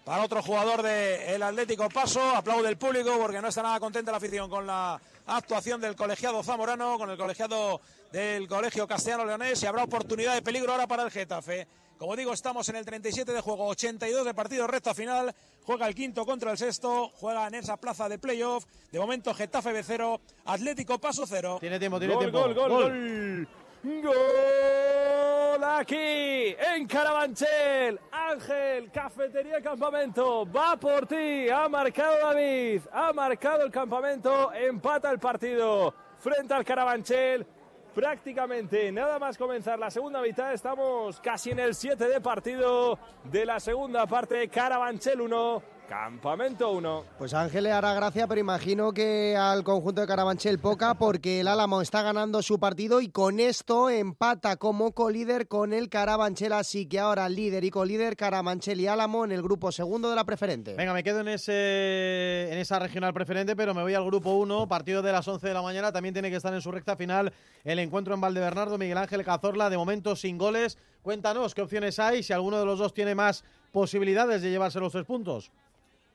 [0.02, 2.22] para otro jugador del Atlético Paso.
[2.34, 6.42] Aplaude el público porque no está nada contenta la afición con la actuación del colegiado
[6.42, 7.80] zamorano, con el colegiado
[8.10, 11.66] del colegio castellano leonés y habrá oportunidad de peligro ahora para el Getafe.
[11.98, 15.32] Como digo, estamos en el 37 de juego, 82 de partido, recta final.
[15.64, 18.64] Juega el quinto contra el sexto, juega en esa plaza de playoff.
[18.90, 21.58] De momento, Getafe B0, Atlético Paso 0.
[21.60, 22.40] Tiene tiempo, tiene Gol, tiempo.
[22.40, 23.48] gol, gol, gol.
[23.84, 28.00] Gol aquí en Carabanchel.
[28.10, 30.50] Ángel, cafetería campamento.
[30.50, 31.48] Va por ti.
[31.50, 32.82] Ha marcado David.
[32.90, 34.52] Ha marcado el campamento.
[34.52, 37.46] Empata el partido frente al Carabanchel.
[37.94, 40.54] Prácticamente nada más comenzar la segunda mitad.
[40.54, 44.48] Estamos casi en el 7 de partido de la segunda parte.
[44.48, 45.62] Carabanchel 1,
[45.92, 47.04] Campamento 1.
[47.18, 51.48] Pues Ángel le hará gracia, pero imagino que al conjunto de Carabanchel poca, porque el
[51.48, 56.86] Álamo está ganando su partido y con esto empata como colíder con el Carabanchel, así
[56.86, 60.72] que ahora líder y colíder Carabanchel y Álamo en el grupo segundo de la preferente.
[60.76, 64.66] Venga, me quedo en, ese, en esa regional preferente, pero me voy al grupo 1,
[64.68, 67.34] partido de las 11 de la mañana, también tiene que estar en su recta final
[67.64, 70.78] el encuentro en Valdebernardo, Miguel Ángel Cazorla, de momento sin goles.
[71.02, 74.92] Cuéntanos qué opciones hay, si alguno de los dos tiene más posibilidades de llevarse los
[74.92, 75.52] tres puntos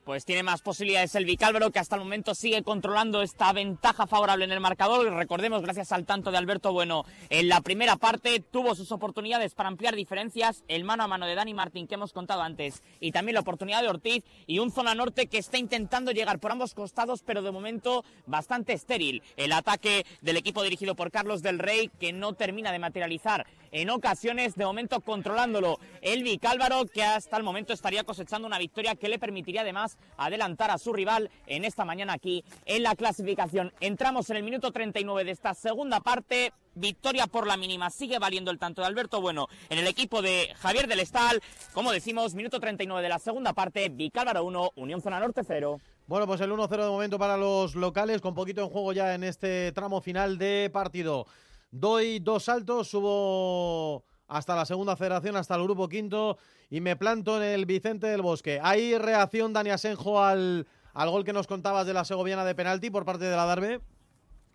[0.07, 4.45] pues tiene más posibilidades el Vicálvaro, que hasta el momento sigue controlando esta ventaja favorable
[4.45, 5.05] en el marcador.
[5.05, 9.53] Y recordemos, gracias al tanto de Alberto Bueno, en la primera parte tuvo sus oportunidades
[9.53, 13.11] para ampliar diferencias, el mano a mano de Dani Martín que hemos contado antes, y
[13.11, 16.73] también la oportunidad de Ortiz, y un zona norte que está intentando llegar por ambos
[16.73, 19.21] costados, pero de momento bastante estéril.
[19.35, 23.89] El ataque del equipo dirigido por Carlos del Rey, que no termina de materializar en
[23.89, 29.09] ocasiones, de momento controlándolo el Vicálvaro, que hasta el momento estaría cosechando una victoria que
[29.09, 33.73] le permitiría además adelantar a su rival en esta mañana aquí en la clasificación.
[33.79, 36.53] Entramos en el minuto 39 de esta segunda parte.
[36.75, 37.89] Victoria por la mínima.
[37.89, 41.41] Sigue valiendo el tanto de Alberto Bueno en el equipo de Javier del Estal.
[41.73, 43.89] Como decimos, minuto 39 de la segunda parte.
[43.89, 45.79] Vicálvaro 1, Unión Zona Norte 0.
[46.07, 49.23] Bueno, pues el 1-0 de momento para los locales, con poquito en juego ya en
[49.23, 51.25] este tramo final de partido.
[51.69, 56.37] Doy dos saltos, subo hasta la segunda federación, hasta el grupo quinto
[56.69, 58.59] y me planto en el Vicente del Bosque.
[58.61, 62.89] ¿Hay reacción, Dani Asenjo, al, al gol que nos contabas de la segoviana de penalti
[62.89, 63.81] por parte de la Darbe?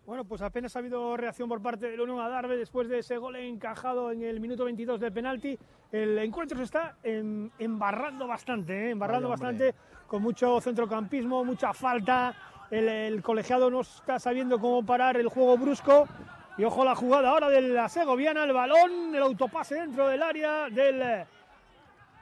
[0.05, 3.37] Bueno, pues apenas ha habido reacción por parte del Unión Adarve después de ese gol
[3.37, 5.57] encajado en el minuto 22 de penalti.
[5.93, 8.91] El encuentro se está embarrando bastante, ¿eh?
[8.91, 9.75] embarrando bastante,
[10.09, 12.35] con mucho centrocampismo, mucha falta.
[12.69, 16.09] El, el, colegiado no está sabiendo cómo parar el juego brusco.
[16.59, 20.69] Y ojo la jugada ahora de la segoviana, el balón, el autopase dentro del área
[20.69, 21.27] del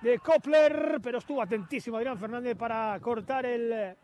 [0.00, 3.96] de Kopler, pero estuvo atentísimo Adrián Fernández para cortar el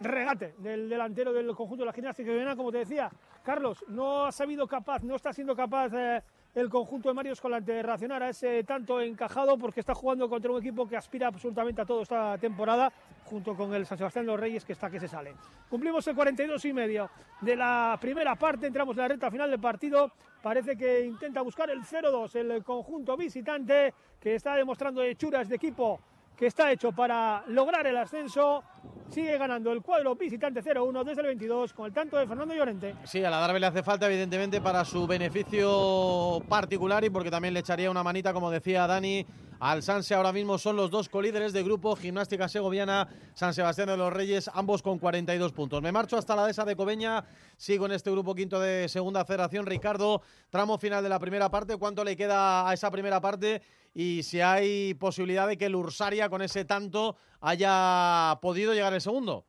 [0.00, 3.10] regate del delantero del conjunto de la viene como te decía,
[3.42, 6.22] Carlos, no ha sabido capaz, no está siendo capaz eh,
[6.54, 10.58] el conjunto de Mario Escolante reaccionar a ese tanto encajado porque está jugando contra un
[10.58, 12.92] equipo que aspira absolutamente a todo esta temporada
[13.24, 15.34] junto con el San Sebastián los Reyes que está que se sale.
[15.68, 17.10] Cumplimos el 42 y medio
[17.40, 20.12] de la primera parte, entramos en la recta final del partido,
[20.42, 26.00] parece que intenta buscar el 0-2 el conjunto visitante que está demostrando hechuras de equipo
[26.36, 28.64] que está hecho para lograr el ascenso.
[29.10, 32.94] Sigue ganando el cuadro visitante 0-1 desde el 22 con el tanto de Fernando Llorente.
[33.02, 37.52] Sí, a la Darbe le hace falta evidentemente para su beneficio particular y porque también
[37.52, 39.26] le echaría una manita, como decía Dani,
[39.58, 40.14] al Sanse.
[40.14, 44.48] Ahora mismo son los dos colíderes de grupo, Gimnástica Segoviana, San Sebastián de los Reyes,
[44.54, 45.82] ambos con 42 puntos.
[45.82, 47.24] Me marcho hasta la dehesa de Cobeña,
[47.56, 49.66] sigo en este grupo quinto de Segunda Federación.
[49.66, 53.60] Ricardo, tramo final de la primera parte, ¿cuánto le queda a esa primera parte?
[53.94, 59.00] y si hay posibilidad de que el Ursaria con ese tanto haya podido llegar el
[59.00, 59.46] segundo.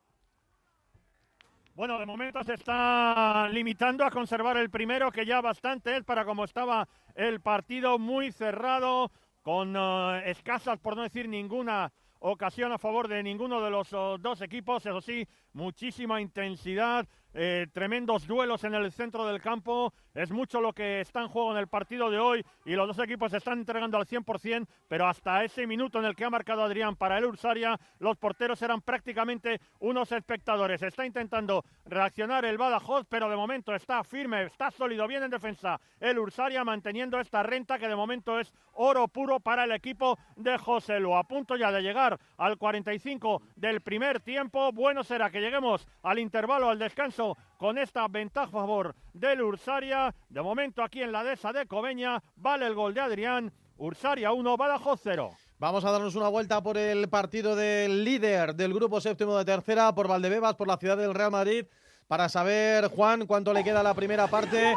[1.74, 6.24] Bueno, de momento se está limitando a conservar el primero, que ya bastante es para
[6.24, 9.10] como estaba el partido muy cerrado,
[9.42, 14.18] con eh, escasas, por no decir ninguna ocasión a favor de ninguno de los oh,
[14.18, 14.84] dos equipos.
[14.86, 19.94] Eso sí, muchísima intensidad, eh, tremendos duelos en el centro del campo.
[20.14, 22.98] Es mucho lo que está en juego en el partido de hoy y los dos
[22.98, 26.62] equipos se están entregando al 100%, pero hasta ese minuto en el que ha marcado
[26.62, 30.82] Adrián para el Ursaria, los porteros eran prácticamente unos espectadores.
[30.82, 35.80] Está intentando reaccionar el Badajoz, pero de momento está firme, está sólido, bien en defensa
[36.00, 40.58] el Ursaria, manteniendo esta renta que de momento es oro puro para el equipo de
[40.58, 41.14] José Lu.
[41.14, 44.72] A punto ya de llegar al 45 del primer tiempo.
[44.72, 50.14] Bueno será que lleguemos al intervalo, al descanso, con esta ventaja favor del Ursaria.
[50.28, 53.52] De momento aquí en la dehesa de Cobeña vale el gol de Adrián.
[53.76, 55.30] Ursaria 1, Badajoz 0.
[55.58, 59.94] Vamos a darnos una vuelta por el partido del líder del grupo séptimo de tercera,
[59.94, 61.66] por Valdebebas, por la ciudad del Real Madrid,
[62.08, 64.74] para saber, Juan, cuánto le queda a la primera parte,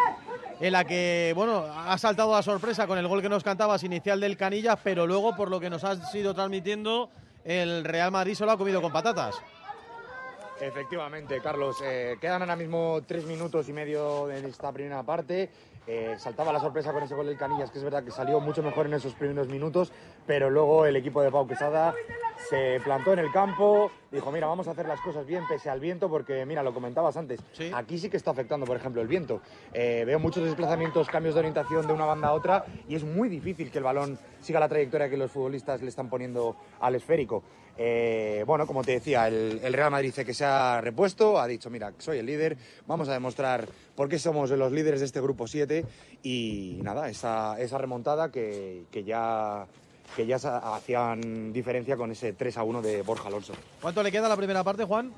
[0.59, 4.19] en la que, bueno, ha saltado la sorpresa con el gol que nos cantabas inicial
[4.19, 7.09] del Canilla, pero luego, por lo que nos has ido transmitiendo,
[7.43, 9.35] el Real Madrid solo ha comido con patatas.
[10.60, 11.82] Efectivamente, Carlos.
[11.84, 15.49] Eh, quedan ahora mismo tres minutos y medio de esta primera parte.
[15.88, 18.64] Eh, saltaba la sorpresa con ese gol del Canillas, que es verdad que salió mucho
[18.64, 19.91] mejor en esos primeros minutos,
[20.26, 21.94] pero luego el equipo de Pau Quesada
[22.49, 25.80] se plantó en el campo, dijo, mira, vamos a hacer las cosas bien pese al
[25.80, 27.40] viento, porque mira, lo comentabas antes,
[27.73, 29.41] aquí sí que está afectando, por ejemplo, el viento.
[29.73, 33.30] Eh, veo muchos desplazamientos, cambios de orientación de una banda a otra, y es muy
[33.30, 37.44] difícil que el balón siga la trayectoria que los futbolistas le están poniendo al esférico.
[37.77, 41.93] Eh, bueno, como te decía, el, Real Madrid que se ha repuesto, ha dicho, mira,
[41.97, 42.57] soy el líder,
[42.88, 45.85] vamos a demostrar por qué somos los líderes de este grupo 7
[46.23, 49.68] y nada, esa, remontada que, ya
[50.18, 53.53] hacían diferencia con ese 3 a 1 de Borja Alonso.
[53.81, 55.11] ¿Cuánto le queda la primera parte, Juan?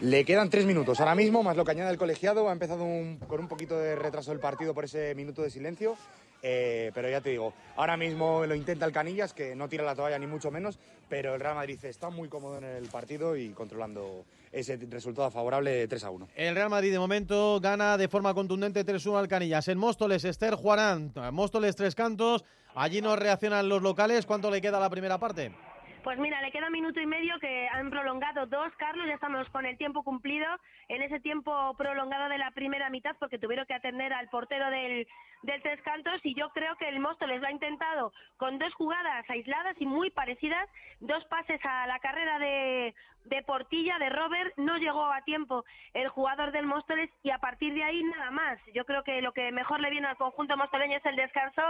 [0.00, 2.48] Le quedan tres minutos ahora mismo, más lo que añade el colegiado.
[2.48, 2.84] Ha empezado
[3.26, 5.96] con un poquito de retraso el partido por ese minuto de silencio.
[6.40, 9.96] eh, pero ya te digo, ahora mismo lo intenta el Canillas, que no tira la
[9.96, 13.48] toalla ni mucho menos, pero el Real Madrid está muy cómodo en el partido y
[13.48, 16.28] controlando ese resultado favorable de 3 a 1.
[16.36, 19.66] El Real Madrid de momento gana de forma contundente 3-1 al Canillas.
[19.66, 21.12] En Móstoles, Esther Juarán.
[21.32, 22.44] Móstoles, tres cantos.
[22.76, 24.24] Allí no reaccionan los locales.
[24.24, 25.50] ¿Cuánto le queda a la primera parte?
[26.04, 29.66] Pues mira, le queda minuto y medio que han prolongado dos, Carlos, ya estamos con
[29.66, 30.46] el tiempo cumplido
[30.88, 35.06] en ese tiempo prolongado de la primera mitad porque tuvieron que atender al portero del,
[35.42, 39.28] del Tres Cantos y yo creo que el Móstoles lo ha intentado con dos jugadas
[39.28, 40.68] aisladas y muy parecidas,
[41.00, 42.94] dos pases a la carrera de,
[43.24, 45.64] de Portilla, de Robert, no llegó a tiempo
[45.94, 48.58] el jugador del Móstoles y a partir de ahí nada más.
[48.72, 51.62] Yo creo que lo que mejor le viene al conjunto mostoleño es el descanso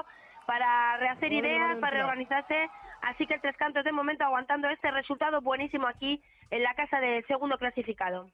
[0.48, 2.70] para rehacer ideas, para reorganizarse.
[3.02, 7.00] Así que el Tres Cantos de momento aguantando este resultado buenísimo aquí en la casa
[7.00, 8.30] del segundo clasificado.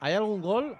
[0.00, 0.78] ¿Hay algún gol?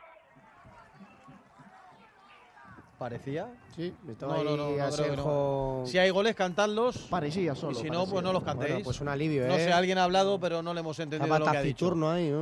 [2.99, 3.49] ¿Parecía?
[3.77, 5.87] Sí, estaba No, no, no, no no.
[5.87, 7.09] Si hay goles, cantadlos.
[7.11, 7.73] Parecía solo.
[7.73, 8.73] Y si no, pues no los cantéis.
[8.73, 9.65] Bueno, pues un alivio, No ¿eh?
[9.65, 11.93] sé, alguien ha hablado, pero no le hemos entendido lo que ha dicho.
[12.11, 12.33] ahí.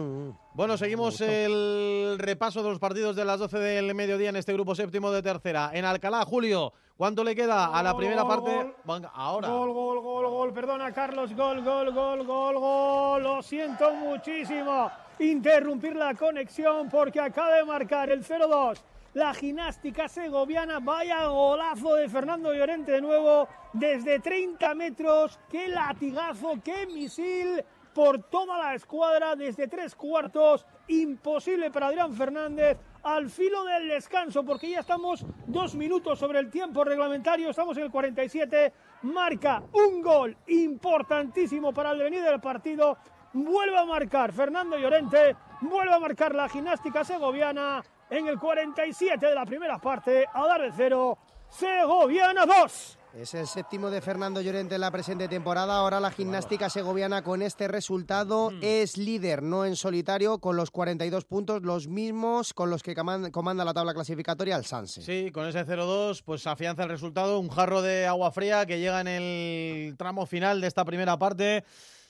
[0.54, 4.76] Bueno, seguimos el repaso de los partidos de las 12 del mediodía en este grupo
[4.76, 5.70] séptimo de tercera.
[5.74, 8.54] En Alcalá, Julio, ¿cuánto le queda a la primera gol, parte?
[8.54, 8.76] gol.
[8.84, 9.48] Venga, ahora.
[9.48, 10.52] Gol, gol, gol, gol.
[10.52, 11.32] Perdona, Carlos.
[11.34, 13.22] Gol, gol, gol, gol, gol.
[13.22, 14.90] Lo siento muchísimo.
[15.20, 18.78] Interrumpir la conexión porque acaba de marcar el 0-2.
[19.14, 20.80] La gimnástica segoviana.
[20.80, 23.48] Vaya golazo de Fernando Llorente de nuevo.
[23.72, 25.38] Desde 30 metros.
[25.48, 27.64] Qué latigazo, qué misil
[27.94, 30.64] por toda la escuadra desde tres cuartos.
[30.86, 32.78] Imposible para Adrián Fernández.
[33.02, 37.50] Al filo del descanso, porque ya estamos dos minutos sobre el tiempo reglamentario.
[37.50, 38.72] Estamos en el 47.
[39.02, 42.98] Marca un gol importantísimo para el devenir del partido.
[43.32, 45.36] Vuelve a marcar Fernando Llorente.
[45.60, 50.24] Vuelve a marcar la gimnástica segoviana en el 47 de la primera parte.
[50.32, 51.18] A dar de cero.
[51.48, 52.97] Segoviana 2.
[53.14, 55.76] Es el séptimo de Fernando Llorente en la presente temporada.
[55.78, 58.58] Ahora la gimnástica segoviana con este resultado Mm.
[58.62, 63.30] es líder, no en solitario, con los 42 puntos, los mismos con los que coman-
[63.32, 65.02] comanda la tabla clasificatoria el Sanse.
[65.02, 67.40] Sí, con ese 0-2, pues afianza el resultado.
[67.40, 71.64] Un jarro de agua fría que llega en el tramo final de esta primera parte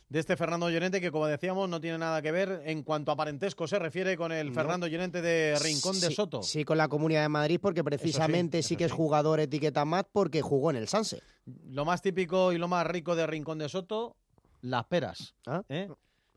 [0.09, 3.17] de este Fernando Llorente, que como decíamos, no tiene nada que ver en cuanto a
[3.17, 4.55] parentesco se refiere con el No.
[4.55, 6.43] Fernando Llorente de Rincón de Soto.
[6.43, 10.41] Sí, con la Comunidad de Madrid, porque precisamente sí, que es jugador etiqueta MAT porque
[10.41, 11.23] jugó en el Sanse.
[11.67, 14.17] Lo más típico y lo más rico de Rincón de Soto,
[14.63, 15.35] las peras.
[15.47, 15.63] Ah.
[15.69, 15.89] ¿eh?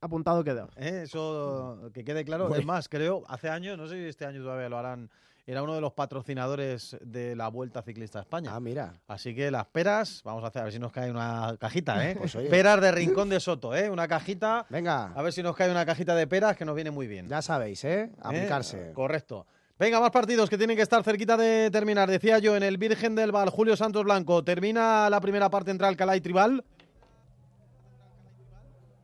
[0.01, 0.67] Apuntado queda.
[0.75, 1.03] ¿Eh?
[1.03, 2.47] Eso que quede claro.
[2.47, 2.59] Bueno.
[2.59, 5.09] Es más, creo, hace años, no sé si este año todavía lo harán,
[5.45, 8.51] era uno de los patrocinadores de la Vuelta Ciclista a España.
[8.53, 8.93] Ah, mira.
[9.07, 12.15] Así que las peras, vamos a hacer, a ver si nos cae una cajita, ¿eh?
[12.19, 13.89] Pues peras de Rincón de Soto, ¿eh?
[13.89, 14.65] Una cajita.
[14.69, 15.11] Venga.
[15.15, 17.27] A ver si nos cae una cajita de peras que nos viene muy bien.
[17.27, 18.11] Ya sabéis, ¿eh?
[18.21, 18.89] Aplicarse.
[18.89, 18.93] ¿Eh?
[18.93, 19.45] Correcto.
[19.79, 22.07] Venga, más partidos que tienen que estar cerquita de terminar.
[22.07, 25.87] Decía yo, en el Virgen del Val, Julio Santos Blanco, termina la primera parte entre
[25.87, 26.63] Alcalá y Tribal.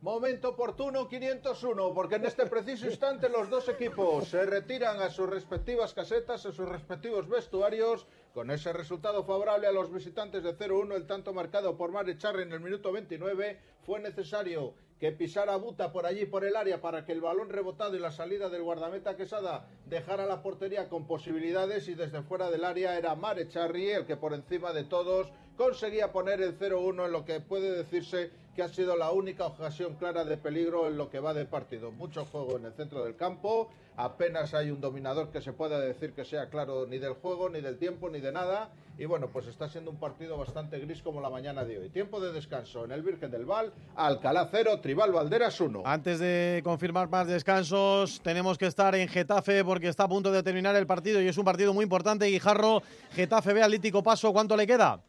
[0.00, 5.28] Momento oportuno 501, porque en este preciso instante los dos equipos se retiran a sus
[5.28, 10.94] respectivas casetas, a sus respectivos vestuarios, con ese resultado favorable a los visitantes de 0-1,
[10.94, 15.90] el tanto marcado por Mare Charri en el minuto 29, fue necesario que pisara Buta
[15.90, 19.16] por allí, por el área, para que el balón rebotado y la salida del guardameta
[19.16, 24.06] Quesada dejara la portería con posibilidades y desde fuera del área era Mare Charri el
[24.06, 28.64] que por encima de todos conseguía poner el 0-1 en lo que puede decirse que
[28.64, 31.92] ha sido la única ocasión clara de peligro en lo que va de partido.
[31.92, 36.12] Mucho juego en el centro del campo, apenas hay un dominador que se pueda decir
[36.12, 38.70] que sea claro ni del juego, ni del tiempo, ni de nada.
[38.98, 41.88] Y bueno, pues está siendo un partido bastante gris como la mañana de hoy.
[41.88, 45.82] Tiempo de descanso en el Virgen del Val, Alcalá 0, Tribal Valderas 1.
[45.84, 50.42] Antes de confirmar más descansos, tenemos que estar en Getafe porque está a punto de
[50.42, 52.26] terminar el partido y es un partido muy importante.
[52.26, 52.82] Guijarro,
[53.12, 55.00] Getafe B, Atlético Paso, ¿cuánto le queda?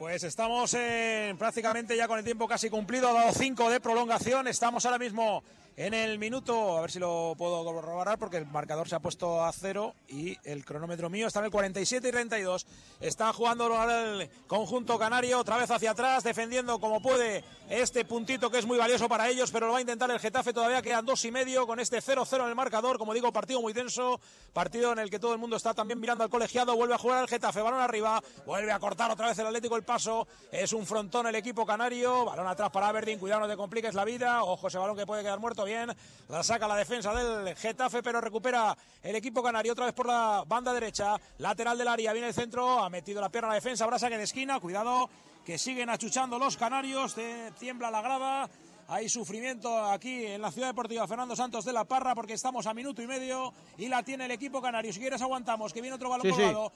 [0.00, 4.48] Pues estamos en, prácticamente ya con el tiempo casi cumplido, ha dado 5 de prolongación,
[4.48, 5.44] estamos ahora mismo
[5.80, 9.42] en el minuto, a ver si lo puedo corroborar porque el marcador se ha puesto
[9.42, 12.66] a cero y el cronómetro mío está en el 47 y 32.
[13.00, 18.58] Está jugando el conjunto canario otra vez hacia atrás, defendiendo como puede este puntito que
[18.58, 21.24] es muy valioso para ellos, pero lo va a intentar el Getafe, todavía quedan dos
[21.24, 24.20] y medio con este 0-0 en el marcador, como digo, partido muy tenso,
[24.52, 27.22] partido en el que todo el mundo está también mirando al colegiado, vuelve a jugar
[27.22, 30.84] el Getafe, balón arriba, vuelve a cortar otra vez el Atlético el paso, es un
[30.84, 34.68] frontón el equipo canario, balón atrás para Aberdeen, cuidado no te compliques la vida, ojo
[34.68, 35.96] ese balón que puede quedar muerto, bien.
[36.28, 40.44] La saca la defensa del Getafe, pero recupera el equipo canario otra vez por la
[40.46, 41.16] banda derecha.
[41.38, 43.84] Lateral del área, viene el centro, ha metido la pierna a la defensa.
[43.84, 45.08] Habrá saque de esquina, cuidado,
[45.44, 47.14] que siguen achuchando los canarios.
[47.58, 48.50] tiembla la grada.
[48.88, 52.74] Hay sufrimiento aquí en la ciudad deportiva Fernando Santos de la Parra porque estamos a
[52.74, 54.92] minuto y medio y la tiene el equipo canario.
[54.92, 56.42] Si quieres aguantamos, que viene otro balón Sí, sí.
[56.42, 56.72] colgado.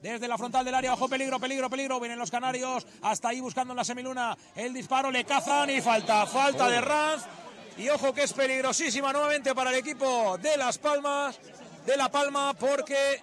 [0.00, 1.98] Desde la frontal del área, bajo peligro, peligro, peligro.
[1.98, 2.86] Vienen los canarios.
[3.02, 5.10] Hasta ahí buscando en la semiluna el disparo.
[5.10, 6.24] Le cazan y falta.
[6.26, 7.24] Falta de Ranz.
[7.78, 11.38] Y ojo que es peligrosísima nuevamente para el equipo de Las Palmas.
[11.86, 13.22] De La Palma porque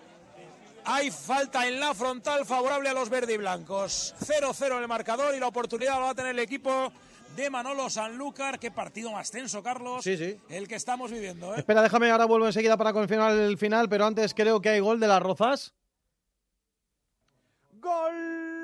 [0.85, 4.15] hay falta en la frontal favorable a los verde y blancos.
[4.21, 6.93] 0-0 en el marcador y la oportunidad la va a tener el equipo
[7.35, 8.57] de Manolo Sanlúcar.
[8.57, 10.01] Qué partido más tenso, Carlos.
[10.01, 10.39] Sí, sí.
[10.47, 11.53] El que estamos viviendo.
[11.53, 11.59] ¿eh?
[11.59, 15.01] Espera, déjame, ahora vuelvo enseguida para confirmar el final, pero antes creo que hay gol
[15.01, 15.73] de las Rozas.
[17.73, 18.54] Gol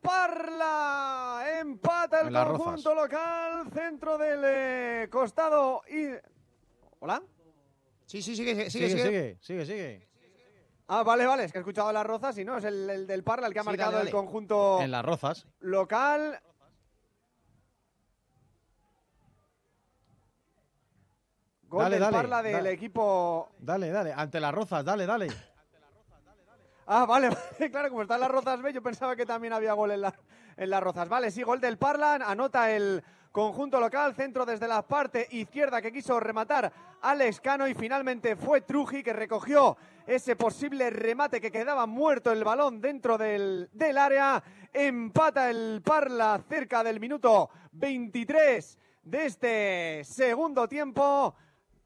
[0.00, 1.44] Parla.
[1.60, 3.70] Empata el conjunto local.
[3.72, 6.08] Centro del eh, costado y.
[7.00, 7.22] ¿Hola?
[8.06, 9.02] Sí, sí, sigue, sigue, Sigue, sigue.
[9.04, 10.08] sigue, sigue, sigue.
[10.88, 11.44] Ah, vale, vale.
[11.44, 13.60] Es que he escuchado las rozas y no, es el, el del Parla el que
[13.60, 15.46] ha Sí, marcado dale, el conjunto En las Rozas.
[15.60, 16.40] local.
[21.68, 23.52] Gol Dale, del dale, Parla del equipo.
[23.60, 25.28] Dale, dale, ante las Rozas, dale, dale.
[26.92, 27.30] Ah, vale,
[27.70, 30.02] claro, como están las Rozas B, yo pensaba que también había gol en,
[30.56, 31.08] en las Rozas.
[31.08, 33.00] Vale, sí, gol del Parlan, anota el
[33.30, 36.72] conjunto local, centro desde la parte izquierda que quiso rematar
[37.02, 42.42] Alex Cano y finalmente fue Truji que recogió ese posible remate que quedaba muerto el
[42.42, 44.42] balón dentro del, del área.
[44.72, 51.36] Empata el Parla cerca del minuto 23 de este segundo tiempo.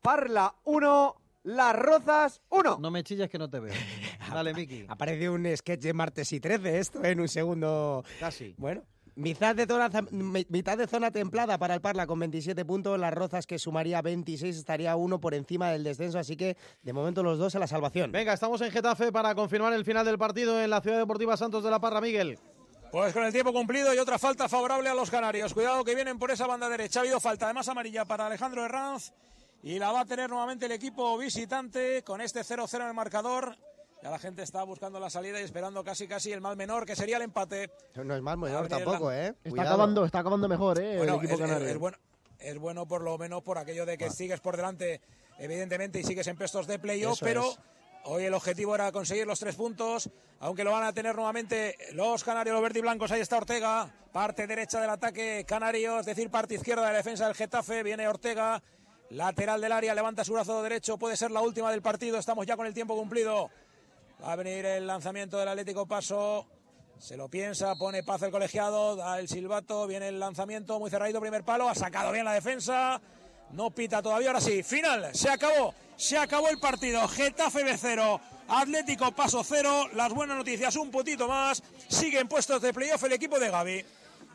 [0.01, 2.79] Parla 1, Las Rozas 1.
[2.81, 3.73] No me chilles que no te veo.
[4.33, 4.87] Dale, Miki.
[4.89, 8.05] Aparece un sketch de martes y 13 esto en un segundo.
[8.19, 8.55] Casi.
[8.59, 8.83] Bueno.
[9.16, 13.15] Mitad de, zona, mi- mitad de zona templada para el Parla con 27 puntos, las
[13.15, 17.39] Rozas que sumaría 26 estaría uno por encima del descenso, así que de momento los
[17.39, 18.11] dos a la salvación.
[18.11, 21.62] Venga, estamos en Getafe para confirmar el final del partido en la Ciudad Deportiva Santos
[21.62, 22.41] de la Parra, Miguel.
[22.91, 25.55] Pues con el tiempo cumplido y otra falta favorable a los canarios.
[25.55, 26.99] Cuidado que vienen por esa banda derecha.
[26.99, 29.12] Ha habido falta además amarilla para Alejandro Herranz.
[29.66, 33.57] Y la va a tener nuevamente el equipo visitante con este 0-0 en el marcador.
[34.03, 36.95] Ya la gente está buscando la salida y esperando casi casi el mal menor, que
[36.95, 37.70] sería el empate.
[37.95, 39.27] No es mal menor tampoco, la- ¿eh?
[39.28, 39.69] Está Cuidado.
[39.70, 40.99] acabando, está acabando mejor, ¿eh?
[40.99, 41.69] Bueno, el equipo es, canario.
[41.69, 41.97] es bueno,
[42.39, 45.01] es bueno por lo menos por aquello de que sigues por delante,
[45.39, 47.59] evidentemente, y sigues en puestos de playoff, pero es.
[48.05, 50.11] hoy el objetivo era conseguir los tres puntos,
[50.41, 53.11] aunque lo van a tener nuevamente los canarios, los verdes y blancos.
[53.12, 57.24] Ahí está Ortega, parte derecha del ataque canario, es decir, parte izquierda de la defensa
[57.24, 57.82] del Getafe.
[57.82, 58.62] Viene Ortega,
[59.10, 62.18] lateral del área, levanta su brazo derecho, puede ser la última del partido.
[62.18, 63.51] Estamos ya con el tiempo cumplido.
[64.22, 66.47] Va a venir el lanzamiento del Atlético Paso.
[66.98, 71.20] Se lo piensa, pone paz el colegiado, da el silbato, viene el lanzamiento muy cerradito,
[71.20, 73.01] primer palo, ha sacado bien la defensa.
[73.51, 74.62] No pita todavía, ahora sí.
[74.62, 75.74] Final, se acabó.
[75.97, 77.06] Se acabó el partido.
[77.06, 79.90] Getafe B 0, Atlético Paso 0.
[79.94, 81.62] Las buenas noticias, un puntito más.
[81.89, 83.85] Sigue en puestos de playoff el equipo de Gaby.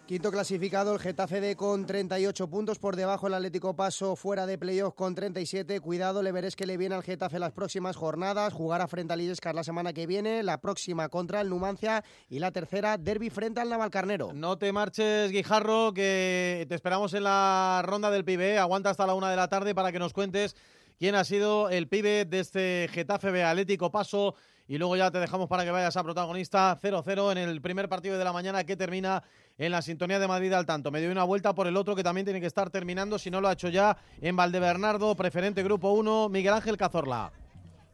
[0.09, 4.57] Quinto clasificado el Getafe D con 38 puntos, por debajo el Atlético Paso fuera de
[4.57, 5.79] playoff con 37.
[5.81, 9.53] Cuidado, le veréis que le viene al Getafe las próximas jornadas, jugará frente al Illescas
[9.53, 13.69] la semana que viene, la próxima contra el Numancia y la tercera derby frente al
[13.69, 14.33] Navalcarnero.
[14.33, 18.57] No te marches, Guijarro, que te esperamos en la ronda del pibe.
[18.57, 20.55] Aguanta hasta la una de la tarde para que nos cuentes
[20.97, 24.33] quién ha sido el pibe de este Getafe B Atlético Paso.
[24.67, 28.19] Y luego ya te dejamos para que vayas a protagonista 0-0 en el primer partido
[28.19, 29.23] de la mañana que termina
[29.59, 30.89] en la sintonía de Madrid al tanto.
[30.89, 33.41] Me dio una vuelta por el otro que también tiene que estar terminando, si no
[33.41, 37.31] lo ha hecho ya, en Valdebernardo, preferente grupo 1, Miguel Ángel Cazorla.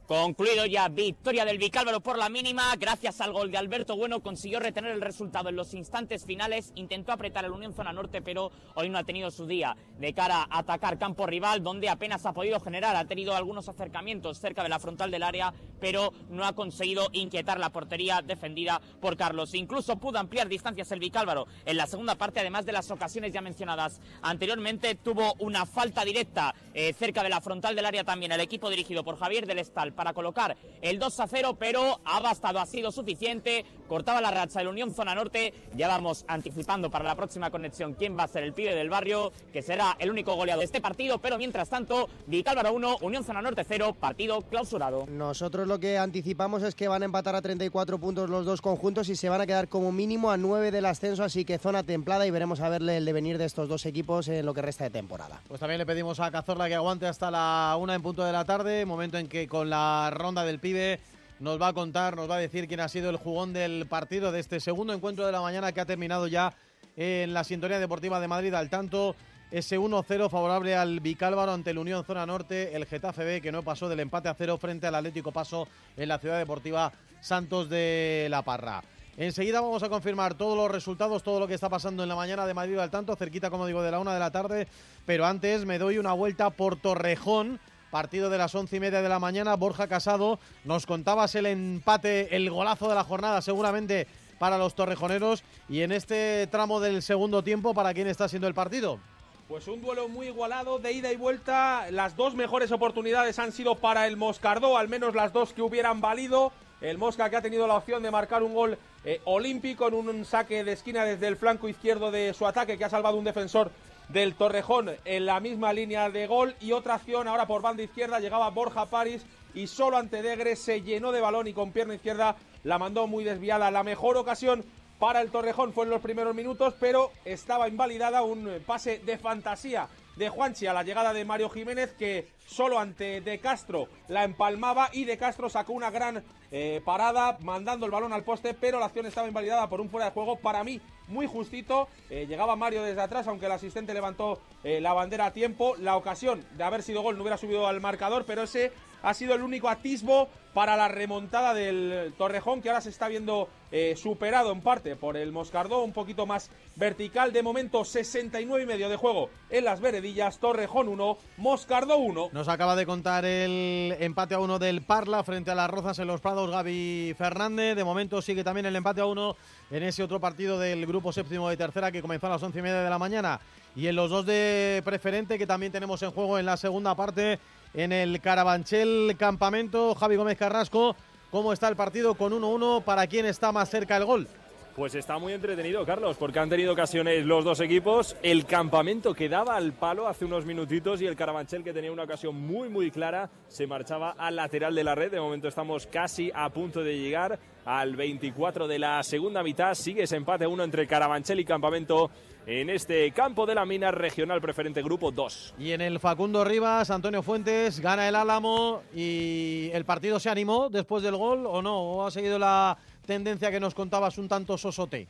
[0.07, 4.59] Concluido ya, victoria del Vicálvaro por la mínima, gracias al gol de Alberto Bueno consiguió
[4.59, 8.87] retener el resultado en los instantes finales, intentó apretar el Unión Zona Norte, pero hoy
[8.87, 12.59] no ha tenido su día de cara a atacar campo rival, donde apenas ha podido
[12.59, 17.07] generar, ha tenido algunos acercamientos cerca de la frontal del área, pero no ha conseguido
[17.11, 19.55] inquietar la portería defendida por Carlos.
[19.55, 23.41] Incluso pudo ampliar distancias el Vicálvaro en la segunda parte, además de las ocasiones ya
[23.41, 23.99] mencionadas.
[24.21, 28.31] Anteriormente, tuvo una falta directa eh, cerca de la frontal del área también.
[28.31, 32.19] El equipo dirigido por Javier del Estal para colocar el 2 a 0, pero ha
[32.19, 33.65] bastado, ha sido suficiente.
[33.87, 35.53] Cortaba la racha del Unión Zona Norte.
[35.75, 39.31] Ya vamos anticipando para la próxima conexión quién va a ser el pibe del barrio,
[39.53, 41.19] que será el único goleador de este partido.
[41.19, 45.05] Pero mientras tanto, Vicálvaro 1, Unión Zona Norte 0, partido clausurado.
[45.07, 49.09] Nosotros lo que anticipamos es que van a empatar a 34 puntos los dos conjuntos
[49.09, 52.25] y se van a quedar como mínimo a 9 del ascenso, así que zona templada
[52.25, 54.89] y veremos a verle el devenir de estos dos equipos en lo que resta de
[54.89, 55.41] temporada.
[55.47, 58.45] Pues también le pedimos a Cazorla que aguante hasta la una en punto de la
[58.45, 60.99] tarde, momento en que con la ronda del pibe
[61.39, 64.31] nos va a contar, nos va a decir quién ha sido el jugón del partido
[64.31, 66.53] de este segundo encuentro de la mañana que ha terminado ya
[66.95, 69.15] en la sintonía deportiva de Madrid al tanto
[69.51, 73.63] ese 1-0 favorable al Vicálvaro ante el Unión Zona Norte, el Getafe B que no
[73.63, 76.91] pasó del empate a cero frente al Atlético Paso en la Ciudad Deportiva
[77.21, 78.81] Santos de la Parra.
[79.17, 82.45] Enseguida vamos a confirmar todos los resultados, todo lo que está pasando en la mañana
[82.45, 84.67] de Madrid al tanto, cerquita, como digo, de la una de la tarde.
[85.05, 87.61] Pero antes me doy una vuelta por Torrejón,
[87.95, 89.55] partido de las once y media de la mañana.
[89.55, 94.05] Borja Casado, nos contabas el empate, el golazo de la jornada, seguramente
[94.37, 95.45] para los torrejoneros.
[95.69, 98.99] Y en este tramo del segundo tiempo, ¿para quién está siendo el partido?
[99.47, 101.89] Pues un duelo muy igualado, de ida y vuelta.
[101.89, 106.01] Las dos mejores oportunidades han sido para el Moscardó, al menos las dos que hubieran
[106.01, 106.51] valido.
[106.81, 110.25] El Mosca que ha tenido la opción de marcar un gol eh, olímpico en un
[110.25, 113.71] saque de esquina desde el flanco izquierdo de su ataque, que ha salvado un defensor
[114.09, 116.55] del Torrejón en la misma línea de gol.
[116.61, 120.81] Y otra acción ahora por banda izquierda, llegaba Borja París y solo ante Degre se
[120.81, 123.71] llenó de balón y con pierna izquierda la mandó muy desviada.
[123.71, 124.63] La mejor ocasión
[124.99, 129.87] para el Torrejón fue en los primeros minutos, pero estaba invalidada un pase de fantasía
[130.15, 134.89] de Juanchi a la llegada de Mario Jiménez que solo ante De Castro la empalmaba
[134.93, 138.85] y De Castro sacó una gran eh, parada mandando el balón al poste, pero la
[138.85, 141.87] acción estaba invalidada por un fuera de juego para mí muy justito.
[142.09, 145.75] Eh, llegaba Mario desde atrás, aunque el asistente levantó eh, la bandera a tiempo.
[145.77, 148.71] La ocasión de haber sido gol no hubiera subido al marcador, pero ese
[149.05, 153.49] ha sido el único atisbo para la remontada del Torrejón, que ahora se está viendo
[153.71, 157.33] eh, superado en parte por el Moscardó, un poquito más vertical.
[157.33, 160.39] De momento, 69 y medio de juego en las veredillas.
[160.39, 162.29] Torrejón 1, Moscardó 1.
[162.31, 166.07] Nos acaba de contar el empate a 1 del Parla frente a las Rozas en
[166.07, 167.75] los Prados, Gaby Fernández.
[167.75, 169.35] De momento sigue también el empate a 1
[169.71, 172.61] en ese otro partido del grupo séptimo de tercera que comenzó a las once y
[172.61, 173.41] media de la mañana.
[173.75, 177.39] Y en los dos de preferente que también tenemos en juego en la segunda parte
[177.75, 179.95] en el Carabanchel Campamento.
[179.95, 180.95] Javi Gómez Carrasco,
[181.31, 182.83] ¿cómo está el partido con 1-1?
[182.83, 184.27] ¿Para quién está más cerca el gol?
[184.75, 188.17] Pues está muy entretenido, Carlos, porque han tenido ocasiones los dos equipos.
[188.21, 192.03] El campamento que daba al palo hace unos minutitos y el Carabanchel, que tenía una
[192.03, 195.11] ocasión muy, muy clara, se marchaba al lateral de la red.
[195.11, 199.73] De momento estamos casi a punto de llegar al 24 de la segunda mitad.
[199.75, 202.11] Sigue ese empate uno entre Carabanchel y Campamento
[202.45, 205.55] en este campo de la mina regional preferente grupo 2.
[205.57, 210.69] Y en el Facundo Rivas, Antonio Fuentes gana el Álamo y el partido se animó
[210.69, 214.57] después del gol o no, o ha seguido la tendencia que nos contabas un tanto
[214.57, 215.07] sosote.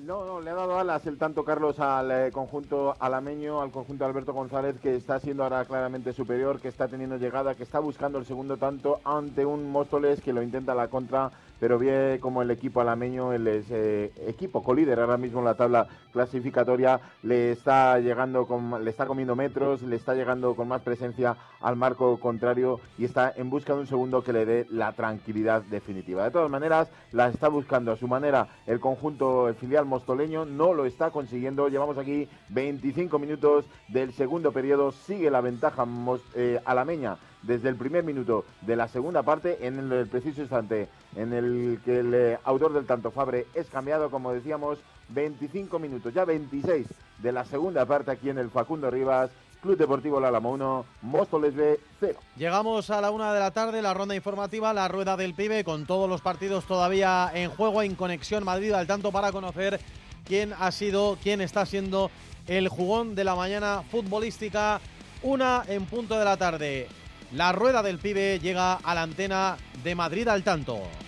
[0.00, 4.04] No, no, le ha dado alas el tanto Carlos al eh, conjunto alameño, al conjunto
[4.04, 8.18] Alberto González, que está siendo ahora claramente superior, que está teniendo llegada, que está buscando
[8.18, 11.30] el segundo tanto ante un Móstoles que lo intenta la contra
[11.62, 15.86] pero ve como el equipo alameño, el eh, equipo colíder ahora mismo en la tabla
[16.12, 21.36] clasificatoria, le está llegando, con, le está comiendo metros, le está llegando con más presencia
[21.60, 25.62] al marco contrario y está en busca de un segundo que le dé la tranquilidad
[25.62, 26.24] definitiva.
[26.24, 30.84] De todas maneras, la está buscando a su manera el conjunto filial mostoleño, no lo
[30.84, 31.68] está consiguiendo.
[31.68, 35.86] Llevamos aquí 25 minutos del segundo periodo, sigue la ventaja
[36.34, 41.32] eh, alameña desde el primer minuto de la segunda parte, en el preciso instante en
[41.32, 44.78] el que el eh, autor del tanto Fabre es cambiado, como decíamos,
[45.08, 46.86] 25 minutos, ya 26
[47.18, 49.30] de la segunda parte aquí en el Facundo Rivas.
[49.62, 52.18] Club Deportivo La Lama 1, Móstoles B 0.
[52.36, 55.86] Llegamos a la una de la tarde, la ronda informativa, la rueda del pibe, con
[55.86, 59.78] todos los partidos todavía en juego, en conexión Madrid al tanto para conocer
[60.24, 62.10] quién ha sido, quién está siendo
[62.48, 64.80] el jugón de la mañana futbolística.
[65.22, 66.88] Una en punto de la tarde.
[67.34, 71.02] La rueda del pibe llega a la antena de Madrid al tanto.